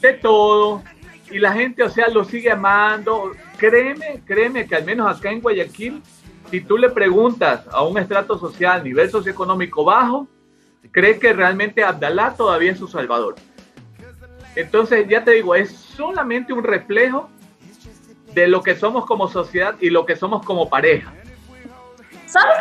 de 0.01 0.13
todo. 0.15 0.83
Y 1.31 1.39
la 1.39 1.53
gente, 1.53 1.83
o 1.83 1.91
sea, 1.91 2.09
lo 2.09 2.25
sigue 2.25 2.51
amando. 2.51 3.33
Créeme, 3.59 4.23
créeme 4.25 4.67
que 4.67 4.77
al 4.77 4.85
menos 4.85 5.15
acá 5.15 5.31
en 5.31 5.41
Guayaquil, 5.41 6.03
si 6.51 6.61
tú 6.61 6.79
le 6.79 6.91
preguntas 6.91 7.63
a 7.71 7.83
un 7.83 7.99
estrato 7.99 8.39
social, 8.39 8.83
nivel 8.83 9.11
socioeconómico 9.11 9.85
bajo, 9.85 10.29
cree 10.91 11.19
que 11.19 11.33
realmente 11.33 11.85
Abdalá 11.85 12.35
todavía 12.35 12.73
es 12.73 12.79
su 12.79 12.89
salvador. 12.89 13.35
Entonces, 14.55 15.07
ya 15.09 15.25
te 15.25 15.33
digo, 15.33 15.55
es 15.55 15.71
solamente 15.71 16.53
un 16.53 16.65
reflejo 16.65 17.29
de 18.33 18.49
lo 18.49 18.63
que 18.63 18.77
somos 18.77 19.07
como 19.07 19.29
sociedad 19.29 19.75
y 19.81 19.91
lo 19.91 20.05
que 20.07 20.17
somos 20.17 20.45
como 20.45 20.69
pareja. 20.69 21.13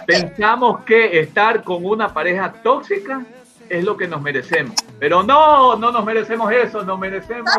Pensamos 0.06 0.84
que 0.86 1.20
estar 1.20 1.64
con 1.64 1.86
una 1.86 2.14
pareja 2.14 2.54
tóxica 2.64 3.22
es 3.70 3.84
lo 3.84 3.98
que 3.98 4.08
nos 4.08 4.22
merecemos. 4.22 4.76
Pero 5.00 5.24
no, 5.24 5.76
no 5.76 5.92
nos 5.92 6.06
merecemos 6.06 6.52
eso, 6.52 6.84
nos 6.84 6.98
merecemos. 6.98 7.52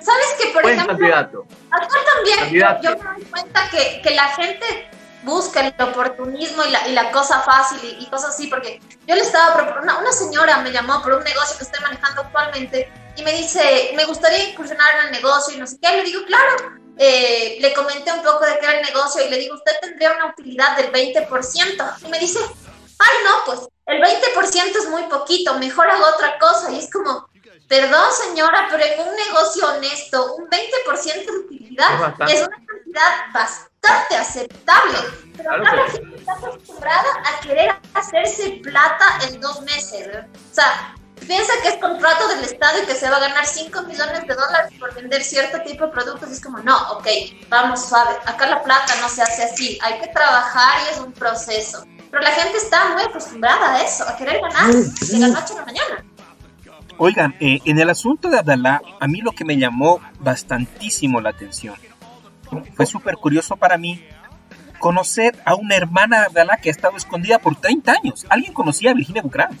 ¿Sabes 0.00 0.34
que, 0.40 0.52
por 0.52 0.64
ejemplo, 0.64 0.96
candidato. 0.96 1.46
acá 1.70 1.88
también 2.14 2.80
yo, 2.82 2.90
me 2.96 3.04
doy 3.04 3.24
cuenta 3.30 3.68
que, 3.70 4.00
que 4.02 4.14
la 4.14 4.28
gente 4.28 4.88
busca 5.24 5.66
el 5.66 5.74
oportunismo 5.80 6.64
y 6.64 6.70
la, 6.70 6.88
y 6.88 6.92
la 6.92 7.10
cosa 7.10 7.40
fácil 7.40 7.78
y, 7.98 8.06
cosas 8.06 8.30
así, 8.30 8.46
porque 8.46 8.80
yo 9.06 9.14
le 9.14 9.20
estaba 9.20 9.54
proponiendo, 9.54 10.00
una, 10.00 10.12
señora 10.12 10.58
me 10.58 10.70
llamó 10.70 11.02
por 11.02 11.14
un 11.14 11.24
negocio 11.24 11.58
que 11.58 11.64
estoy 11.64 11.82
manejando 11.82 12.22
actualmente 12.22 12.90
y 13.18 13.22
me 13.22 13.32
dice, 13.32 13.92
me 13.96 14.04
gustaría 14.04 14.50
incursionar 14.50 14.94
en 14.94 15.06
el 15.06 15.12
negocio 15.12 15.52
y 15.54 15.58
no 15.58 15.66
sé 15.66 15.76
qué, 15.82 15.96
le 15.96 16.04
digo, 16.04 16.24
claro, 16.24 16.78
eh, 16.96 17.58
le 17.60 17.74
comenté 17.74 18.12
un 18.12 18.22
poco 18.22 18.44
de 18.46 18.58
qué 18.60 18.66
era 18.66 18.78
el 18.78 18.86
negocio 18.86 19.26
y 19.26 19.28
le 19.28 19.38
digo, 19.38 19.56
usted 19.56 19.72
tendría 19.80 20.12
una 20.12 20.26
utilidad 20.26 20.76
del 20.76 20.92
20%. 20.92 21.94
Y 22.04 22.08
me 22.08 22.18
dice, 22.20 22.38
ay, 22.38 23.16
no, 23.24 23.44
pues 23.44 23.68
el 23.86 24.00
20% 24.00 24.76
es 24.76 24.88
muy 24.88 25.02
poquito, 25.04 25.54
mejor 25.58 25.90
hago 25.90 26.04
otra 26.14 26.38
cosa. 26.38 26.70
Y 26.70 26.78
es 26.78 26.88
como, 26.92 27.28
perdón 27.68 28.06
señora, 28.12 28.68
pero 28.70 28.84
en 28.84 29.00
un 29.00 29.16
negocio 29.16 29.66
honesto, 29.66 30.36
un 30.36 30.48
20% 30.48 31.26
de 31.26 31.38
utilidad 31.38 32.14
es, 32.28 32.40
una 32.40 32.56
cantidad 32.66 33.32
bastante 33.32 34.16
aceptable. 34.16 34.98
Pero 35.36 35.52
acá 35.54 35.74
la 35.74 35.90
gente 35.90 36.16
está 36.18 36.32
acostumbrada 36.34 37.22
a 37.24 37.40
querer 37.40 37.80
hacerse 37.94 38.60
plata 38.62 39.18
en 39.28 39.40
dos 39.40 39.60
meses. 39.62 40.08
O 40.52 40.54
sea, 40.54 40.94
piensa 41.18 41.52
que 41.62 41.68
es 41.68 41.76
contrato 41.76 42.28
del 42.28 42.44
Estado 42.44 42.82
y 42.82 42.86
que 42.86 42.94
se 42.94 43.08
va 43.08 43.16
a 43.16 43.20
ganar 43.20 43.46
5 43.46 43.82
millones 43.82 44.26
de 44.26 44.34
dólares 44.34 44.72
por 44.78 44.94
vender 44.94 45.22
cierto 45.22 45.60
tipo 45.62 45.86
de 45.86 45.92
productos. 45.92 46.28
Y 46.30 46.32
es 46.32 46.40
como, 46.40 46.58
no, 46.58 46.76
ok, 46.92 47.06
vamos 47.48 47.88
suave. 47.88 48.16
Acá 48.26 48.46
la 48.46 48.62
plata 48.62 48.94
no 49.00 49.08
se 49.08 49.22
hace 49.22 49.44
así. 49.44 49.78
Hay 49.82 50.00
que 50.00 50.08
trabajar 50.08 50.80
y 50.86 50.94
es 50.94 51.00
un 51.00 51.12
proceso. 51.12 51.84
Pero 52.10 52.22
la 52.22 52.30
gente 52.30 52.58
está 52.58 52.88
muy 52.94 53.02
acostumbrada 53.02 53.74
a 53.74 53.82
eso, 53.82 54.08
a 54.08 54.16
querer 54.16 54.40
ganar 54.40 54.72
de 54.72 55.18
la 55.18 55.28
noche 55.28 55.52
a 55.54 55.56
la 55.56 55.64
mañana. 55.64 56.04
Oigan, 56.96 57.36
eh, 57.38 57.60
en 57.64 57.78
el 57.78 57.90
asunto 57.90 58.28
de 58.28 58.38
Abdalá, 58.38 58.82
a 58.98 59.06
mí 59.06 59.20
lo 59.20 59.32
que 59.32 59.44
me 59.44 59.56
llamó 59.56 60.00
bastantísimo 60.18 61.20
la 61.20 61.30
atención 61.30 61.76
fue 62.74 62.86
súper 62.86 63.16
curioso 63.16 63.56
para 63.56 63.76
mí 63.76 64.02
conocer 64.78 65.36
a 65.44 65.54
una 65.54 65.76
hermana 65.76 66.20
de 66.20 66.26
Abdalá 66.26 66.56
que 66.56 66.68
ha 66.68 66.72
estado 66.72 66.96
escondida 66.96 67.38
por 67.38 67.56
30 67.56 67.92
años. 67.92 68.26
¿Alguien 68.28 68.52
conocía 68.52 68.92
a 68.92 68.94
Virginia 68.94 69.22
Bucrán? 69.22 69.58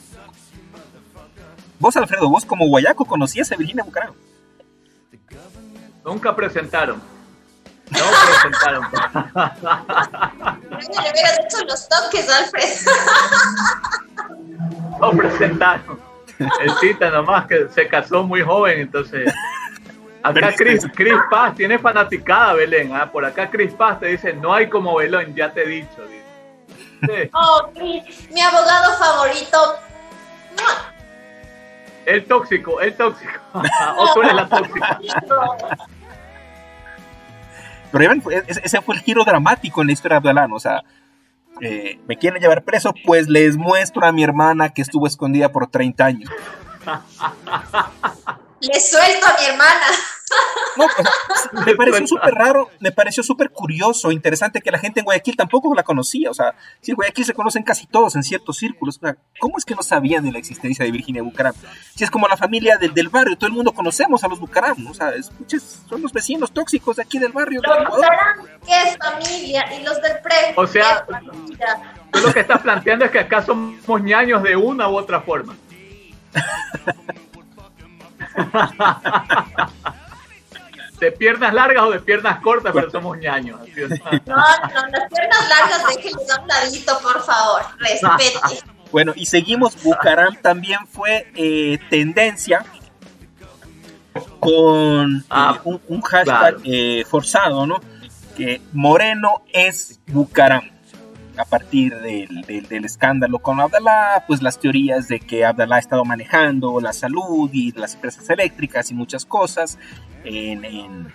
Vos, 1.78 1.96
Alfredo, 1.96 2.28
vos 2.28 2.44
como 2.44 2.66
guayaco 2.66 3.04
conocías 3.04 3.50
a 3.52 3.56
Virginia 3.56 3.84
Bucrán. 3.84 4.12
Nunca 6.04 6.34
presentaron. 6.34 7.00
No 7.90 7.98
presentaron. 8.26 8.86
le 10.80 11.10
hubieras 11.10 11.38
hecho 11.40 11.64
los 11.66 11.88
toques, 11.88 12.28
Alfred. 12.28 12.64
No 15.00 15.12
presentaron. 15.12 16.00
El 16.60 16.70
cita 16.80 17.10
nomás 17.10 17.46
que 17.46 17.68
se 17.68 17.86
casó 17.86 18.24
muy 18.24 18.42
joven, 18.42 18.80
entonces. 18.80 19.32
Acá 20.22 20.52
Chris, 20.56 20.84
Chris 20.94 21.14
Paz 21.30 21.54
tiene 21.54 21.78
fanaticada, 21.78 22.54
Belén. 22.54 22.92
¿ah? 22.94 23.10
Por 23.10 23.24
acá 23.24 23.48
Chris 23.48 23.72
Paz 23.74 24.00
te 24.00 24.06
dice, 24.06 24.32
no 24.32 24.52
hay 24.52 24.68
como 24.68 24.96
Belén, 24.96 25.34
ya 25.34 25.52
te 25.52 25.62
he 25.62 25.68
dicho. 25.68 26.04
Oh, 27.32 27.70
Chris, 27.74 28.28
mi 28.30 28.40
abogado 28.40 28.98
favorito. 28.98 29.76
El 32.08 32.24
tóxico, 32.24 32.80
el 32.80 32.94
tóxico. 32.94 33.38
o 33.98 34.14
tú 34.14 34.22
eres 34.22 34.34
la 34.34 34.48
tóxica. 34.48 34.98
Pero 37.92 38.14
ese 38.46 38.80
fue 38.80 38.94
el 38.94 39.02
giro 39.02 39.24
dramático 39.24 39.82
en 39.82 39.88
la 39.88 39.92
historia 39.92 40.14
de 40.14 40.28
Abdalán. 40.28 40.52
O 40.52 40.58
sea, 40.58 40.82
eh, 41.60 42.00
me 42.06 42.16
quieren 42.16 42.40
llevar 42.40 42.64
preso, 42.64 42.94
pues 43.04 43.28
les 43.28 43.58
muestro 43.58 44.06
a 44.06 44.12
mi 44.12 44.24
hermana 44.24 44.70
que 44.70 44.80
estuvo 44.80 45.06
escondida 45.06 45.50
por 45.50 45.66
30 45.66 46.04
años. 46.04 46.30
Le 48.60 48.80
suelto 48.80 49.26
a 49.26 49.36
mi 49.38 49.46
hermana. 49.46 49.86
Me 51.66 51.74
pareció 51.74 52.06
súper 52.06 52.34
raro, 52.34 52.70
me 52.80 52.92
pareció 52.92 53.22
súper 53.22 53.50
curioso, 53.50 54.10
interesante 54.10 54.60
que 54.60 54.70
la 54.70 54.78
gente 54.78 55.00
en 55.00 55.04
Guayaquil 55.04 55.36
tampoco 55.36 55.74
la 55.74 55.82
conocía. 55.82 56.30
O 56.30 56.34
sea, 56.34 56.54
si 56.80 56.92
en 56.92 56.96
Guayaquil 56.96 57.24
se 57.24 57.34
conocen 57.34 57.62
casi 57.62 57.86
todos 57.86 58.16
en 58.16 58.22
ciertos 58.22 58.56
círculos. 58.56 59.00
¿Cómo 59.40 59.58
es 59.58 59.64
que 59.64 59.74
no 59.74 59.82
sabían 59.82 60.24
de 60.24 60.32
la 60.32 60.38
existencia 60.38 60.84
de 60.84 60.90
Virginia 60.90 61.22
Bucaram? 61.22 61.54
Si 61.94 62.04
es 62.04 62.10
como 62.10 62.28
la 62.28 62.36
familia 62.36 62.76
del, 62.76 62.94
del 62.94 63.08
barrio, 63.08 63.36
todo 63.36 63.46
el 63.46 63.54
mundo 63.54 63.72
conocemos 63.72 64.22
a 64.24 64.28
los 64.28 64.40
Bucaram. 64.40 64.86
O 64.86 64.94
sea, 64.94 65.10
escuches, 65.10 65.82
son 65.88 66.02
los 66.02 66.12
vecinos 66.12 66.52
tóxicos 66.52 66.96
de 66.96 67.02
aquí 67.02 67.18
del 67.18 67.32
barrio. 67.32 67.60
Los 67.62 67.96
Bucaram, 67.96 68.46
que 68.64 68.82
es 68.82 68.96
familia, 68.96 69.66
y 69.74 69.82
los 69.82 70.00
del 70.00 70.18
pre. 70.20 70.54
O 70.56 70.66
sea, 70.66 71.06
tú 72.12 72.20
lo 72.20 72.32
que 72.32 72.40
estás 72.40 72.60
planteando 72.60 73.04
es 73.04 73.10
que 73.10 73.20
acá 73.20 73.42
somos 73.42 74.02
ñaños 74.02 74.42
de 74.42 74.56
una 74.56 74.88
u 74.88 74.96
otra 74.96 75.20
forma. 75.20 75.56
de 80.98 81.12
piernas 81.12 81.54
largas 81.54 81.84
o 81.84 81.90
de 81.90 82.00
piernas 82.00 82.40
cortas, 82.40 82.72
pero 82.74 82.90
somos 82.90 83.18
ñaños. 83.18 83.60
No, 84.26 84.36
no, 84.36 84.88
las 84.88 85.10
piernas 85.10 85.48
largas 85.48 85.86
déjenle 85.94 86.18
un 86.40 86.48
ladito, 86.48 86.98
por 87.00 87.22
favor, 87.22 87.62
respete. 87.78 88.62
Bueno, 88.90 89.12
y 89.14 89.26
seguimos, 89.26 89.82
Bucaram 89.82 90.34
también 90.40 90.86
fue 90.86 91.30
eh, 91.34 91.78
tendencia 91.90 92.64
con 94.40 95.22
ah, 95.28 95.60
eh, 95.62 95.78
un, 95.88 96.00
hashtag 96.00 96.56
eh, 96.64 97.04
forzado, 97.06 97.66
¿no? 97.66 97.80
Que 98.34 98.62
Moreno 98.72 99.42
es 99.52 100.00
Bucaram 100.06 100.77
a 101.38 101.44
partir 101.44 101.94
del, 102.00 102.84
escándalo 102.84 103.38
con 103.38 103.60
Abdalá, 103.60 104.24
pues 104.26 104.42
las 104.42 104.58
teorías 104.58 105.08
de 105.08 105.20
que 105.20 105.44
Abdalá 105.44 105.76
ha 105.76 105.78
estado 105.78 106.04
manejando 106.04 106.80
la 106.80 106.92
salud 106.92 107.48
y 107.52 107.72
las 107.72 107.94
empresas 107.94 108.28
eléctricas 108.28 108.90
y 108.90 108.94
muchas 108.94 109.24
cosas 109.24 109.78
en, 110.24 111.12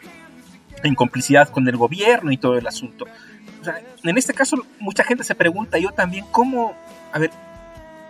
complicidad 0.95 1.49
con 1.49 1.67
el 1.67 1.77
gobierno 1.77 2.31
y 2.31 2.37
todo 2.37 2.57
el 2.57 2.67
asunto. 2.67 3.05
en 4.03 4.17
este 4.17 4.33
caso, 4.33 4.57
mucha 4.79 5.03
gente 5.03 5.23
se 5.23 5.35
pregunta, 5.35 5.77
yo 5.77 5.91
también, 5.91 6.25
¿cómo, 6.31 6.73
a 7.11 7.19
ver, 7.19 7.31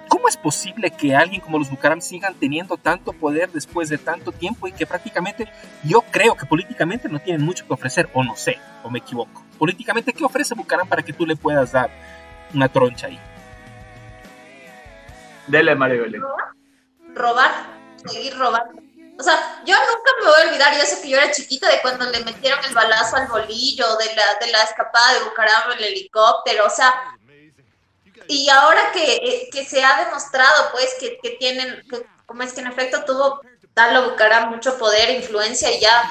¿cómo 0.08 0.28
es 0.28 0.38
posible 0.38 0.92
que 0.92 1.16
alguien 1.16 1.42
como 1.42 1.58
los 1.58 1.70
Bucaram 1.70 2.02
sigan 2.02 2.36
teniendo 2.36 2.78
tanto 2.78 3.14
poder 3.14 3.52
después 3.52 3.90
de 3.90 3.98
tanto 3.98 4.32
tiempo 4.32 4.68
y 4.68 4.72
que 4.72 4.86
prácticamente, 4.86 5.48
yo 5.84 6.02
creo 6.12 6.36
que 6.36 6.46
políticamente 6.46 7.10
no 7.10 7.20
tienen 7.20 7.44
mucho 7.44 7.66
que 7.66 7.74
ofrecer, 7.74 8.10
o 8.14 8.24
no 8.24 8.36
sé, 8.36 8.58
o 8.84 8.90
me 8.90 9.00
equivoco? 9.00 9.44
Políticamente, 9.64 10.12
¿qué 10.12 10.26
ofrece 10.26 10.56
Bucaram 10.56 10.86
para 10.86 11.02
que 11.02 11.14
tú 11.14 11.26
le 11.26 11.38
puedas 11.38 11.72
dar 11.72 11.90
una 12.54 12.68
troncha 12.68 13.08
ahí? 13.08 13.18
Dele, 15.48 15.74
María 15.74 16.02
Belén. 16.02 16.22
Robar, 17.16 17.50
seguir 18.06 18.38
robando. 18.38 18.82
O 19.18 19.24
sea, 19.24 19.62
yo 19.66 19.74
nunca 19.74 20.12
me 20.20 20.26
voy 20.28 20.42
a 20.42 20.50
olvidar, 20.50 20.78
yo 20.78 20.84
sé 20.84 21.02
que 21.02 21.08
yo 21.08 21.18
era 21.18 21.32
chiquita, 21.32 21.70
de 21.70 21.80
cuando 21.82 22.04
le 22.12 22.26
metieron 22.26 22.60
el 22.66 22.74
balazo 22.74 23.16
al 23.16 23.30
bolillo, 23.30 23.96
de 23.96 24.14
la, 24.14 24.46
de 24.46 24.52
la 24.52 24.64
escapada 24.64 25.14
de 25.14 25.24
Bucaramanga, 25.30 25.76
el 25.78 25.84
helicóptero, 25.86 26.66
o 26.66 26.70
sea, 26.70 26.94
y 28.28 28.50
ahora 28.50 28.92
que, 28.92 29.48
que 29.50 29.64
se 29.64 29.82
ha 29.82 30.04
demostrado, 30.04 30.74
pues, 30.74 30.94
que, 31.00 31.20
que 31.24 31.38
tienen, 31.38 31.84
que, 31.90 32.06
como 32.26 32.44
es 32.44 32.52
que 32.52 32.60
en 32.60 32.68
efecto 32.68 33.06
tuvo 33.06 33.40
Dalo 33.74 34.10
Bucaram 34.10 34.50
mucho 34.50 34.78
poder, 34.78 35.10
influencia 35.12 35.72
y 35.72 35.80
ya 35.80 36.04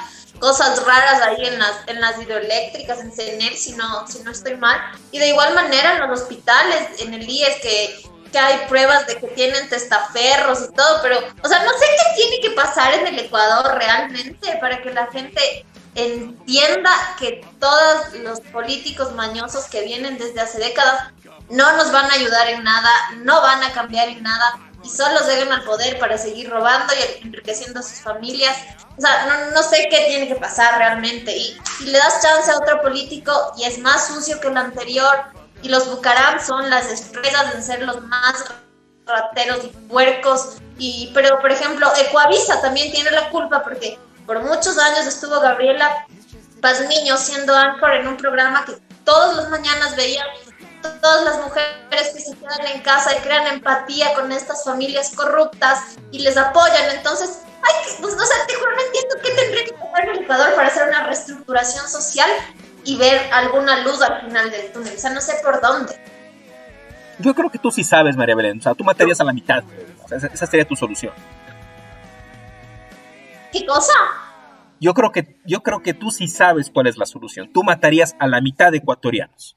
cosas 0.43 0.85
raras 0.85 1.21
ahí 1.21 1.45
en 1.45 1.57
las, 1.57 1.87
en 1.87 2.01
las 2.01 2.21
hidroeléctricas, 2.21 2.99
en 2.99 3.13
CENEL, 3.13 3.55
si 3.55 3.71
no, 3.77 4.05
si 4.05 4.21
no 4.23 4.31
estoy 4.31 4.57
mal. 4.57 4.77
Y 5.09 5.17
de 5.17 5.29
igual 5.29 5.55
manera 5.55 5.93
en 5.93 6.01
los 6.01 6.19
hospitales, 6.19 6.99
en 6.99 7.13
el 7.13 7.29
IES, 7.29 7.61
que, 7.61 8.03
que 8.29 8.37
hay 8.37 8.67
pruebas 8.67 9.07
de 9.07 9.15
que 9.15 9.27
tienen 9.27 9.69
testaferros 9.69 10.67
y 10.69 10.75
todo, 10.75 10.99
pero, 11.01 11.17
o 11.41 11.47
sea, 11.47 11.63
no 11.63 11.71
sé 11.71 11.85
qué 11.85 12.21
tiene 12.21 12.41
que 12.41 12.49
pasar 12.57 12.93
en 12.93 13.07
el 13.07 13.19
Ecuador 13.19 13.73
realmente 13.77 14.57
para 14.59 14.81
que 14.81 14.91
la 14.91 15.07
gente 15.07 15.65
entienda 15.95 16.91
que 17.17 17.47
todos 17.61 18.13
los 18.15 18.41
políticos 18.41 19.13
mañosos 19.13 19.67
que 19.67 19.85
vienen 19.85 20.17
desde 20.17 20.41
hace 20.41 20.59
décadas 20.59 21.13
no 21.51 21.77
nos 21.77 21.89
van 21.93 22.11
a 22.11 22.15
ayudar 22.15 22.49
en 22.49 22.65
nada, 22.65 22.91
no 23.19 23.41
van 23.41 23.63
a 23.63 23.71
cambiar 23.71 24.09
en 24.09 24.21
nada 24.21 24.59
y 24.83 24.89
solo 24.89 25.19
lleguen 25.27 25.51
al 25.51 25.63
poder 25.63 25.97
para 25.99 26.17
seguir 26.17 26.49
robando 26.49 26.93
y 26.93 27.25
enriqueciendo 27.25 27.79
a 27.79 27.83
sus 27.83 28.01
familias. 28.01 28.55
O 28.97 29.01
sea, 29.01 29.25
no, 29.25 29.51
no, 29.51 29.63
sé 29.63 29.87
qué 29.89 30.05
tiene 30.07 30.27
que 30.27 30.35
pasar 30.35 30.77
realmente. 30.77 31.35
Y 31.35 31.57
si 31.77 31.85
le 31.85 31.97
das 31.97 32.21
chance 32.21 32.51
a 32.51 32.57
otro 32.57 32.81
político 32.81 33.53
y 33.57 33.63
es 33.63 33.79
más 33.79 34.07
sucio 34.07 34.39
que 34.39 34.47
el 34.47 34.57
anterior, 34.57 35.33
y 35.63 35.69
los 35.69 35.89
Bucaram 35.89 36.39
son 36.45 36.69
las 36.69 36.91
estrellas 36.91 37.55
en 37.55 37.63
ser 37.63 37.81
los 37.83 38.01
más 38.03 38.45
rateros 39.05 39.63
y 39.63 39.67
puercos. 39.87 40.57
Y, 40.77 41.09
pero, 41.13 41.39
por 41.39 41.51
ejemplo, 41.51 41.87
Ecuavisa 41.97 42.61
también 42.61 42.91
tiene 42.91 43.11
la 43.11 43.29
culpa 43.29 43.63
porque 43.63 43.97
por 44.25 44.41
muchos 44.43 44.77
años 44.77 45.07
estuvo 45.07 45.39
Gabriela 45.39 46.05
Pazmiño 46.61 47.17
siendo 47.17 47.55
anchor 47.55 47.93
en 47.93 48.07
un 48.07 48.17
programa 48.17 48.65
que 48.65 48.73
todas 49.03 49.35
las 49.35 49.49
mañanas 49.49 49.95
veían 49.95 50.27
todas 50.83 51.23
las 51.23 51.37
mujeres 51.45 52.11
que 52.13 52.21
se 52.21 52.35
quedan 52.35 52.67
en 52.73 52.81
casa 52.81 53.15
y 53.15 53.21
crean 53.21 53.47
empatía 53.47 54.13
con 54.13 54.31
estas 54.31 54.63
familias 54.63 55.13
corruptas 55.15 55.97
y 56.11 56.19
les 56.19 56.37
apoyan. 56.37 56.95
Entonces, 56.95 57.41
ay, 57.61 57.73
pues 58.01 58.15
no 58.15 58.25
sé, 58.25 58.33
te 58.47 58.55
juro, 58.55 58.71
no 58.75 58.81
entiendo 58.85 59.15
qué 59.23 59.31
tendría 59.31 59.65
que 59.65 59.73
pasar 59.73 60.09
el 60.09 60.23
Ecuador 60.23 60.55
para 60.55 60.67
hacer 60.67 60.87
una 60.87 61.05
reestructuración 61.05 61.87
social 61.87 62.29
y 62.83 62.97
ver 62.97 63.31
alguna 63.31 63.83
luz 63.83 64.01
al 64.01 64.21
final 64.21 64.51
del 64.51 64.71
túnel. 64.71 64.95
O 64.95 64.99
sea, 64.99 65.11
no 65.11 65.21
sé 65.21 65.35
por 65.43 65.61
dónde. 65.61 65.97
Yo 67.19 67.33
creo 67.33 67.49
que 67.49 67.59
tú 67.59 67.71
sí 67.71 67.83
sabes, 67.83 68.17
María 68.17 68.35
Belén. 68.35 68.59
O 68.59 68.61
sea, 68.61 68.73
tú 68.73 68.83
matarías 68.83 69.21
a 69.21 69.23
la 69.23 69.33
mitad. 69.33 69.63
O 70.03 70.07
sea, 70.07 70.17
esa 70.17 70.45
sería 70.45 70.67
tu 70.67 70.75
solución. 70.75 71.13
¿Qué 73.51 73.65
cosa? 73.65 73.93
Yo 74.79 74.93
creo 74.93 75.11
que, 75.11 75.39
yo 75.45 75.61
creo 75.61 75.81
que 75.81 75.93
tú 75.93 76.11
sí 76.11 76.27
sabes 76.27 76.69
cuál 76.69 76.87
es 76.87 76.97
la 76.97 77.05
solución. 77.05 77.53
Tú 77.53 77.63
matarías 77.63 78.15
a 78.19 78.27
la 78.27 78.41
mitad 78.41 78.71
de 78.71 78.79
ecuatorianos 78.79 79.55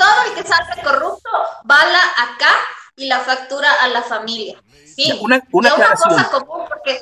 todo 0.00 0.22
el 0.26 0.34
que 0.34 0.48
salga 0.48 0.82
corrupto 0.82 1.30
bala 1.64 2.00
acá 2.16 2.52
y 2.96 3.06
la 3.06 3.20
factura 3.20 3.68
a 3.82 3.88
la 3.88 4.02
familia. 4.02 4.60
Sí, 4.96 5.18
una, 5.20 5.42
una, 5.52 5.74
una 5.74 5.94
cosa 5.94 6.30
común 6.30 6.66
porque 6.68 7.00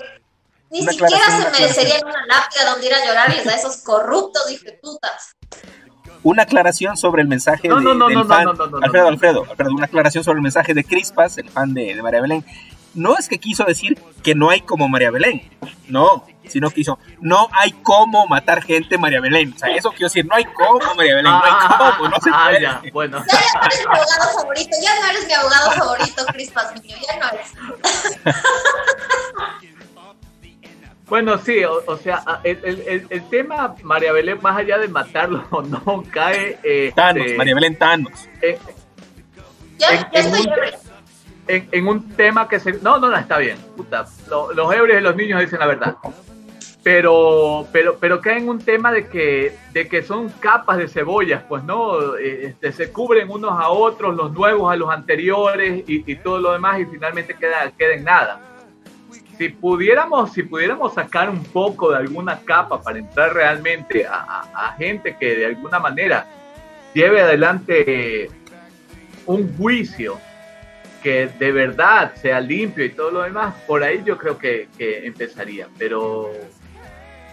ni 0.70 0.82
siquiera 0.86 1.26
se 1.26 1.50
merecerían 1.50 2.04
una 2.04 2.26
lápida 2.26 2.70
donde 2.70 2.86
ir 2.86 2.94
a 2.94 3.06
llorarles 3.06 3.46
a 3.46 3.54
esos 3.54 3.78
corruptos 3.78 4.50
y 4.50 4.58
putas. 4.80 5.36
Una 6.22 6.42
aclaración 6.42 6.96
sobre 6.96 7.22
el 7.22 7.28
mensaje 7.28 7.68
no, 7.68 7.76
de, 7.76 7.82
no, 7.82 7.94
no, 7.94 8.08
del 8.08 8.18
no, 8.18 8.26
fan. 8.26 8.44
no, 8.44 8.52
no, 8.52 8.66
no, 8.66 8.78
Alfredo, 8.78 9.08
Alfredo, 9.08 9.46
Alfredo, 9.48 9.70
una 9.70 9.86
aclaración 9.86 10.24
sobre 10.24 10.38
el 10.38 10.42
mensaje 10.42 10.74
de 10.74 10.84
Crispas, 10.84 11.38
el 11.38 11.48
fan 11.48 11.72
de, 11.72 11.94
de 11.94 12.02
María 12.02 12.20
Belén. 12.20 12.44
No 12.94 13.16
es 13.16 13.28
que 13.28 13.38
quiso 13.38 13.64
decir 13.64 13.98
que 14.22 14.34
no 14.34 14.50
hay 14.50 14.60
como 14.62 14.88
María 14.88 15.10
Belén, 15.10 15.42
no, 15.88 16.24
sino 16.48 16.70
que 16.70 16.80
hizo, 16.80 16.98
no 17.20 17.48
hay 17.52 17.72
cómo 17.72 18.26
matar 18.26 18.62
gente 18.62 18.96
María 18.98 19.20
Belén. 19.20 19.52
O 19.54 19.58
sea, 19.58 19.68
eso 19.76 19.90
quiero 19.90 20.06
decir, 20.06 20.26
no 20.26 20.34
hay 20.34 20.44
cómo 20.46 20.94
María 20.96 21.14
Belén, 21.16 21.30
no 21.32 21.42
hay 21.44 21.52
cómo, 21.96 22.08
no 22.08 22.16
se 22.20 22.30
Ah, 22.32 22.46
puede. 22.50 22.62
ya, 22.62 22.82
bueno. 22.92 23.24
Ya 23.28 23.34
no 23.60 23.66
eres 23.66 23.76
mi 23.86 23.94
abogado 23.94 24.38
favorito, 24.40 24.76
ya 24.82 25.00
no 25.00 25.06
eres 25.10 25.26
mi 25.26 25.32
abogado 25.32 25.70
favorito, 25.72 26.26
Cris 26.32 26.50
Pazmiño, 26.50 26.96
ya 27.06 27.18
no 27.18 27.28
eres. 27.30 27.52
Bueno, 31.08 31.38
sí, 31.38 31.64
o, 31.64 31.82
o 31.86 31.96
sea, 31.96 32.22
el, 32.44 32.58
el- 32.62 32.80
el- 32.86 33.06
el 33.08 33.28
tema 33.30 33.74
María 33.82 34.12
Belén, 34.12 34.38
más 34.42 34.58
allá 34.58 34.76
de 34.76 34.88
matarlo 34.88 35.42
o 35.50 35.62
no, 35.62 36.04
cae 36.12 36.58
eh, 36.62 36.92
Thanos, 36.94 37.24
este, 37.24 37.38
María 37.38 37.54
Belén 37.54 37.78
Thanos. 37.78 38.28
en, 38.42 38.58
Ya, 39.78 39.88
estoy 40.12 40.40
un-. 40.42 40.87
En- 41.48 41.68
en 41.72 41.88
un 41.88 42.08
tema 42.14 42.46
que 42.48 42.60
se... 42.60 42.72
No, 42.74 42.98
no, 42.98 43.08
no, 43.10 43.16
está 43.16 43.38
bien. 43.38 43.56
Puta, 43.76 44.06
lo- 44.28 44.52
los 44.52 44.72
ebrios 44.74 44.98
y 45.00 45.02
los 45.02 45.16
niños 45.16 45.40
dicen 45.40 45.58
la 45.58 45.66
verdad. 45.66 45.96
Pero, 46.82 47.66
pero, 47.72 47.96
pero 47.98 48.20
cae 48.20 48.38
en 48.38 48.48
un 48.48 48.58
tema 48.60 48.92
de 48.92 49.08
que, 49.08 49.56
de 49.72 49.88
que 49.88 50.02
son 50.02 50.28
capas 50.40 50.78
de 50.78 50.88
cebollas, 50.88 51.42
pues, 51.48 51.62
¿no? 51.64 52.16
Eh, 52.16 52.46
Este, 52.46 52.72
se 52.72 52.92
cubren 52.92 53.28
unos 53.30 53.50
a 53.52 53.68
otros, 53.68 54.14
los 54.14 54.32
nuevos 54.32 54.72
a 54.72 54.76
los 54.76 54.88
anteriores 54.90 55.82
y, 55.88 56.10
y 56.10 56.16
todo 56.16 56.38
lo 56.38 56.52
demás 56.52 56.80
y 56.80 56.86
finalmente 56.86 57.34
queda, 57.34 57.70
queda 57.76 57.94
en 57.94 58.04
nada. 58.04 58.40
Si 59.36 59.48
pudiéramos, 59.50 60.32
si 60.32 60.42
pudiéramos 60.44 60.94
sacar 60.94 61.28
un 61.30 61.42
poco 61.44 61.90
de 61.90 61.98
alguna 61.98 62.40
capa 62.40 62.80
para 62.80 62.98
entrar 62.98 63.34
realmente 63.34 64.06
a, 64.06 64.14
a- 64.14 64.68
a 64.68 64.72
gente 64.74 65.16
que 65.18 65.34
de 65.36 65.46
alguna 65.46 65.78
manera 65.80 66.26
lleve 66.94 67.20
adelante 67.20 68.30
un 69.26 69.56
juicio 69.58 70.18
que 71.02 71.28
de 71.38 71.52
verdad 71.52 72.14
sea 72.14 72.40
limpio 72.40 72.84
y 72.84 72.90
todo 72.90 73.10
lo 73.10 73.22
demás, 73.22 73.54
por 73.66 73.82
ahí 73.82 74.02
yo 74.04 74.18
creo 74.18 74.38
que, 74.38 74.68
que 74.76 75.06
empezaría. 75.06 75.68
Pero 75.78 76.30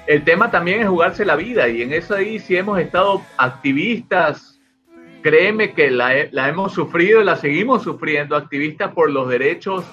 el 0.08 0.24
tema 0.24 0.52
también 0.52 0.82
es 0.82 0.88
jugarse 0.88 1.26
la 1.26 1.36
vida 1.36 1.68
y 1.68 1.82
en 1.82 1.94
eso 1.94 2.16
ahí 2.16 2.40
si 2.40 2.56
hemos 2.56 2.80
estado 2.80 3.22
activistas, 3.38 4.60
créeme 5.22 5.74
que 5.74 5.90
la, 5.90 6.28
la 6.32 6.50
hemos 6.50 6.74
sufrido 6.74 7.22
y 7.22 7.26
la 7.26 7.36
seguimos 7.36 7.84
sufriendo, 7.84 8.36
activistas 8.36 8.94
por 8.94 9.10
los 9.10 9.28
derechos 9.28 9.84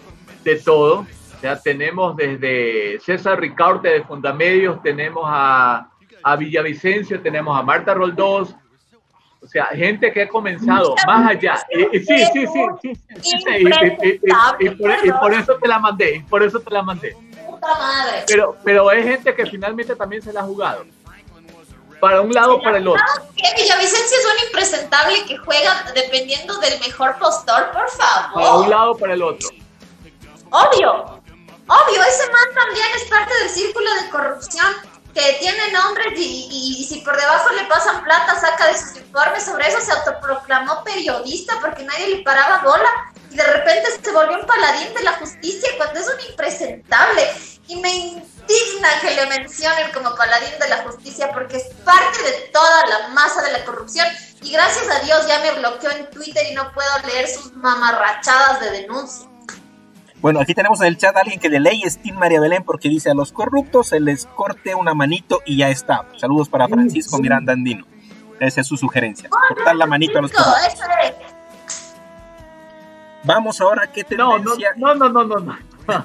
de 0.44 0.56
todo. 0.56 1.06
O 1.36 1.40
sea, 1.40 1.58
tenemos 1.60 2.16
desde 2.16 3.00
César 3.00 3.40
Ricaurte 3.40 3.88
de 3.88 4.02
Fundamedios, 4.02 4.82
tenemos 4.82 5.24
a, 5.26 5.88
a 6.22 6.36
Villavicencio, 6.36 7.20
tenemos 7.20 7.58
a 7.58 7.62
Marta 7.62 7.94
Roldós, 7.94 8.54
o 9.42 9.48
sea, 9.48 9.66
gente 9.66 10.12
que 10.12 10.22
ha 10.22 10.28
comenzado 10.28 10.94
más 11.06 11.30
allá. 11.30 11.58
Y, 11.92 11.98
sí, 11.98 12.26
sí, 12.32 12.46
sí, 12.46 12.94
sí, 13.20 13.44
y- 14.60 14.70
por, 14.70 15.34
eso 15.34 15.56
te 15.60 15.68
la 15.68 15.78
mandé, 15.80 16.16
y 16.16 16.20
por 16.20 16.42
eso 16.42 16.60
te 16.60 16.70
la 16.70 16.82
mandé. 16.82 17.16
Puta 17.46 17.74
madre. 17.74 18.24
Pero, 18.26 18.56
pero 18.64 18.88
hay 18.88 19.02
gente 19.02 19.34
que 19.34 19.46
finalmente 19.46 19.96
también 19.96 20.22
se 20.22 20.32
la 20.32 20.40
ha 20.40 20.44
jugado. 20.44 20.84
Para 22.00 22.20
un 22.20 22.32
lado 22.32 22.56
o 22.56 22.62
para 22.62 22.78
el 22.78 22.88
otro. 22.88 23.04
Que 23.36 23.62
Villavicencio 23.62 24.18
es 24.18 24.26
un 24.26 24.46
impresentable 24.48 25.24
que 25.24 25.36
juega 25.38 25.84
dependiendo 25.94 26.58
del 26.58 26.78
mejor 26.80 27.16
postor, 27.18 27.66
por 27.72 27.86
Para 27.96 28.32
un 28.34 28.42
favor. 28.44 28.68
lado 28.68 28.90
o 28.92 28.96
para 28.96 29.14
el 29.14 29.22
otro. 29.22 29.48
Obvio. 30.50 31.20
Obvio, 31.68 32.02
ese 32.02 32.30
man 32.30 32.48
también 32.54 32.86
es 32.96 33.04
parte 33.08 33.32
del 33.40 33.48
círculo 33.48 33.86
de 34.02 34.10
corrupción 34.10 34.66
que 35.14 35.36
tiene 35.40 35.70
nombres 35.72 36.12
y, 36.16 36.48
y- 36.50 36.84
si 36.84 37.00
por 37.00 37.16
debajo 37.18 37.50
le 37.50 37.64
pasan 37.64 38.02
plata, 38.04 38.38
saca 38.38 38.66
de 38.68 38.78
sus 38.78 38.96
informes 38.96 39.44
sobre 39.44 39.68
eso, 39.68 39.80
se 39.80 39.92
autoproclamó 39.92 40.82
periodista 40.84 41.54
porque 41.60 41.84
nadie 41.84 42.08
le 42.16 42.22
paraba 42.22 42.62
bola 42.62 42.90
y 43.30 43.36
de 43.36 43.44
repente 43.44 43.88
se 44.02 44.12
volvió 44.12 44.38
un 44.40 44.46
paladín 44.46 44.92
de 44.94 45.02
la 45.02 45.12
justicia 45.14 45.68
cuando 45.76 46.00
es 46.00 46.06
un 46.06 46.30
impresentable. 46.30 47.30
Y 47.68 47.76
me 47.76 47.88
indigna 47.90 49.00
que 49.00 49.12
le 49.12 49.26
mencionen 49.26 49.90
como 49.92 50.14
paladín 50.16 50.58
de 50.58 50.68
la 50.68 50.78
justicia 50.78 51.30
porque 51.32 51.56
es 51.56 51.64
parte 51.84 52.22
de 52.22 52.32
toda 52.52 52.86
la 52.86 53.08
masa 53.08 53.40
de 53.42 53.52
la 53.52 53.64
corrupción. 53.64 54.06
Y 54.42 54.52
gracias 54.52 54.88
a 54.90 54.98
Dios 55.00 55.26
ya 55.26 55.38
me 55.38 55.52
bloqueó 55.52 55.90
en 55.92 56.10
Twitter 56.10 56.44
y 56.50 56.54
no 56.54 56.72
puedo 56.72 56.90
leer 57.06 57.28
sus 57.28 57.52
mamarrachadas 57.54 58.60
de 58.60 58.70
denuncia. 58.70 59.28
Bueno, 60.22 60.40
aquí 60.40 60.54
tenemos 60.54 60.80
en 60.80 60.86
el 60.86 60.96
chat 60.96 61.16
a 61.16 61.20
alguien 61.20 61.40
que 61.40 61.50
de 61.50 61.58
ley 61.58 61.82
es 61.84 61.98
Team 61.98 62.16
María 62.16 62.40
Belén 62.40 62.62
porque 62.62 62.88
dice 62.88 63.10
a 63.10 63.14
los 63.14 63.32
corruptos 63.32 63.88
se 63.88 63.98
les 63.98 64.24
corte 64.26 64.74
una 64.74 64.94
manito 64.94 65.40
y 65.44 65.56
ya 65.58 65.68
está. 65.68 66.06
Saludos 66.16 66.48
para 66.48 66.68
Francisco 66.68 67.18
Miranda 67.18 67.52
Andino. 67.52 67.84
Esa 68.38 68.60
es 68.60 68.66
su 68.68 68.76
sugerencia. 68.76 69.28
Cortar 69.28 69.74
la 69.76 69.86
manito 69.86 70.18
a 70.18 70.22
los 70.22 70.30
corruptos. 70.30 70.66
eso 70.68 70.84
es. 71.02 71.12
Vamos 73.24 73.60
ahora, 73.60 73.88
¿qué 73.92 74.04
No, 74.16 74.38
no, 74.38 74.52
tendencia? 74.52 74.70
no, 74.76 74.94
no, 74.94 75.08
no, 75.08 75.24
no. 75.24 75.38
no. 75.40 75.58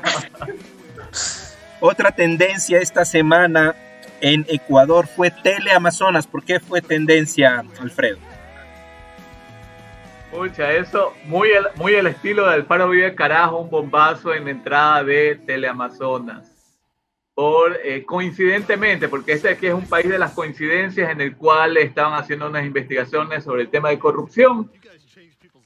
Otra 1.79 2.11
tendencia 2.11 2.79
esta 2.79 3.05
semana 3.05 3.75
en 4.19 4.45
Ecuador 4.49 5.07
fue 5.07 5.29
Teleamazonas. 5.29 6.25
¿Por 6.25 6.43
qué 6.43 6.59
fue 6.59 6.81
tendencia, 6.81 7.63
Alfredo? 7.79 8.17
Pucha, 10.31 10.73
eso, 10.73 11.13
muy 11.25 11.49
el, 11.49 11.67
muy 11.75 11.93
el 11.93 12.07
estilo 12.07 12.43
del 12.43 12.61
Alfaro 12.61 12.89
Vive 12.89 13.15
Carajo, 13.15 13.59
un 13.59 13.69
bombazo 13.69 14.33
en 14.33 14.45
la 14.45 14.51
entrada 14.51 15.03
de 15.03 15.35
Teleamazonas. 15.35 16.51
Por, 17.33 17.77
eh, 17.83 18.03
coincidentemente, 18.03 19.07
porque 19.07 19.33
este 19.33 19.49
aquí 19.49 19.67
es 19.67 19.73
un 19.73 19.87
país 19.87 20.09
de 20.09 20.17
las 20.17 20.33
coincidencias 20.33 21.11
en 21.11 21.21
el 21.21 21.37
cual 21.37 21.77
estaban 21.77 22.19
haciendo 22.19 22.47
unas 22.47 22.65
investigaciones 22.65 23.43
sobre 23.43 23.61
el 23.63 23.69
tema 23.69 23.89
de 23.89 23.99
corrupción 23.99 24.71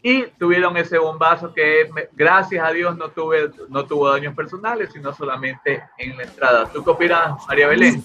y 0.03 0.23
tuvieron 0.37 0.75
ese 0.77 0.97
bombazo 0.97 1.53
que 1.53 1.89
gracias 2.13 2.63
a 2.65 2.71
Dios 2.71 2.97
no, 2.97 3.09
tuve, 3.09 3.51
no 3.69 3.85
tuvo 3.85 4.09
daños 4.11 4.35
personales, 4.35 4.91
sino 4.91 5.13
solamente 5.13 5.83
en 5.97 6.17
la 6.17 6.23
entrada. 6.23 6.69
¿Tú 6.71 6.83
qué 6.83 6.89
opinas, 6.89 7.33
María 7.47 7.67
Belén? 7.67 8.03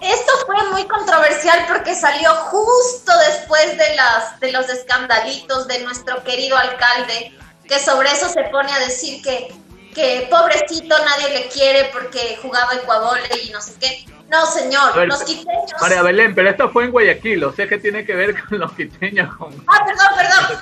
Esto 0.00 0.32
fue 0.46 0.56
muy 0.70 0.84
controversial 0.86 1.64
porque 1.68 1.94
salió 1.94 2.32
justo 2.34 3.12
después 3.26 3.76
de, 3.76 3.96
las, 3.96 4.38
de 4.40 4.52
los 4.52 4.68
escandalitos 4.68 5.66
de 5.66 5.80
nuestro 5.80 6.22
querido 6.24 6.56
alcalde, 6.56 7.36
que 7.66 7.78
sobre 7.80 8.10
eso 8.10 8.28
se 8.28 8.44
pone 8.44 8.72
a 8.72 8.78
decir 8.78 9.22
que, 9.22 9.52
que 9.94 10.28
pobrecito 10.30 10.96
nadie 11.04 11.30
le 11.30 11.48
quiere 11.48 11.90
porque 11.92 12.38
jugaba 12.40 12.74
ecuavole 12.74 13.28
y 13.44 13.50
no 13.50 13.60
sé 13.60 13.74
qué. 13.80 14.04
No, 14.30 14.44
señor, 14.44 15.06
los 15.06 15.22
quiteños. 15.22 15.72
María 15.80 16.02
Belén, 16.02 16.34
pero 16.34 16.50
esto 16.50 16.68
fue 16.70 16.84
en 16.84 16.90
Guayaquil, 16.90 17.44
o 17.44 17.52
sea 17.52 17.66
que 17.66 17.78
tiene 17.78 18.04
que 18.04 18.14
ver 18.14 18.38
con 18.44 18.58
los 18.58 18.72
quiteños. 18.72 19.30
Ah, 19.66 19.84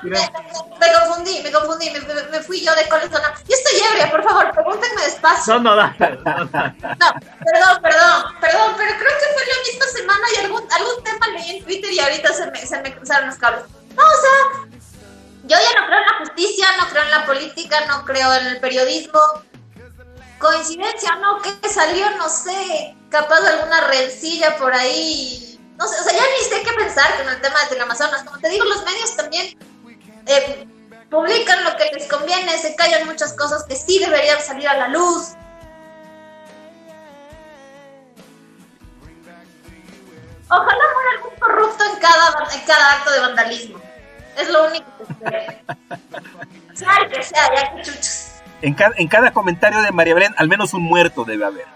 Me, 0.02 0.92
confundí, 0.92 1.42
me 1.42 1.52
confundí, 1.52 1.90
me, 2.30 2.42
fui 2.42 2.60
yo 2.64 2.74
de 2.74 2.88
colegio. 2.88 3.18
Yo 3.48 3.56
estoy 3.56 3.80
ebria, 3.90 4.10
por 4.10 4.22
favor, 4.22 4.52
pregúntenme 4.52 5.02
despacio. 5.02 5.58
No. 5.58 5.74
No, 5.74 5.92
perdón, 5.98 6.50
perdón, 7.82 8.34
perdón, 8.40 8.74
pero 8.76 8.92
creo 8.98 9.18
que 9.18 9.26
fue 9.34 9.42
la 9.46 9.62
misma 9.66 9.86
semana 9.92 10.26
y 10.34 10.44
algún, 10.44 10.72
algún 10.72 11.04
tema 11.04 11.28
leí 11.28 11.56
en 11.56 11.64
Twitter 11.64 11.92
y 11.92 12.00
ahorita 12.00 12.32
se 12.32 12.50
me, 12.50 12.66
se 12.66 12.80
me 12.80 12.94
cruzaron 12.94 13.28
los 13.28 13.38
cables. 13.38 13.64
No, 13.94 14.02
o 14.02 14.20
sea, 14.20 14.80
yo 15.44 15.56
ya 15.56 15.80
no 15.80 15.86
creo 15.86 15.98
en 15.98 16.06
la 16.06 16.18
justicia, 16.18 16.66
no 16.78 16.88
creo 16.88 17.02
en 17.02 17.10
la 17.10 17.26
política, 17.26 17.86
no 17.86 18.04
creo 18.04 18.34
en 18.34 18.46
el 18.46 18.60
periodismo 18.60 19.20
coincidencia, 20.38 21.16
¿no? 21.16 21.40
Que 21.42 21.68
salió, 21.68 22.10
no 22.16 22.28
sé, 22.28 22.96
capaz 23.10 23.40
de 23.40 23.48
alguna 23.48 23.80
rencilla 23.88 24.56
por 24.56 24.72
ahí. 24.72 25.58
No 25.78 25.86
sé, 25.86 26.00
o 26.00 26.04
sea, 26.04 26.12
ya 26.12 26.22
ni 26.22 26.44
sé 26.44 26.62
qué 26.62 26.72
pensar 26.72 27.16
con 27.18 27.28
el 27.28 27.40
tema 27.40 27.60
de 27.60 27.66
Teleamazonas. 27.68 28.22
Como 28.24 28.38
te 28.38 28.48
digo, 28.48 28.64
los 28.64 28.84
medios 28.84 29.16
también 29.16 29.56
eh, 30.26 30.66
publican 31.10 31.64
lo 31.64 31.76
que 31.76 31.90
les 31.92 32.08
conviene, 32.08 32.58
se 32.58 32.74
callan 32.74 33.06
muchas 33.06 33.32
cosas 33.34 33.64
que 33.64 33.76
sí 33.76 33.98
deberían 33.98 34.40
salir 34.40 34.68
a 34.68 34.76
la 34.76 34.88
luz. 34.88 35.34
Ojalá 40.48 40.64
muera 40.94 41.10
algún 41.16 41.38
corrupto 41.40 41.84
en 41.92 42.00
cada, 42.00 42.54
en 42.54 42.60
cada 42.66 42.92
acto 42.92 43.10
de 43.10 43.20
vandalismo. 43.20 43.80
Es 44.36 44.48
lo 44.50 44.66
único 44.66 44.86
que 44.96 45.02
espero. 45.04 45.52
sea 46.74 47.08
que 47.10 47.22
sea, 47.22 47.54
ya 47.54 47.74
que 47.74 47.82
chuchos. 47.82 48.32
En 48.62 48.74
cada, 48.74 48.94
en 48.96 49.08
cada 49.08 49.32
comentario 49.32 49.82
de 49.82 49.90
María 49.92 50.14
Belén, 50.14 50.34
al 50.36 50.48
menos 50.48 50.72
un 50.74 50.82
muerto 50.82 51.24
debe 51.24 51.44
haber. 51.44 51.75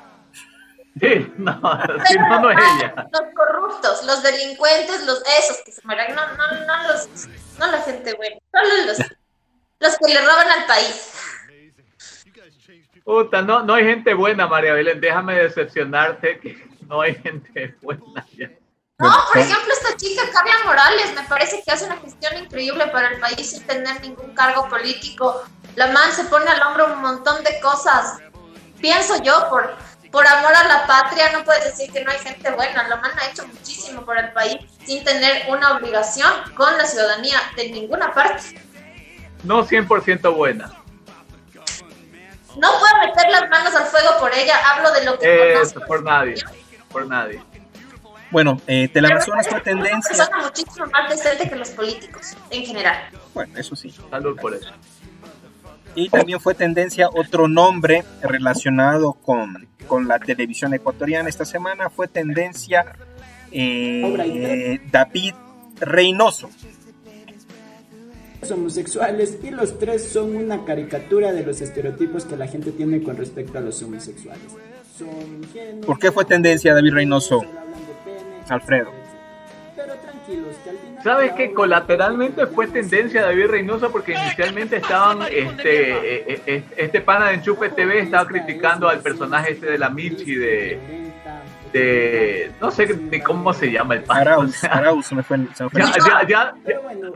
Sí, 0.98 1.32
no, 1.36 1.52
si 2.06 2.18
no, 2.18 2.40
no 2.40 2.50
es 2.50 2.58
ella. 2.58 2.94
Los 3.12 3.34
corruptos, 3.34 4.04
los 4.04 4.22
delincuentes, 4.22 5.04
los 5.04 5.22
esos 5.38 5.58
que 5.64 5.72
se 5.72 5.80
mueren, 5.84 6.14
no, 6.14 6.26
no, 6.36 6.66
no, 6.66 6.88
los, 6.88 7.28
no 7.58 7.66
la 7.66 7.80
gente 7.82 8.14
buena, 8.14 8.36
solo 8.52 8.86
los, 8.86 8.98
los 9.78 9.98
que 9.98 10.14
le 10.14 10.20
roban 10.20 10.48
al 10.48 10.66
país. 10.66 11.12
Puta, 13.04 13.42
no, 13.42 13.62
no 13.62 13.74
hay 13.74 13.84
gente 13.84 14.14
buena, 14.14 14.46
María 14.46 14.74
Belén, 14.74 15.00
déjame 15.00 15.34
decepcionarte 15.34 16.38
que 16.40 16.68
no 16.86 17.00
hay 17.00 17.14
gente 17.14 17.76
buena 17.80 18.26
ya. 18.36 18.50
No, 18.98 19.10
por 19.32 19.40
ejemplo, 19.40 19.72
esta 19.72 19.96
chica, 19.96 20.22
Carla 20.30 20.52
Morales, 20.66 21.14
me 21.14 21.22
parece 21.22 21.62
que 21.64 21.72
hace 21.72 21.86
una 21.86 21.96
gestión 21.96 22.36
increíble 22.36 22.86
para 22.88 23.08
el 23.08 23.18
país 23.18 23.50
sin 23.50 23.66
tener 23.66 23.98
ningún 24.02 24.34
cargo 24.34 24.68
político. 24.68 25.42
La 25.74 25.86
man 25.86 26.12
se 26.12 26.24
pone 26.24 26.50
al 26.50 26.60
hombro 26.62 26.92
un 26.92 27.00
montón 27.00 27.42
de 27.42 27.58
cosas. 27.60 28.18
Pienso 28.78 29.22
yo, 29.22 29.48
por, 29.48 29.74
por 30.10 30.26
amor 30.26 30.52
a 30.54 30.66
la 30.66 30.86
patria, 30.86 31.30
no 31.32 31.44
puedes 31.44 31.64
decir 31.64 31.90
que 31.92 32.04
no 32.04 32.10
hay 32.10 32.18
gente 32.18 32.50
buena. 32.50 32.88
La 32.88 32.96
man 32.96 33.12
ha 33.20 33.30
hecho 33.30 33.46
muchísimo 33.46 34.04
por 34.04 34.18
el 34.18 34.32
país 34.32 34.58
sin 34.84 35.04
tener 35.04 35.44
una 35.48 35.76
obligación 35.76 36.32
con 36.54 36.76
la 36.76 36.84
ciudadanía 36.84 37.38
de 37.56 37.70
ninguna 37.70 38.12
parte. 38.12 38.60
No 39.44 39.66
100% 39.66 40.34
buena. 40.34 40.72
No 42.56 42.68
puedo 42.78 43.06
meter 43.06 43.30
las 43.30 43.48
manos 43.48 43.74
al 43.74 43.84
fuego 43.84 44.10
por 44.18 44.34
ella, 44.34 44.54
hablo 44.72 44.92
de 44.92 45.04
lo 45.04 45.18
que 45.18 45.60
Eso, 45.60 45.80
por 45.80 46.02
nadie, 46.02 46.34
por 46.90 47.06
nadie. 47.06 47.40
Bueno, 48.30 48.60
eh, 48.66 48.88
Teleamazonas 48.88 49.48
fue 49.48 49.60
tendencia. 49.60 50.12
Es 50.12 50.18
una 50.18 50.26
persona 50.26 50.44
muchísimo 50.44 50.86
más 50.86 51.10
decente 51.10 51.48
que 51.48 51.56
los 51.56 51.70
políticos, 51.70 52.36
en 52.50 52.64
general. 52.64 53.08
Bueno, 53.34 53.58
eso 53.58 53.74
sí. 53.74 53.94
Salud 54.10 54.38
por 54.40 54.54
eso. 54.54 54.70
Y 55.94 56.08
también 56.08 56.40
fue 56.40 56.54
tendencia 56.54 57.08
otro 57.12 57.48
nombre 57.48 58.04
relacionado 58.22 59.14
con, 59.14 59.69
con 59.86 60.08
la 60.08 60.18
televisión 60.18 60.74
ecuatoriana 60.74 61.28
esta 61.28 61.44
semana, 61.44 61.90
fue 61.90 62.08
tendencia 62.08 62.96
eh, 63.50 64.80
David 64.90 65.34
Reynoso. 65.80 66.50
Homosexuales 68.50 69.38
y 69.42 69.50
los 69.50 69.78
tres 69.78 70.08
son 70.08 70.34
una 70.34 70.64
caricatura 70.64 71.32
de 71.32 71.44
los 71.44 71.60
estereotipos 71.60 72.24
que 72.24 72.36
la 72.36 72.46
gente 72.46 72.72
tiene 72.72 73.02
con 73.02 73.16
respecto 73.16 73.58
a 73.58 73.60
los 73.60 73.82
homosexuales. 73.82 74.42
¿Por 75.86 75.98
qué 75.98 76.10
fue 76.10 76.24
tendencia 76.24 76.74
David 76.74 76.92
Reynoso? 76.94 77.42
Alfredo. 78.48 78.99
¿Sabes 81.02 81.32
que 81.32 81.52
colateralmente 81.52 82.46
fue 82.46 82.66
tendencia 82.68 83.22
David 83.22 83.46
Reynoso 83.46 83.90
porque 83.90 84.12
inicialmente 84.12 84.76
estaban, 84.76 85.22
este, 85.22 85.92
eh, 85.92 86.24
eh, 86.26 86.42
eh, 86.46 86.64
este 86.76 87.00
pana 87.00 87.28
de 87.28 87.34
Enchufe 87.34 87.70
TV 87.70 88.00
estaba 88.00 88.26
criticando 88.26 88.88
al 88.88 89.00
personaje 89.00 89.52
este 89.52 89.66
de 89.66 89.78
la 89.78 89.88
Michi 89.88 90.34
de, 90.34 90.78
de 91.72 92.52
no 92.60 92.70
sé 92.70 92.86
de 92.86 93.22
cómo 93.22 93.52
se 93.54 93.70
llama 93.70 93.94
el 93.94 94.02
pana. 94.02 94.20
Arauz, 94.20 94.64
Arauz 94.64 95.12
me 95.12 95.22
fue, 95.22 95.38
Ya, 95.72 96.26
ya, 96.28 96.54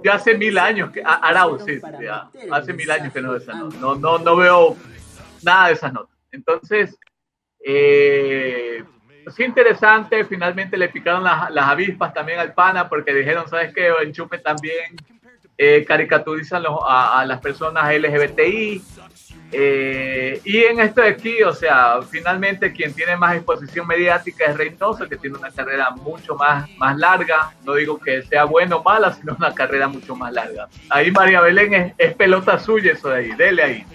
ya, 0.02 0.14
hace 0.14 0.36
mil 0.36 0.56
años 0.58 0.90
que 0.90 1.02
Arauz, 1.04 1.64
sí, 1.64 1.80
hace 2.50 2.72
mil 2.72 2.90
años 2.90 3.12
que 3.12 3.20
no 3.20 3.30
veo 3.30 3.38
esas 3.38 3.56
notas. 3.56 3.80
No, 3.80 3.96
no, 3.96 4.18
no 4.18 4.36
veo 4.36 4.76
nada 5.42 5.68
de 5.68 5.74
esas 5.74 5.92
notas. 5.92 6.16
Entonces, 6.32 6.98
eh, 7.64 8.82
sí 9.34 9.44
interesante, 9.44 10.24
finalmente 10.24 10.76
le 10.76 10.88
picaron 10.88 11.24
las, 11.24 11.50
las, 11.50 11.68
avispas 11.68 12.12
también 12.12 12.38
al 12.38 12.52
pana 12.52 12.88
porque 12.88 13.14
dijeron, 13.14 13.48
¿sabes 13.48 13.72
qué? 13.74 13.92
Enchufe 14.02 14.38
también 14.38 14.96
eh, 15.56 15.84
caricaturizan 15.86 16.64
a, 16.86 17.24
las 17.26 17.40
personas 17.40 17.94
LGBTI. 17.94 18.82
Eh, 19.56 20.40
y 20.44 20.64
en 20.64 20.80
esto 20.80 21.00
de 21.00 21.08
aquí, 21.08 21.42
o 21.44 21.52
sea, 21.52 22.00
finalmente 22.02 22.72
quien 22.72 22.92
tiene 22.92 23.16
más 23.16 23.36
exposición 23.36 23.86
mediática 23.86 24.46
es 24.46 24.56
Reynoso, 24.56 25.08
que 25.08 25.16
tiene 25.16 25.38
una 25.38 25.52
carrera 25.52 25.90
mucho 25.90 26.34
más, 26.34 26.68
más 26.76 26.98
larga. 26.98 27.52
No 27.62 27.74
digo 27.74 28.00
que 28.00 28.22
sea 28.22 28.44
bueno 28.44 28.78
o 28.78 28.82
mala, 28.82 29.12
sino 29.12 29.36
una 29.38 29.54
carrera 29.54 29.86
mucho 29.86 30.16
más 30.16 30.32
larga. 30.32 30.68
Ahí 30.90 31.12
María 31.12 31.40
Belén 31.40 31.72
es, 31.72 31.94
es 31.98 32.14
pelota 32.14 32.58
suya 32.58 32.92
eso 32.92 33.10
de 33.10 33.18
ahí, 33.18 33.32
dele 33.36 33.62
ahí. 33.62 33.86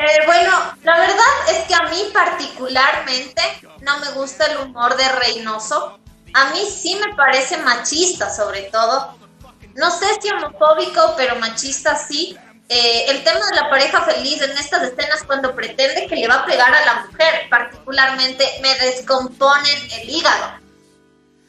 Eh, 0.00 0.24
bueno, 0.24 0.50
la 0.82 0.98
verdad 0.98 1.50
es 1.50 1.58
que 1.68 1.74
a 1.74 1.82
mí 1.90 2.10
particularmente 2.10 3.42
no 3.82 3.98
me 3.98 4.10
gusta 4.12 4.46
el 4.46 4.56
humor 4.56 4.96
de 4.96 5.06
Reynoso. 5.06 6.00
A 6.32 6.46
mí 6.46 6.66
sí 6.70 6.94
me 6.94 7.14
parece 7.14 7.58
machista, 7.58 8.34
sobre 8.34 8.62
todo. 8.72 9.14
No 9.74 9.90
sé 9.90 10.06
si 10.22 10.30
homofóbico, 10.30 11.14
pero 11.18 11.36
machista 11.36 11.96
sí. 11.96 12.34
Eh, 12.70 13.10
el 13.10 13.22
tema 13.24 13.44
de 13.50 13.56
la 13.56 13.68
pareja 13.68 14.00
feliz 14.00 14.40
en 14.40 14.52
estas 14.52 14.84
escenas 14.84 15.22
cuando 15.24 15.54
pretende 15.54 16.06
que 16.06 16.16
le 16.16 16.28
va 16.28 16.36
a 16.36 16.46
pegar 16.46 16.74
a 16.74 16.86
la 16.86 16.94
mujer, 17.04 17.48
particularmente 17.50 18.46
me 18.62 18.74
descomponen 18.76 19.78
el 20.00 20.08
hígado. 20.08 20.60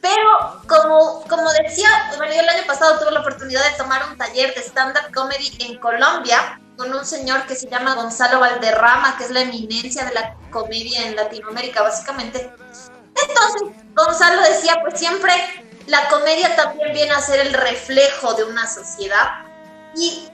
Pero 0.02 0.60
como, 0.68 1.24
como 1.26 1.50
decía, 1.52 1.88
yo 2.18 2.22
el 2.22 2.48
año 2.48 2.66
pasado 2.66 2.98
tuve 2.98 3.12
la 3.12 3.20
oportunidad 3.20 3.64
de 3.64 3.78
tomar 3.78 4.02
un 4.10 4.18
taller 4.18 4.52
de 4.52 4.60
stand-up 4.60 5.10
comedy 5.14 5.56
en 5.60 5.78
Colombia 5.78 6.58
con 6.76 6.92
un 6.92 7.04
señor 7.04 7.46
que 7.46 7.54
se 7.54 7.68
llama 7.68 7.94
Gonzalo 7.94 8.40
Valderrama, 8.40 9.16
que 9.16 9.24
es 9.24 9.30
la 9.30 9.42
eminencia 9.42 10.04
de 10.04 10.14
la 10.14 10.36
comedia 10.50 11.06
en 11.06 11.16
Latinoamérica, 11.16 11.82
básicamente. 11.82 12.50
Entonces, 13.14 13.84
Gonzalo 13.94 14.42
decía, 14.42 14.78
pues 14.82 14.98
siempre 14.98 15.32
la 15.86 16.08
comedia 16.08 16.54
también 16.56 16.92
viene 16.92 17.12
a 17.12 17.20
ser 17.20 17.40
el 17.40 17.52
reflejo 17.52 18.34
de 18.34 18.44
una 18.44 18.66
sociedad. 18.66 19.44
Y 19.96 20.28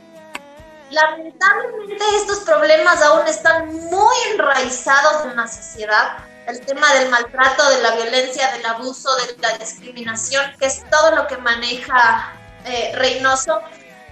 lamentablemente 0.91 2.05
estos 2.16 2.41
problemas 2.41 3.03
aún 3.03 3.26
están 3.26 3.66
muy 3.66 4.16
enraizados 4.32 5.24
en 5.24 5.36
la 5.36 5.47
sociedad. 5.47 6.18
El 6.47 6.61
tema 6.64 6.93
del 6.95 7.11
maltrato, 7.11 7.68
de 7.68 7.82
la 7.82 7.91
violencia, 7.97 8.51
del 8.53 8.64
abuso, 8.64 9.14
de 9.16 9.36
la 9.41 9.59
discriminación, 9.59 10.45
que 10.59 10.66
es 10.66 10.82
todo 10.91 11.14
lo 11.14 11.26
que 11.26 11.36
maneja 11.39 12.32
eh, 12.64 12.93
Reynoso 12.95 13.61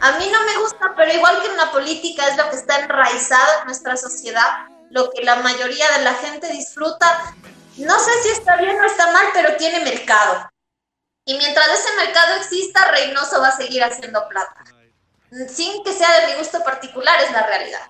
a 0.01 0.19
mí 0.19 0.29
no 0.31 0.45
me 0.45 0.59
gusta, 0.59 0.93
pero 0.97 1.13
igual 1.13 1.41
que 1.41 1.49
en 1.49 1.57
la 1.57 1.71
política 1.71 2.29
es 2.29 2.37
lo 2.37 2.51
que 2.51 2.57
está 2.57 2.81
enraizado 2.81 3.61
en 3.61 3.67
nuestra 3.67 3.97
sociedad, 3.97 4.67
lo 4.91 5.11
que 5.11 5.23
la 5.23 5.37
mayoría 5.37 5.91
de 5.97 6.05
la 6.05 6.15
gente 6.15 6.53
disfruta. 6.53 7.35
No 7.79 7.99
sé 7.99 8.11
si 8.23 8.29
está 8.31 8.57
bien 8.57 8.81
o 8.81 8.85
está 8.85 9.13
mal, 9.13 9.27
pero 9.33 9.57
tiene 9.57 9.81
mercado. 9.81 10.51
Y 11.25 11.37
mientras 11.37 11.67
ese 11.69 11.97
mercado 11.97 12.37
exista, 12.37 12.85
Reynoso 12.91 13.41
va 13.41 13.49
a 13.49 13.57
seguir 13.57 13.83
haciendo 13.83 14.29
plata. 14.29 14.65
Sin 15.49 15.83
que 15.83 15.93
sea 15.93 16.21
de 16.21 16.29
mi 16.29 16.39
gusto 16.39 16.63
particular, 16.63 17.21
es 17.23 17.33
la 17.33 17.47
realidad. 17.47 17.81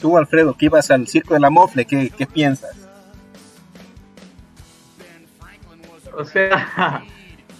Tú, 0.00 0.18
Alfredo, 0.18 0.54
que 0.56 0.66
ibas 0.66 0.90
al 0.90 1.08
circo 1.08 1.34
de 1.34 1.40
la 1.40 1.48
mofle, 1.48 1.86
¿qué, 1.86 2.10
qué 2.10 2.26
piensas? 2.26 2.83
o 6.18 6.24
sea, 6.24 7.02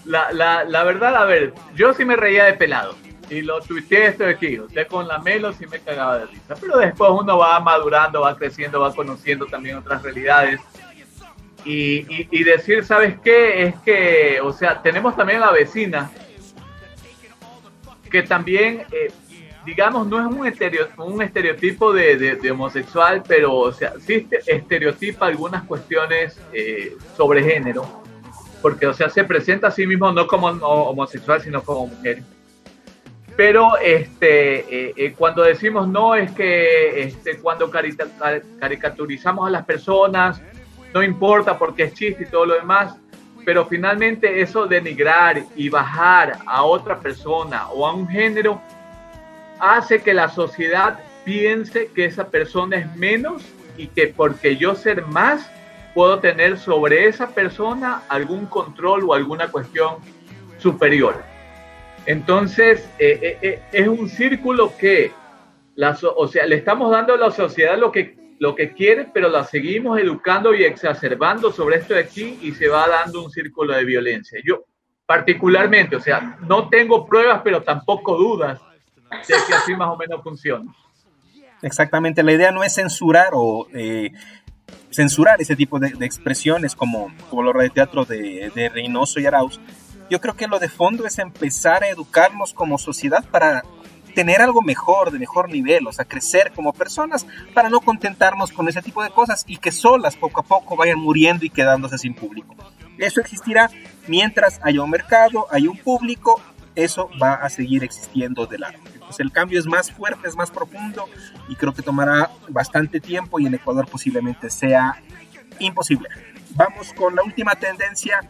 la, 0.04 0.32
la, 0.32 0.64
la 0.64 0.84
verdad, 0.84 1.16
a 1.16 1.24
ver, 1.24 1.54
yo 1.74 1.94
sí 1.94 2.04
me 2.04 2.16
reía 2.16 2.44
de 2.44 2.54
pelado 2.54 2.96
y 3.30 3.42
lo 3.42 3.60
tuiteé 3.60 4.08
esto 4.08 4.26
aquí. 4.26 4.58
Usted 4.58 4.86
con 4.86 5.08
la 5.08 5.18
Melo 5.18 5.52
sí 5.52 5.66
me 5.66 5.80
cagaba 5.80 6.18
de 6.18 6.26
risa. 6.26 6.54
Pero 6.60 6.78
después 6.78 7.10
uno 7.10 7.38
va 7.38 7.58
madurando, 7.60 8.20
va 8.20 8.36
creciendo, 8.36 8.80
va 8.80 8.94
conociendo 8.94 9.46
también 9.46 9.76
otras 9.76 10.02
realidades. 10.02 10.60
Y, 11.64 12.28
y, 12.30 12.44
decir, 12.44 12.84
¿sabes 12.84 13.18
qué? 13.24 13.62
Es 13.62 13.74
que, 13.76 14.38
o 14.42 14.52
sea, 14.52 14.82
tenemos 14.82 15.16
también 15.16 15.42
a 15.42 15.46
la 15.46 15.52
vecina 15.52 16.10
que 18.10 18.22
también, 18.22 18.84
eh, 18.92 19.10
digamos, 19.64 20.06
no 20.06 20.20
es 20.20 20.26
un, 20.26 20.46
estereotipo, 20.46 21.04
un 21.04 21.22
estereotipo 21.22 21.92
de, 21.94 22.36
de, 22.36 22.50
homosexual, 22.50 23.22
pero, 23.26 23.56
o 23.56 23.72
sea, 23.72 23.94
sí 23.98 24.28
estereotipa 24.46 25.26
algunas 25.26 25.64
cuestiones 25.64 26.38
eh, 26.52 26.96
sobre 27.16 27.42
género, 27.42 28.03
porque, 28.64 28.86
o 28.86 28.94
sea, 28.94 29.10
se 29.10 29.24
presenta 29.24 29.66
a 29.66 29.70
sí 29.70 29.86
mismo 29.86 30.10
no 30.10 30.26
como 30.26 30.46
homosexual, 30.46 31.38
sino 31.38 31.62
como 31.62 31.88
mujer. 31.88 32.22
Pero 33.36 33.76
este, 33.76 34.60
eh, 34.60 34.94
eh, 34.96 35.12
cuando 35.12 35.42
decimos 35.42 35.86
no 35.86 36.14
es 36.14 36.30
que 36.30 37.02
este, 37.02 37.36
cuando 37.40 37.70
caricaturizamos 37.70 39.46
a 39.46 39.50
las 39.50 39.66
personas, 39.66 40.40
no 40.94 41.02
importa 41.02 41.58
porque 41.58 41.82
es 41.82 41.92
chiste 41.92 42.22
y 42.22 42.30
todo 42.30 42.46
lo 42.46 42.54
demás, 42.54 42.96
pero 43.44 43.66
finalmente 43.66 44.40
eso 44.40 44.66
denigrar 44.66 45.44
y 45.54 45.68
bajar 45.68 46.38
a 46.46 46.62
otra 46.62 46.98
persona 46.98 47.68
o 47.68 47.86
a 47.86 47.92
un 47.92 48.08
género 48.08 48.62
hace 49.60 50.00
que 50.00 50.14
la 50.14 50.30
sociedad 50.30 51.00
piense 51.22 51.90
que 51.94 52.06
esa 52.06 52.28
persona 52.28 52.78
es 52.78 52.96
menos 52.96 53.42
y 53.76 53.88
que 53.88 54.06
porque 54.06 54.56
yo 54.56 54.74
ser 54.74 55.04
más 55.04 55.50
puedo 55.94 56.18
tener 56.18 56.58
sobre 56.58 57.06
esa 57.06 57.28
persona 57.28 58.02
algún 58.08 58.46
control 58.46 59.04
o 59.04 59.14
alguna 59.14 59.48
cuestión 59.48 59.96
superior. 60.58 61.22
Entonces, 62.04 62.90
eh, 62.98 63.18
eh, 63.22 63.38
eh, 63.40 63.62
es 63.72 63.88
un 63.88 64.08
círculo 64.08 64.76
que, 64.76 65.12
la, 65.76 65.96
o 66.16 66.28
sea, 66.28 66.44
le 66.46 66.56
estamos 66.56 66.90
dando 66.90 67.14
a 67.14 67.16
la 67.16 67.30
sociedad 67.30 67.78
lo 67.78 67.92
que, 67.92 68.16
lo 68.40 68.54
que 68.54 68.72
quiere, 68.72 69.08
pero 69.14 69.28
la 69.28 69.44
seguimos 69.44 69.98
educando 69.98 70.52
y 70.52 70.64
exacerbando 70.64 71.52
sobre 71.52 71.76
esto 71.76 71.94
de 71.94 72.00
aquí 72.00 72.38
y 72.42 72.52
se 72.52 72.68
va 72.68 72.88
dando 72.88 73.24
un 73.24 73.30
círculo 73.30 73.74
de 73.74 73.84
violencia. 73.84 74.40
Yo, 74.44 74.64
particularmente, 75.06 75.96
o 75.96 76.00
sea, 76.00 76.36
no 76.40 76.68
tengo 76.68 77.06
pruebas, 77.06 77.40
pero 77.42 77.62
tampoco 77.62 78.16
dudas 78.16 78.60
de 79.10 79.34
que 79.46 79.54
así 79.54 79.74
más 79.76 79.88
o 79.88 79.96
menos 79.96 80.22
funciona. 80.22 80.70
Exactamente, 81.62 82.22
la 82.22 82.32
idea 82.32 82.50
no 82.50 82.62
es 82.64 82.74
censurar 82.74 83.28
o 83.32 83.66
censurar 84.94 85.42
ese 85.42 85.56
tipo 85.56 85.78
de, 85.78 85.88
expresiones 86.00 86.74
como, 86.76 87.12
como 87.28 87.42
los 87.42 87.52
radioteatros 87.52 88.08
de, 88.08 88.52
de 88.54 88.68
Reynoso 88.68 89.18
y 89.20 89.26
Arauz, 89.26 89.60
yo 90.10 90.20
creo 90.20 90.34
que 90.34 90.46
lo 90.46 90.58
de 90.58 90.68
fondo 90.68 91.06
es 91.06 91.18
empezar 91.18 91.82
a 91.82 91.88
educarnos 91.88 92.54
como 92.54 92.78
sociedad 92.78 93.24
para 93.30 93.62
tener 94.14 94.40
algo 94.40 94.62
mejor, 94.62 95.10
de 95.10 95.18
mejor 95.18 95.50
nivel, 95.50 95.86
o 95.86 95.92
sea, 95.92 96.04
crecer 96.04 96.52
como 96.54 96.72
personas 96.72 97.26
para 97.52 97.68
no 97.68 97.80
contentarnos 97.80 98.52
con 98.52 98.68
ese 98.68 98.80
tipo 98.80 99.02
de 99.02 99.10
cosas 99.10 99.44
y 99.46 99.56
que 99.56 99.72
solas 99.72 100.16
poco 100.16 100.40
a 100.40 100.44
poco 100.44 100.76
vayan 100.76 101.00
muriendo 101.00 101.44
y 101.44 101.50
quedándose 101.50 101.98
sin 101.98 102.14
público. 102.14 102.54
Eso 102.98 103.20
existirá 103.20 103.70
mientras 104.06 104.60
haya 104.62 104.82
un 104.82 104.90
mercado, 104.90 105.46
hay 105.50 105.66
un 105.66 105.76
público, 105.76 106.40
eso 106.74 107.08
va 107.22 107.34
a 107.34 107.48
seguir 107.48 107.84
existiendo 107.84 108.46
de 108.46 108.58
largo. 108.58 108.82
Entonces 108.92 109.20
el 109.20 109.32
cambio 109.32 109.58
es 109.58 109.66
más 109.66 109.90
fuerte, 109.92 110.28
es 110.28 110.36
más 110.36 110.50
profundo 110.50 111.06
y 111.48 111.56
creo 111.56 111.72
que 111.72 111.82
tomará 111.82 112.30
bastante 112.48 113.00
tiempo 113.00 113.38
y 113.38 113.46
en 113.46 113.54
Ecuador 113.54 113.86
posiblemente 113.86 114.50
sea 114.50 115.00
imposible. 115.58 116.08
Vamos 116.50 116.92
con 116.92 117.14
la 117.14 117.22
última 117.22 117.54
tendencia 117.54 118.20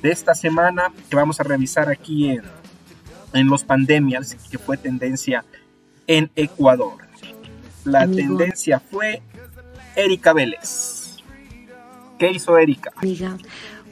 de 0.00 0.10
esta 0.10 0.34
semana 0.34 0.92
que 1.08 1.16
vamos 1.16 1.38
a 1.40 1.42
revisar 1.42 1.88
aquí 1.88 2.30
en, 2.30 2.42
en 3.32 3.48
los 3.48 3.64
pandemias, 3.64 4.36
que 4.50 4.58
fue 4.58 4.76
tendencia 4.76 5.44
en 6.06 6.30
Ecuador. 6.34 6.98
La 7.84 8.06
tendencia 8.06 8.80
fue 8.80 9.22
Erika 9.96 10.32
Vélez. 10.32 11.16
¿Qué 12.18 12.30
hizo 12.30 12.56
Erika? 12.56 12.92
Amiga, 12.96 13.36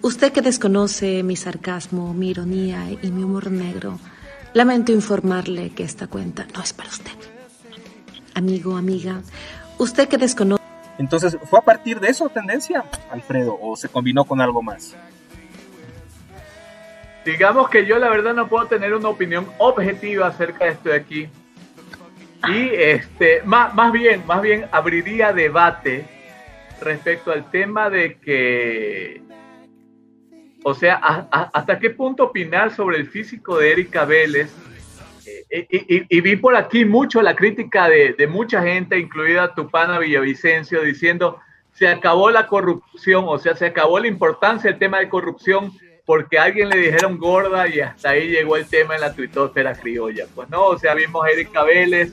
usted 0.02 0.32
que 0.32 0.40
desconoce 0.42 1.22
mi 1.22 1.36
sarcasmo, 1.36 2.14
mi 2.14 2.30
ironía 2.30 2.86
y 3.02 3.10
mi 3.10 3.24
humor 3.24 3.50
negro, 3.50 3.98
lamento 4.52 4.92
informarle 4.92 5.70
que 5.70 5.84
esta 5.84 6.06
cuenta 6.06 6.46
no 6.54 6.62
es 6.62 6.72
para 6.72 6.90
usted. 6.90 7.12
Amigo, 8.34 8.76
amiga, 8.76 9.22
usted 9.78 10.08
que 10.08 10.18
desconoce... 10.18 10.62
Entonces, 10.98 11.36
¿fue 11.44 11.58
a 11.58 11.62
partir 11.62 11.98
de 12.00 12.08
eso 12.08 12.28
tendencia, 12.28 12.84
Alfredo, 13.10 13.58
o 13.60 13.76
se 13.76 13.88
combinó 13.88 14.24
con 14.24 14.40
algo 14.40 14.62
más? 14.62 14.96
digamos 17.24 17.68
que 17.68 17.86
yo 17.86 17.98
la 17.98 18.08
verdad 18.08 18.34
no 18.34 18.48
puedo 18.48 18.66
tener 18.66 18.94
una 18.94 19.08
opinión 19.08 19.46
objetiva 19.58 20.28
acerca 20.28 20.64
de 20.64 20.70
esto 20.72 20.88
de 20.88 20.96
aquí. 20.96 21.28
Y 22.48 22.70
este, 22.74 23.42
más, 23.44 23.74
más 23.74 23.92
bien, 23.92 24.26
más 24.26 24.40
bien 24.40 24.66
abriría 24.72 25.32
debate 25.32 26.06
respecto 26.80 27.30
al 27.30 27.50
tema 27.50 27.90
de 27.90 28.18
que, 28.18 29.22
o 30.62 30.74
sea, 30.74 30.96
hasta 31.52 31.78
qué 31.78 31.90
punto 31.90 32.24
opinar 32.24 32.74
sobre 32.74 32.98
el 32.98 33.06
físico 33.06 33.58
de 33.58 33.72
Erika 33.72 34.04
Vélez. 34.04 34.52
Eh, 35.48 36.06
y, 36.08 36.20
vi 36.20 36.36
por 36.36 36.56
aquí 36.56 36.84
mucho 36.84 37.22
la 37.22 37.34
crítica 37.34 37.88
de, 37.88 38.26
mucha 38.28 38.62
gente, 38.62 38.98
incluida 38.98 39.54
Tupana 39.54 39.98
Villavicencio, 39.98 40.82
diciendo 40.82 41.38
se 41.72 41.88
acabó 41.88 42.30
la 42.30 42.46
corrupción, 42.46 43.24
o 43.26 43.38
sea, 43.38 43.56
se 43.56 43.66
acabó 43.66 43.98
la 43.98 44.06
importancia 44.06 44.70
del 44.70 44.78
tema 44.78 44.98
de 44.98 45.08
corrupción 45.08 45.72
porque 46.04 46.38
alguien 46.38 46.68
le 46.68 46.76
dijeron 46.76 47.18
gorda 47.18 47.68
y 47.68 47.80
hasta 47.80 48.10
ahí 48.10 48.28
llegó 48.28 48.56
el 48.56 48.66
tema 48.66 48.96
en 48.96 49.00
la 49.00 49.14
tuitósfera 49.14 49.74
criolla. 49.74 50.26
Pues 50.34 50.50
no, 50.50 50.66
o 50.66 50.78
sea, 50.78 50.94
vimos 50.94 51.26
Erika 51.26 51.62
Vélez, 51.62 52.12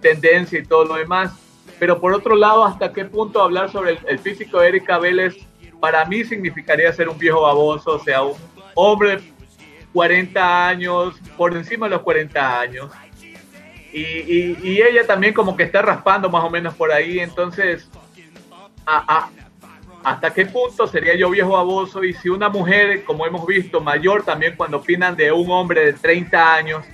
tendencia 0.00 0.58
y 0.58 0.64
todo 0.64 0.84
lo 0.84 0.94
demás. 0.96 1.32
Pero 1.78 2.00
por 2.00 2.12
otro 2.12 2.34
lado, 2.34 2.64
¿hasta 2.64 2.92
qué 2.92 3.04
punto 3.04 3.40
hablar 3.40 3.70
sobre 3.70 3.98
el, 4.06 4.18
físico 4.18 4.60
de 4.60 4.68
Erika 4.68 4.98
Vélez 4.98 5.36
para 5.80 6.04
mí 6.04 6.24
significaría 6.24 6.92
ser 6.92 7.08
un 7.08 7.18
viejo 7.18 7.42
baboso, 7.42 7.92
o 7.92 7.98
sea, 7.98 8.22
un 8.22 8.36
hombre 8.74 9.20
40 9.92 10.68
años, 10.68 11.14
por 11.36 11.56
encima 11.56 11.86
de 11.86 11.94
los 11.94 12.02
40 12.02 12.60
años. 12.60 12.90
Y, 13.92 14.58
y, 14.62 14.82
ella 14.82 15.06
también 15.06 15.32
como 15.32 15.56
que 15.56 15.62
está 15.62 15.80
raspando 15.80 16.28
más 16.28 16.44
o 16.44 16.50
menos 16.50 16.74
por 16.74 16.92
ahí, 16.92 17.18
entonces 17.18 17.88
hasta 20.04 20.32
qué 20.34 20.44
punto 20.46 20.86
sería 20.86 21.16
yo 21.16 21.30
viejo 21.30 21.52
baboso 21.52 22.04
y 22.04 22.12
si 22.12 22.28
una 22.28 22.48
mujer, 22.48 23.04
como 23.04 23.26
hemos 23.26 23.46
visto, 23.46 23.80
mayor 23.80 24.22
también 24.22 24.54
cuando 24.54 24.76
opinan 24.76 25.16
de 25.16 25.32
un 25.32 25.50
hombre 25.50 25.86
de 25.86 25.92
30 25.94 26.54
años, 26.54 26.84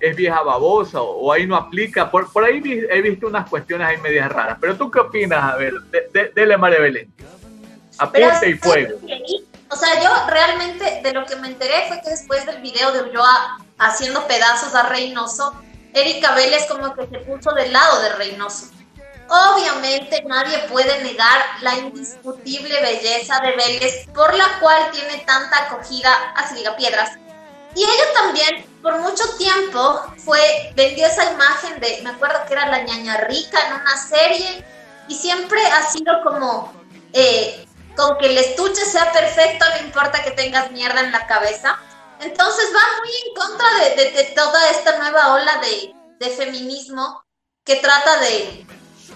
es 0.00 0.16
vieja 0.16 0.42
babosa 0.42 1.00
o, 1.00 1.32
ahí 1.32 1.46
no 1.46 1.56
aplica. 1.56 2.10
Por, 2.10 2.32
por 2.32 2.44
ahí 2.44 2.60
he 2.90 3.02
visto 3.02 3.26
unas 3.26 3.48
cuestiones 3.48 3.86
ahí 3.86 3.98
medias 3.98 4.30
raras. 4.30 4.58
Pero 4.60 4.76
tú 4.76 4.90
qué 4.90 5.00
opinas? 5.00 5.42
A 5.52 5.56
ver, 5.56 5.74
de, 6.12 6.32
dele 6.34 6.56
María 6.56 6.80
Belén. 6.80 7.12
Apunte 7.98 8.50
y 8.50 8.54
fuego. 8.54 8.98
O 9.68 9.76
sea, 9.76 10.00
yo 10.00 10.10
realmente 10.28 11.00
de 11.02 11.12
lo 11.12 11.26
que 11.26 11.36
me 11.36 11.48
enteré 11.48 11.88
fue 11.88 12.00
que 12.00 12.10
después 12.10 12.46
del 12.46 12.60
video 12.60 12.92
de 12.92 13.02
Ulloa 13.02 13.58
haciendo 13.78 14.26
pedazos 14.26 14.74
a 14.74 14.84
Reynoso, 14.84 15.54
Erika 15.92 16.34
Vélez 16.34 16.66
como 16.66 16.94
que 16.94 17.06
se 17.08 17.18
puso 17.18 17.52
del 17.52 17.72
lado 17.72 18.00
de 18.02 18.10
Reynoso. 18.10 18.70
Obviamente 19.28 20.22
nadie 20.24 20.58
puede 20.70 21.02
negar 21.02 21.40
la 21.62 21.74
indiscutible 21.78 22.80
belleza 22.80 23.40
de 23.40 23.56
Vélez, 23.56 24.06
por 24.14 24.32
la 24.34 24.60
cual 24.60 24.90
tiene 24.92 25.18
tanta 25.26 25.64
acogida 25.64 26.12
a 26.36 26.52
Liga 26.54 26.76
Piedras. 26.76 27.10
Y 27.74 27.82
ella 27.82 28.12
también, 28.14 28.64
por 28.82 28.98
mucho 29.00 29.24
tiempo, 29.36 30.00
fue, 30.18 30.72
vendió 30.76 31.06
esa 31.06 31.30
imagen 31.32 31.80
de, 31.80 32.00
me 32.02 32.10
acuerdo 32.10 32.38
que 32.46 32.54
era 32.54 32.68
la 32.68 32.82
ñaña 32.82 33.18
rica 33.18 33.58
en 33.66 33.74
una 33.74 33.96
serie, 33.96 34.64
y 35.08 35.14
siempre 35.14 35.60
ha 35.66 35.82
sido 35.82 36.22
como, 36.22 36.72
eh, 37.12 37.65
con 37.96 38.18
que 38.18 38.26
el 38.26 38.38
estuche 38.38 38.84
sea 38.84 39.10
perfecto, 39.12 39.64
no 39.70 39.86
importa 39.86 40.22
que 40.22 40.30
tengas 40.32 40.70
mierda 40.70 41.00
en 41.00 41.12
la 41.12 41.26
cabeza. 41.26 41.78
Entonces 42.20 42.70
va 42.74 42.98
muy 42.98 43.10
en 43.10 43.34
contra 43.34 43.66
de, 43.94 44.32
toda 44.34 44.70
esta 44.70 44.98
nueva 44.98 45.34
ola 45.34 45.60
de, 45.60 46.30
feminismo 46.30 47.24
que 47.64 47.76
trata 47.76 48.18
de, 48.20 48.66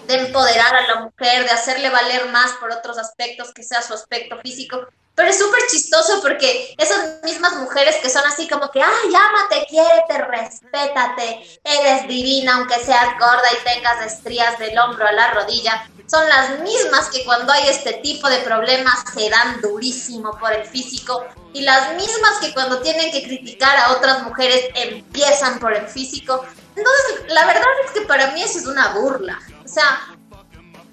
de 0.06 0.14
empoderar 0.14 0.74
a 0.74 0.86
la 0.86 1.00
mujer, 1.02 1.44
de 1.44 1.50
hacerle 1.50 1.90
valer 1.90 2.28
más 2.30 2.52
por 2.52 2.70
otros 2.72 2.98
aspectos 2.98 3.52
que 3.52 3.62
sea 3.62 3.82
su 3.82 3.94
aspecto 3.94 4.38
físico. 4.40 4.86
Pero 5.14 5.28
es 5.28 5.38
súper 5.38 5.60
chistoso 5.70 6.20
porque 6.22 6.74
esas 6.78 7.22
mismas 7.22 7.54
mujeres 7.56 7.96
que 7.96 8.08
son 8.08 8.24
así 8.26 8.48
como 8.48 8.70
que, 8.70 8.80
ay, 8.82 9.14
ámate, 9.14 9.66
quiérete, 9.68 10.18
respétate, 10.18 11.60
eres 11.62 12.08
divina 12.08 12.56
aunque 12.56 12.76
seas 12.76 13.18
gorda 13.18 13.48
y 13.52 13.64
tengas 13.64 14.12
estrías 14.12 14.58
del 14.58 14.78
hombro 14.78 15.06
a 15.06 15.12
la 15.12 15.32
rodilla, 15.32 15.90
son 16.10 16.28
las 16.28 16.58
mismas 16.60 17.08
que 17.10 17.24
cuando 17.24 17.52
hay 17.52 17.68
este 17.68 17.92
tipo 17.94 18.28
de 18.28 18.38
problemas 18.38 19.04
se 19.14 19.30
dan 19.30 19.60
durísimo 19.60 20.36
por 20.38 20.52
el 20.52 20.66
físico 20.66 21.24
y 21.52 21.62
las 21.62 21.94
mismas 21.94 22.38
que 22.40 22.52
cuando 22.52 22.80
tienen 22.80 23.12
que 23.12 23.22
criticar 23.22 23.76
a 23.76 23.92
otras 23.92 24.24
mujeres 24.24 24.70
empiezan 24.74 25.60
por 25.60 25.72
el 25.72 25.86
físico. 25.86 26.44
Entonces, 26.74 27.32
la 27.32 27.46
verdad 27.46 27.68
es 27.84 27.92
que 27.92 28.00
para 28.06 28.32
mí 28.32 28.42
eso 28.42 28.58
es 28.58 28.66
una 28.66 28.88
burla. 28.88 29.38
O 29.64 29.68
sea, 29.68 30.00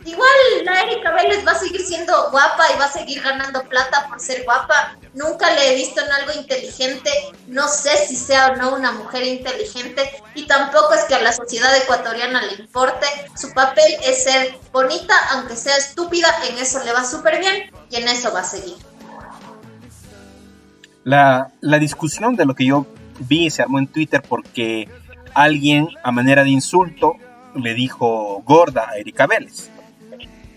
igual 0.05 0.29
la 0.63 0.83
Erika 0.83 1.11
Vélez 1.11 1.45
va 1.47 1.53
a 1.53 1.59
seguir 1.59 1.83
siendo 1.83 2.29
guapa 2.29 2.71
y 2.71 2.77
va 2.77 2.85
a 2.85 2.91
seguir 2.91 3.21
ganando 3.23 3.63
plata 3.63 4.07
por 4.09 4.19
ser 4.19 4.43
guapa. 4.43 4.97
Nunca 5.17 5.51
le 5.51 5.71
he 5.71 5.75
visto 5.75 5.99
en 5.99 6.11
algo 6.11 6.39
inteligente. 6.39 7.09
No 7.47 7.67
sé 7.67 7.89
si 8.07 8.15
sea 8.15 8.49
o 8.51 8.55
no 8.55 8.75
una 8.75 8.91
mujer 8.91 9.23
inteligente 9.23 10.03
y 10.35 10.45
tampoco 10.45 10.93
es 10.93 11.05
que 11.05 11.15
a 11.15 11.21
la 11.23 11.33
sociedad 11.33 11.75
ecuatoriana 11.75 12.43
le 12.43 12.61
importe. 12.61 13.07
Su 13.35 13.51
papel 13.51 13.95
es 14.05 14.25
ser 14.25 14.59
bonita, 14.71 15.15
aunque 15.31 15.55
sea 15.55 15.75
estúpida. 15.75 16.27
En 16.47 16.59
eso 16.59 16.83
le 16.83 16.93
va 16.93 17.03
súper 17.03 17.39
bien 17.39 17.71
y 17.89 17.95
en 17.95 18.07
eso 18.07 18.31
va 18.31 18.41
a 18.41 18.43
seguir. 18.43 18.75
La, 21.03 21.51
la 21.61 21.79
discusión 21.79 22.35
de 22.35 22.45
lo 22.45 22.53
que 22.53 22.65
yo 22.65 22.85
vi 23.21 23.49
se 23.49 23.63
armó 23.63 23.79
en 23.79 23.87
Twitter 23.87 24.21
porque 24.21 24.87
alguien 25.33 25.89
a 26.03 26.11
manera 26.11 26.43
de 26.43 26.51
insulto 26.51 27.15
le 27.55 27.73
dijo 27.73 28.43
gorda 28.45 28.89
a 28.91 28.97
Erika 28.99 29.25
Vélez. 29.25 29.71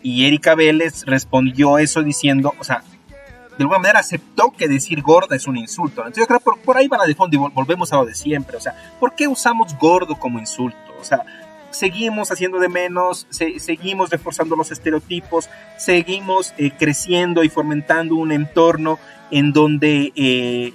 Y 0.02 0.26
Erika 0.26 0.54
Vélez 0.54 1.04
respondió 1.06 1.78
eso 1.78 2.02
diciendo, 2.02 2.52
o 2.58 2.64
sea, 2.64 2.82
de 3.60 3.64
alguna 3.64 3.80
manera 3.80 4.00
aceptó 4.00 4.52
que 4.52 4.68
decir 4.68 5.02
gorda 5.02 5.36
es 5.36 5.46
un 5.46 5.58
insulto. 5.58 6.00
Entonces 6.00 6.22
yo 6.22 6.26
creo 6.26 6.40
por, 6.40 6.58
por 6.60 6.78
ahí 6.78 6.88
van 6.88 7.02
a 7.02 7.04
de 7.04 7.14
fondo 7.14 7.36
y 7.36 7.52
volvemos 7.52 7.92
a 7.92 7.96
lo 7.96 8.06
de 8.06 8.14
siempre. 8.14 8.56
O 8.56 8.60
sea, 8.60 8.74
¿por 8.98 9.14
qué 9.14 9.28
usamos 9.28 9.76
gordo 9.76 10.16
como 10.16 10.38
insulto? 10.38 10.78
O 10.98 11.04
sea, 11.04 11.26
seguimos 11.70 12.32
haciendo 12.32 12.58
de 12.58 12.70
menos, 12.70 13.26
seguimos 13.28 14.08
reforzando 14.08 14.56
los 14.56 14.72
estereotipos, 14.72 15.50
seguimos 15.76 16.54
eh, 16.56 16.70
creciendo 16.70 17.44
y 17.44 17.50
fomentando 17.50 18.14
un 18.14 18.32
entorno 18.32 18.98
en 19.30 19.52
donde 19.52 20.10
eh, 20.16 20.72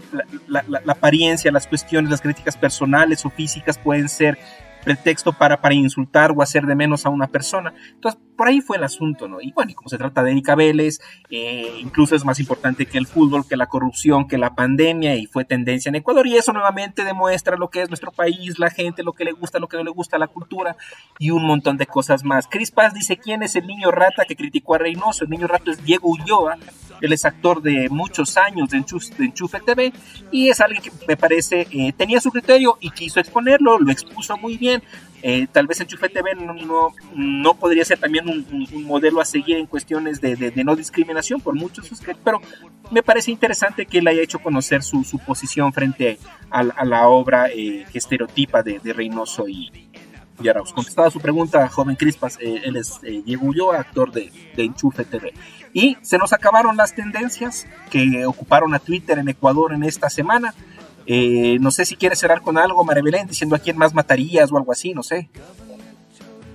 la, 0.47 0.63
apariencia, 0.85 1.51
las 1.51 1.65
cuestiones, 1.65 2.11
las 2.11 2.21
críticas 2.21 2.55
personales 2.55 3.25
o 3.25 3.31
físicas 3.31 3.79
pueden 3.79 4.09
ser 4.09 4.37
pretexto 4.85 5.33
para, 5.33 5.59
para 5.59 5.75
insultar 5.75 6.31
o 6.31 6.41
hacer 6.41 6.65
de 6.65 6.75
menos 6.75 7.05
a 7.05 7.09
una 7.09 7.27
persona. 7.27 7.73
Entonces, 7.93 8.21
por 8.37 8.47
ahí 8.47 8.61
fue 8.61 8.77
el 8.77 8.83
asunto, 8.83 9.27
¿no? 9.27 9.41
Y 9.41 9.51
bueno, 9.51 9.71
y 9.71 9.73
como 9.73 9.89
se 9.89 9.97
trata 9.97 10.23
de 10.23 10.31
Erika 10.31 10.55
eh, 10.59 11.79
incluso 11.81 12.15
es 12.15 12.23
más 12.23 12.39
importante 12.39 12.85
que 12.85 12.97
el 12.97 13.07
fútbol, 13.07 13.47
que 13.47 13.57
la 13.57 13.67
corrupción, 13.67 14.27
que 14.27 14.37
la 14.37 14.55
pandemia, 14.55 15.15
y 15.15 15.25
fue 15.25 15.45
tendencia 15.45 15.89
en 15.89 15.95
Ecuador, 15.95 16.27
y 16.27 16.35
eso 16.37 16.53
nuevamente 16.53 17.03
demuestra 17.03 17.57
lo 17.57 17.69
que 17.69 17.81
es 17.81 17.89
nuestro 17.89 18.11
país, 18.11 18.59
la 18.59 18.69
gente, 18.69 19.03
lo 19.03 19.13
que 19.13 19.25
le 19.25 19.31
gusta, 19.31 19.59
lo 19.59 19.67
que 19.67 19.77
no 19.77 19.83
le 19.83 19.91
gusta, 19.91 20.17
la 20.17 20.27
cultura, 20.27 20.77
y 21.19 21.31
un 21.31 21.43
montón 21.45 21.77
de 21.77 21.87
cosas 21.87 22.23
más. 22.23 22.47
Cris 22.47 22.71
Paz 22.71 22.93
dice, 22.93 23.17
¿quién 23.17 23.43
es 23.43 23.55
el 23.55 23.65
niño 23.67 23.91
rata 23.91 24.25
que 24.25 24.35
criticó 24.35 24.75
a 24.75 24.77
Reynoso? 24.77 25.23
El 25.23 25.29
niño 25.29 25.47
rata 25.47 25.71
es 25.71 25.83
Diego 25.83 26.09
Ulloa, 26.09 26.57
él 27.01 27.13
es 27.13 27.25
actor 27.25 27.61
de 27.61 27.89
muchos 27.89 28.37
años 28.37 28.69
de 28.69 28.77
Enchufe, 28.77 29.59
TV, 29.59 29.93
y 30.31 30.49
es 30.49 30.59
alguien 30.61 30.81
que 30.81 30.91
me 31.07 31.17
parece 31.17 31.67
eh, 31.71 31.93
tenía 31.95 32.19
su 32.19 32.31
criterio 32.31 32.77
y 32.79 32.89
quiso 32.91 33.19
exponerlo, 33.19 33.79
lo 33.79 33.91
expuso 33.91 34.37
muy 34.37 34.57
bien, 34.57 34.81
eh, 35.27 35.47
tal 35.51 35.65
vez 35.65 35.81
Enchufe 35.81 36.07
TV 36.07 36.35
no, 36.35 36.93
no, 37.15 37.53
podría 37.55 37.83
ser 37.83 37.97
también 37.97 38.29
un, 38.29 38.45
modelo 38.83 39.19
a 39.19 39.25
seguir 39.25 39.57
en 39.57 39.65
cuestiones 39.65 40.21
de, 40.21 40.53
no 40.63 40.75
discriminación 40.75 41.41
por 41.41 41.55
muchos, 41.55 41.89
pero 42.23 42.39
me 42.91 43.01
parece 43.01 43.31
interesante 43.31 43.87
que 43.87 43.97
él 43.97 44.07
haya 44.07 44.21
hecho 44.21 44.37
conocer 44.37 44.83
su, 44.83 45.01
posición 45.25 45.73
frente 45.73 46.19
a, 46.51 46.85
la 46.85 47.07
obra 47.07 47.47
eh, 47.47 47.87
que 47.91 47.97
estereotipa 47.97 48.61
de, 48.61 48.79
Reynoso 48.93 49.47
y, 49.47 49.89
y 50.39 50.47
Arauz. 50.47 50.71
Contestaba 50.73 51.09
su 51.09 51.19
pregunta, 51.19 51.67
joven 51.69 51.95
Crispas, 51.95 52.37
eh, 52.39 52.61
él 52.63 52.75
es 52.75 53.01
Diego 53.01 53.47
Ulloa, 53.47 53.79
actor 53.79 54.11
de, 54.11 54.31
Enchufe 54.57 55.05
TV. 55.05 55.33
Y 55.75 55.97
se 56.01 56.17
nos 56.17 56.31
acabaron 56.31 56.77
las 56.77 56.95
tendencias 56.95 57.67
que 57.91 58.25
ocuparon 58.25 58.73
a 58.73 58.79
Twitter 58.79 59.19
en 59.19 59.27
Ecuador 59.27 59.73
en 59.73 59.83
esta 59.83 60.09
semana. 60.09 60.55
Eh, 61.05 61.57
no 61.59 61.69
sé 61.69 61.83
si 61.83 61.97
quieres 61.97 62.17
cerrar 62.17 62.41
con 62.41 62.57
algo, 62.57 62.85
María 62.85 63.03
Belén, 63.03 63.27
diciendo 63.27 63.57
a 63.57 63.59
quién 63.59 63.77
más 63.77 63.93
matarías 63.93 64.49
o 64.53 64.57
algo 64.57 64.71
así, 64.71 64.93
no 64.93 65.03
sé. 65.03 65.29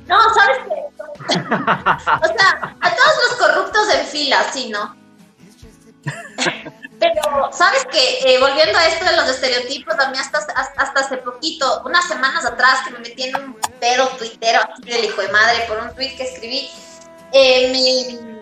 No, 0.06 0.16
¿sabes 0.32 0.56
qué? 0.64 1.34
o 1.36 2.26
sea, 2.26 2.76
a 2.80 2.96
todos 2.96 3.16
los 3.28 3.38
corruptos 3.38 3.94
en 3.94 4.06
fila, 4.06 4.38
sí, 4.50 4.70
¿no? 4.70 4.96
Pero, 6.98 7.52
¿sabes 7.52 7.86
qué? 7.92 8.20
Eh, 8.24 8.40
volviendo 8.40 8.78
a 8.78 8.86
esto 8.86 9.04
de 9.04 9.16
los 9.16 9.28
estereotipos, 9.28 9.98
a 9.98 10.10
mí 10.10 10.16
hasta, 10.16 10.38
hasta, 10.38 11.00
hace 11.00 11.18
poquito, 11.18 11.82
unas 11.84 12.08
semanas 12.08 12.46
atrás, 12.46 12.86
que 12.86 12.92
me 12.92 13.00
metí 13.00 13.24
en 13.24 13.36
un 13.36 13.54
pedo 13.78 14.08
tuitero 14.16 14.60
aquí 14.62 14.90
del 14.90 15.04
hijo 15.04 15.20
de 15.20 15.28
madre 15.28 15.66
por 15.68 15.76
un 15.76 15.94
tweet 15.94 16.16
que 16.16 16.22
escribí, 16.22 16.70
eh, 17.32 18.39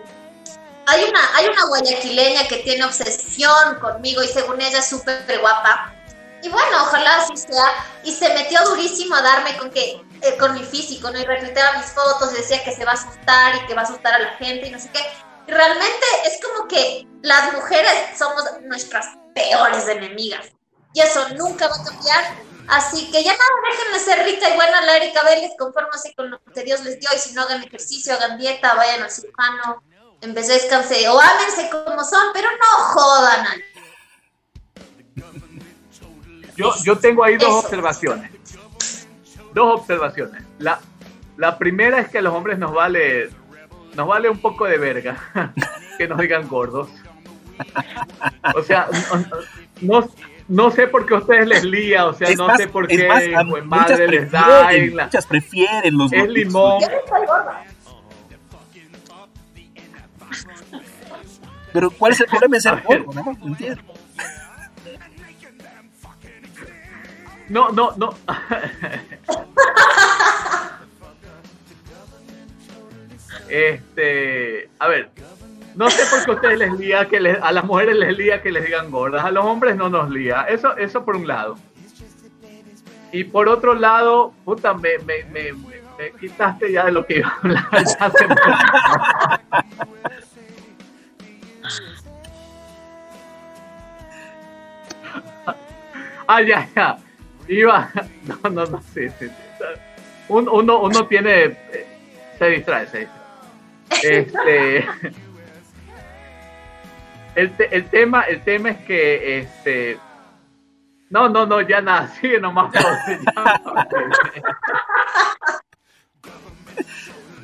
hay, 0.89 1.03
una, 1.03 1.35
hay 1.35 1.47
una 1.47 1.65
guayaquileña 1.65 2.47
que 2.47 2.57
tiene 2.57 2.83
obsesión 2.83 3.79
conmigo 3.79 4.23
y 4.23 4.27
según 4.27 4.59
ella 4.61 4.79
es 4.79 4.89
súper 4.89 5.39
guapa. 5.39 5.93
Y 6.41 6.49
bueno, 6.49 6.83
ojalá 6.83 7.17
así 7.17 7.37
sea. 7.37 7.85
Y 8.03 8.13
se 8.13 8.33
metió 8.33 8.63
durísimo 8.65 9.15
a 9.15 9.21
darme 9.21 9.57
con 9.57 9.69
que 9.69 10.01
eh, 10.21 10.37
con 10.37 10.53
mi 10.53 10.63
físico, 10.63 11.11
¿no? 11.11 11.19
Y 11.19 11.25
retuiteaba 11.25 11.77
mis 11.77 11.87
fotos 11.87 12.31
y 12.33 12.37
decía 12.37 12.63
que 12.63 12.73
se 12.73 12.85
va 12.85 12.91
a 12.91 12.95
asustar 12.95 13.55
y 13.55 13.65
que 13.67 13.73
va 13.73 13.81
a 13.81 13.83
asustar 13.83 14.13
a 14.13 14.19
la 14.19 14.31
gente 14.35 14.67
y 14.67 14.71
no 14.71 14.79
sé 14.79 14.89
qué. 14.91 14.99
Y 15.47 15.51
realmente 15.51 16.05
es 16.25 16.39
como 16.43 16.67
que 16.67 17.07
las 17.21 17.53
mujeres 17.53 17.93
somos 18.17 18.43
nuestras 18.61 19.05
peores 19.33 19.87
enemigas. 19.87 20.47
Y 20.93 21.01
eso 21.01 21.29
nunca 21.29 21.67
va 21.67 21.75
a 21.75 21.83
cambiar. 21.83 22.49
Así 22.67 23.09
que 23.11 23.23
ya 23.23 23.31
nada, 23.31 23.49
déjenme 23.71 23.99
ser 23.99 24.25
rica 24.25 24.49
y 24.49 24.55
buena 24.55 24.81
la 24.81 24.97
Erika 24.97 25.23
Vélez, 25.23 25.51
confórmense 25.57 26.13
con 26.15 26.29
lo 26.29 26.39
que 26.53 26.63
Dios 26.63 26.81
les 26.81 26.99
dio. 26.99 27.09
Y 27.15 27.19
si 27.19 27.33
no 27.33 27.41
hagan 27.41 27.63
ejercicio, 27.63 28.13
hagan 28.13 28.37
dieta, 28.37 28.75
vayan 28.75 29.03
al 29.03 29.11
cirujano, 29.11 29.83
en 30.21 30.33
vez 30.33 30.47
de 30.47 30.53
descansar 30.55 30.97
o 31.09 31.19
ámense 31.19 31.69
como 31.69 32.03
son, 32.03 32.27
pero 32.33 32.47
no 32.51 32.83
jodan 32.83 33.47
a 33.47 33.55
yo, 36.59 36.73
yo 36.83 36.97
tengo 36.97 37.23
ahí 37.23 37.37
dos 37.37 37.63
observaciones. 37.63 38.31
Dos 39.53 39.79
observaciones. 39.79 40.43
La, 40.57 40.79
la 41.37 41.57
primera 41.57 41.99
es 41.99 42.09
que 42.09 42.17
a 42.17 42.21
los 42.21 42.33
hombres 42.33 42.59
nos 42.59 42.73
vale, 42.73 43.29
nos 43.95 44.05
vale 44.05 44.29
un 44.29 44.39
poco 44.39 44.65
de 44.65 44.77
verga 44.77 45.31
que 45.97 46.05
nos 46.05 46.19
digan 46.19 46.49
gordos. 46.49 46.89
O 48.55 48.61
sea, 48.61 48.89
no, 49.79 50.09
no 50.49 50.71
sé 50.71 50.87
por 50.87 51.05
qué 51.05 51.13
a 51.13 51.17
ustedes 51.19 51.47
les 51.47 51.63
lía, 51.63 52.07
o 52.07 52.13
sea, 52.13 52.29
no 52.35 52.53
sé 52.57 52.67
por 52.67 52.87
qué 52.87 53.07
pues, 53.07 53.65
madre 53.65 54.07
les 54.07 54.29
da. 54.29 54.69
muchas 54.91 55.25
prefieren 55.27 55.97
los 55.97 56.11
Es 56.11 56.27
limón. 56.27 56.83
Pero 61.73 61.91
¿cuál 61.91 62.13
es 62.13 62.21
el 62.21 62.27
problema 62.27 62.55
de 62.55 62.61
ser 62.61 62.81
gordo? 62.81 63.13
No, 63.13 63.23
no 63.23 63.47
entiendo. 63.47 63.81
No, 67.49 67.71
no, 67.71 67.93
no. 67.97 68.13
Este, 73.49 74.69
a 74.77 74.87
ver, 74.87 75.09
no 75.75 75.89
sé 75.89 76.03
por 76.09 76.23
qué 76.23 76.31
a 76.31 76.33
ustedes 76.35 76.59
les 76.59 76.73
lía 76.73 77.07
que 77.07 77.19
les, 77.19 77.41
a 77.41 77.51
las 77.51 77.63
mujeres 77.63 77.95
les 77.95 78.15
lía 78.15 78.43
que 78.43 78.51
les 78.51 78.63
digan 78.63 78.91
gordas, 78.91 79.25
a 79.25 79.31
los 79.31 79.43
hombres 79.43 79.75
no 79.75 79.89
nos 79.89 80.09
lía. 80.11 80.43
Eso, 80.43 80.77
eso 80.77 81.03
por 81.03 81.15
un 81.15 81.27
lado. 81.27 81.57
Y 83.11 83.23
por 83.23 83.49
otro 83.49 83.73
lado, 83.73 84.33
puta, 84.45 84.75
me, 84.75 84.99
me, 84.99 85.23
me, 85.23 85.51
me 85.53 86.11
quitaste 86.19 86.71
ya 86.71 86.85
de 86.85 86.91
lo 86.91 87.05
que 87.07 87.17
iba 87.17 87.29
a 87.29 87.37
hablar. 87.37 87.67
Ah, 96.29 96.41
ya, 96.41 96.69
ya. 96.75 96.97
Iba. 97.47 97.89
No, 98.23 98.49
no, 98.49 98.65
no, 98.65 98.81
sí, 98.93 99.09
sí. 99.17 99.27
Uno, 100.27 100.53
uno 100.53 101.07
tiene. 101.07 101.57
Se 102.37 102.45
distrae, 102.49 102.87
se 102.87 102.99
distrae. 102.99 104.19
Este. 104.19 104.85
El, 107.35 107.53
el, 107.71 107.85
tema, 107.89 108.23
el 108.23 108.41
tema 108.41 108.69
es 108.71 108.77
que 108.79 109.39
este. 109.39 109.97
No, 111.09 111.29
no, 111.29 111.45
no, 111.45 111.61
ya 111.61 111.79
nada, 111.79 112.07
sigue 112.21 112.39
nomás. 112.39 112.71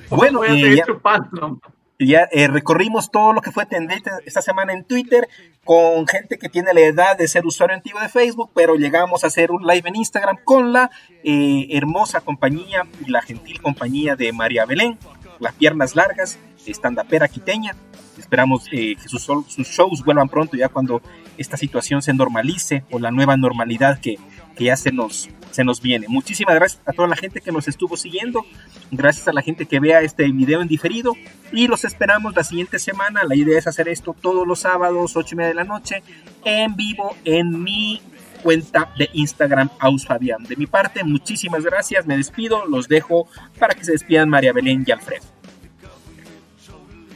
bueno, 0.09 0.39
voy 0.39 0.47
a 0.47 0.51
seguir 0.51 0.83
chupando 0.85 1.59
ya 1.99 2.27
eh, 2.31 2.47
recorrimos 2.47 3.11
todo 3.11 3.33
lo 3.33 3.41
que 3.41 3.51
fue 3.51 3.65
tendencia 3.65 4.19
esta 4.25 4.41
semana 4.41 4.73
en 4.73 4.83
Twitter 4.83 5.27
con 5.63 6.07
gente 6.07 6.37
que 6.37 6.49
tiene 6.49 6.73
la 6.73 6.81
edad 6.81 7.17
de 7.17 7.27
ser 7.27 7.45
usuario 7.45 7.75
antiguo 7.75 8.01
de 8.01 8.09
Facebook, 8.09 8.51
pero 8.53 8.75
llegamos 8.75 9.23
a 9.23 9.27
hacer 9.27 9.51
un 9.51 9.65
live 9.65 9.87
en 9.87 9.95
Instagram 9.95 10.37
con 10.43 10.73
la 10.73 10.91
eh, 11.23 11.67
hermosa 11.71 12.21
compañía 12.21 12.85
y 13.05 13.09
la 13.09 13.21
gentil 13.21 13.61
compañía 13.61 14.15
de 14.15 14.31
María 14.33 14.65
Belén, 14.65 14.97
las 15.39 15.53
piernas 15.53 15.95
largas, 15.95 16.37
pera 17.09 17.27
quiteña. 17.27 17.75
Esperamos 18.17 18.65
eh, 18.71 18.95
que 18.95 19.09
sus 19.09 19.27
shows 19.67 20.03
vuelvan 20.03 20.29
pronto 20.29 20.55
ya 20.55 20.69
cuando 20.69 21.01
esta 21.37 21.57
situación 21.57 22.01
se 22.01 22.13
normalice 22.13 22.83
o 22.91 22.99
la 22.99 23.11
nueva 23.11 23.37
normalidad 23.37 23.99
que, 23.99 24.17
que 24.55 24.65
ya 24.65 24.77
se 24.77 24.91
nos, 24.91 25.29
se 25.51 25.63
nos 25.63 25.81
viene. 25.81 26.07
Muchísimas 26.07 26.55
gracias 26.55 26.81
a 26.85 26.93
toda 26.93 27.07
la 27.07 27.15
gente 27.15 27.41
que 27.41 27.51
nos 27.51 27.67
estuvo 27.67 27.97
siguiendo, 27.97 28.45
gracias 28.91 29.27
a 29.27 29.33
la 29.33 29.41
gente 29.41 29.65
que 29.65 29.79
vea 29.79 30.01
este 30.01 30.23
video 30.31 30.61
en 30.61 30.67
diferido 30.67 31.13
y 31.51 31.67
los 31.67 31.83
esperamos 31.85 32.35
la 32.35 32.43
siguiente 32.43 32.79
semana. 32.79 33.23
La 33.23 33.35
idea 33.35 33.59
es 33.59 33.67
hacer 33.67 33.87
esto 33.87 34.15
todos 34.19 34.47
los 34.47 34.59
sábados, 34.59 35.15
8 35.15 35.29
y 35.31 35.37
media 35.37 35.49
de 35.49 35.55
la 35.55 35.63
noche, 35.63 36.03
en 36.43 36.75
vivo 36.75 37.15
en 37.23 37.63
mi 37.63 38.01
cuenta 38.43 38.91
de 38.97 39.09
Instagram 39.13 39.69
Aus 39.79 40.05
Fabián. 40.05 40.43
De 40.43 40.55
mi 40.55 40.67
parte, 40.67 41.03
muchísimas 41.03 41.63
gracias, 41.63 42.05
me 42.05 42.15
despido, 42.17 42.65
los 42.65 42.87
dejo 42.87 43.27
para 43.59 43.73
que 43.73 43.83
se 43.83 43.91
despidan 43.91 44.29
María 44.29 44.53
Belén 44.53 44.83
y 44.85 44.91
Alfredo. 44.91 45.25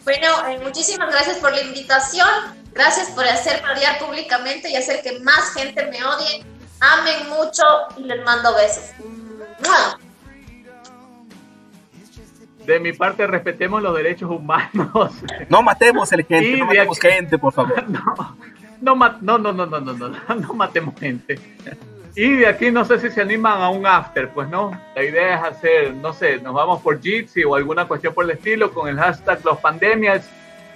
Bueno, 0.04 0.28
eh, 0.48 0.60
muchísimas 0.64 1.12
gracias 1.12 1.38
por 1.38 1.52
la 1.52 1.62
invitación. 1.62 2.28
Gracias 2.74 3.10
por 3.10 3.26
hacerme 3.26 3.72
odiar 3.74 4.00
públicamente 4.00 4.70
y 4.72 4.76
hacer 4.76 5.02
que 5.04 5.20
más 5.20 5.54
gente 5.54 5.86
me 5.86 6.04
odie. 6.04 6.44
Amen 6.82 7.30
mucho 7.30 7.64
y 7.98 8.04
les 8.04 8.24
mando 8.24 8.54
besos. 8.56 8.92
¡Mua! 9.00 10.00
De 12.66 12.80
mi 12.80 12.94
parte, 12.94 13.26
respetemos 13.26 13.82
los 13.82 13.96
derechos 13.96 14.30
humanos. 14.30 15.12
No 15.50 15.62
matemos 15.64 16.12
el 16.12 16.24
gente, 16.26 16.50
Y 16.50 16.60
no 16.60 16.66
matemos 16.68 16.98
aquí- 16.98 17.08
gente, 17.10 17.38
por 17.38 17.54
favor. 17.54 17.84
No, 18.82 18.96
no, 18.96 19.12
no, 19.20 19.38
no, 19.38 19.52
no, 19.52 19.66
no, 19.66 19.80
no, 19.82 19.94
no, 20.08 20.36
no 20.36 20.54
matemos 20.54 20.98
gente. 20.98 21.38
Y 22.16 22.38
de 22.38 22.48
aquí 22.48 22.72
no 22.72 22.86
sé 22.86 22.98
si 22.98 23.10
se 23.10 23.22
animan 23.22 23.62
a 23.62 23.70
un 23.70 23.86
after, 23.86 24.30
pues 24.30 24.48
no. 24.48 24.72
La 24.96 25.04
idea 25.04 25.36
es 25.36 25.44
hacer, 25.44 25.94
no 25.96 26.14
sé, 26.14 26.40
nos 26.40 26.54
vamos 26.54 26.82
por 26.82 27.02
Jitsi 27.02 27.44
o 27.44 27.56
alguna 27.56 27.90
cuestión 27.90 28.14
por 28.14 28.24
el 28.24 28.32
estilo 28.32 28.72
con 28.74 28.88
el 28.88 28.98
hashtag 28.98 29.44
los 29.44 29.58
pandemias. 29.60 30.30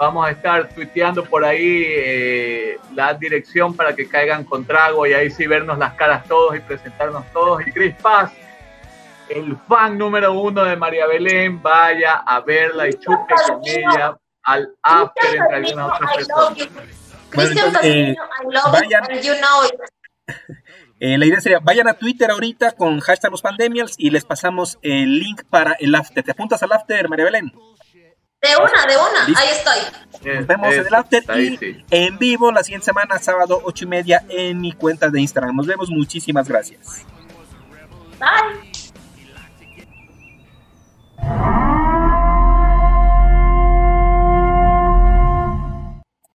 Vamos 0.03 0.27
a 0.27 0.31
estar 0.31 0.67
tuiteando 0.67 1.23
por 1.23 1.45
ahí 1.45 1.85
eh, 1.87 2.77
la 2.93 3.13
dirección 3.13 3.73
para 3.73 3.95
que 3.95 4.05
caigan 4.07 4.43
con 4.43 4.65
trago 4.65 5.07
y 5.07 5.13
ahí 5.13 5.31
sí 5.31 5.47
vernos 5.47 5.77
las 5.77 5.93
caras 5.93 6.25
todos 6.27 6.55
y 6.57 6.59
presentarnos 6.59 7.23
todos. 7.31 7.65
Y 7.65 7.71
Chris 7.71 7.95
Paz, 8.01 8.33
el 9.29 9.55
fan 9.65 9.97
número 9.97 10.33
uno 10.33 10.65
de 10.65 10.75
María 10.75 11.07
Belén, 11.07 11.61
vaya 11.61 12.15
a 12.25 12.41
verla 12.41 12.89
y 12.89 12.93
chupe 12.95 13.33
con 13.47 13.61
ella 13.65 14.17
al 14.43 14.75
after 14.81 15.35
entre 15.37 15.55
algunas 15.55 15.85
otras 15.95 16.01
I 16.01 16.19
love 16.27 16.53
personas. 16.57 16.69
Bueno, 17.33 17.51
entonces, 17.51 17.79
eh, 17.83 18.15
Pasquino, 18.17 18.51
I 18.51 18.53
love 18.53 18.73
vayan- 18.73 19.03
you, 19.07 19.13
and 19.15 19.21
you 19.23 19.33
know 19.35 19.65
it. 19.65 19.79
Eh, 20.99 21.17
la 21.17 21.25
idea 21.25 21.41
sería, 21.41 21.59
vayan 21.59 21.89
a 21.89 21.95
Twitter 21.95 22.31
ahorita 22.31 22.71
con 22.73 23.01
hashtag 23.01 23.29
los 23.29 23.41
pandemials 23.41 23.95
y 23.97 24.09
les 24.09 24.23
pasamos 24.23 24.79
el 24.83 25.19
link 25.19 25.41
para 25.49 25.73
el 25.73 25.93
after. 25.95 26.23
¿Te 26.23 26.31
apuntas 26.31 26.63
al 26.63 26.71
after, 26.71 27.09
María 27.09 27.25
Belén? 27.25 27.51
De 28.43 28.49
una, 28.57 28.85
de 28.85 28.97
una, 28.97 29.25
Listo. 29.25 29.41
ahí 29.41 29.49
estoy. 29.51 30.35
Nos 30.35 30.47
vemos 30.47 30.73
en 30.73 30.85
el 30.87 30.93
after 30.93 31.23
ahí 31.29 31.53
y 31.53 31.57
sí. 31.57 31.85
en 31.89 32.17
vivo 32.17 32.51
la 32.51 32.61
siguiente 32.61 32.83
semana, 32.83 33.17
sábado, 33.17 33.61
ocho 33.63 33.85
y 33.85 33.87
media, 33.87 34.25
en 34.27 34.59
mi 34.59 34.73
cuenta 34.73 35.09
de 35.09 35.21
Instagram. 35.21 35.55
Nos 35.55 35.65
vemos, 35.65 35.89
muchísimas 35.89 36.49
gracias. 36.49 37.05
Bye. 38.19 38.83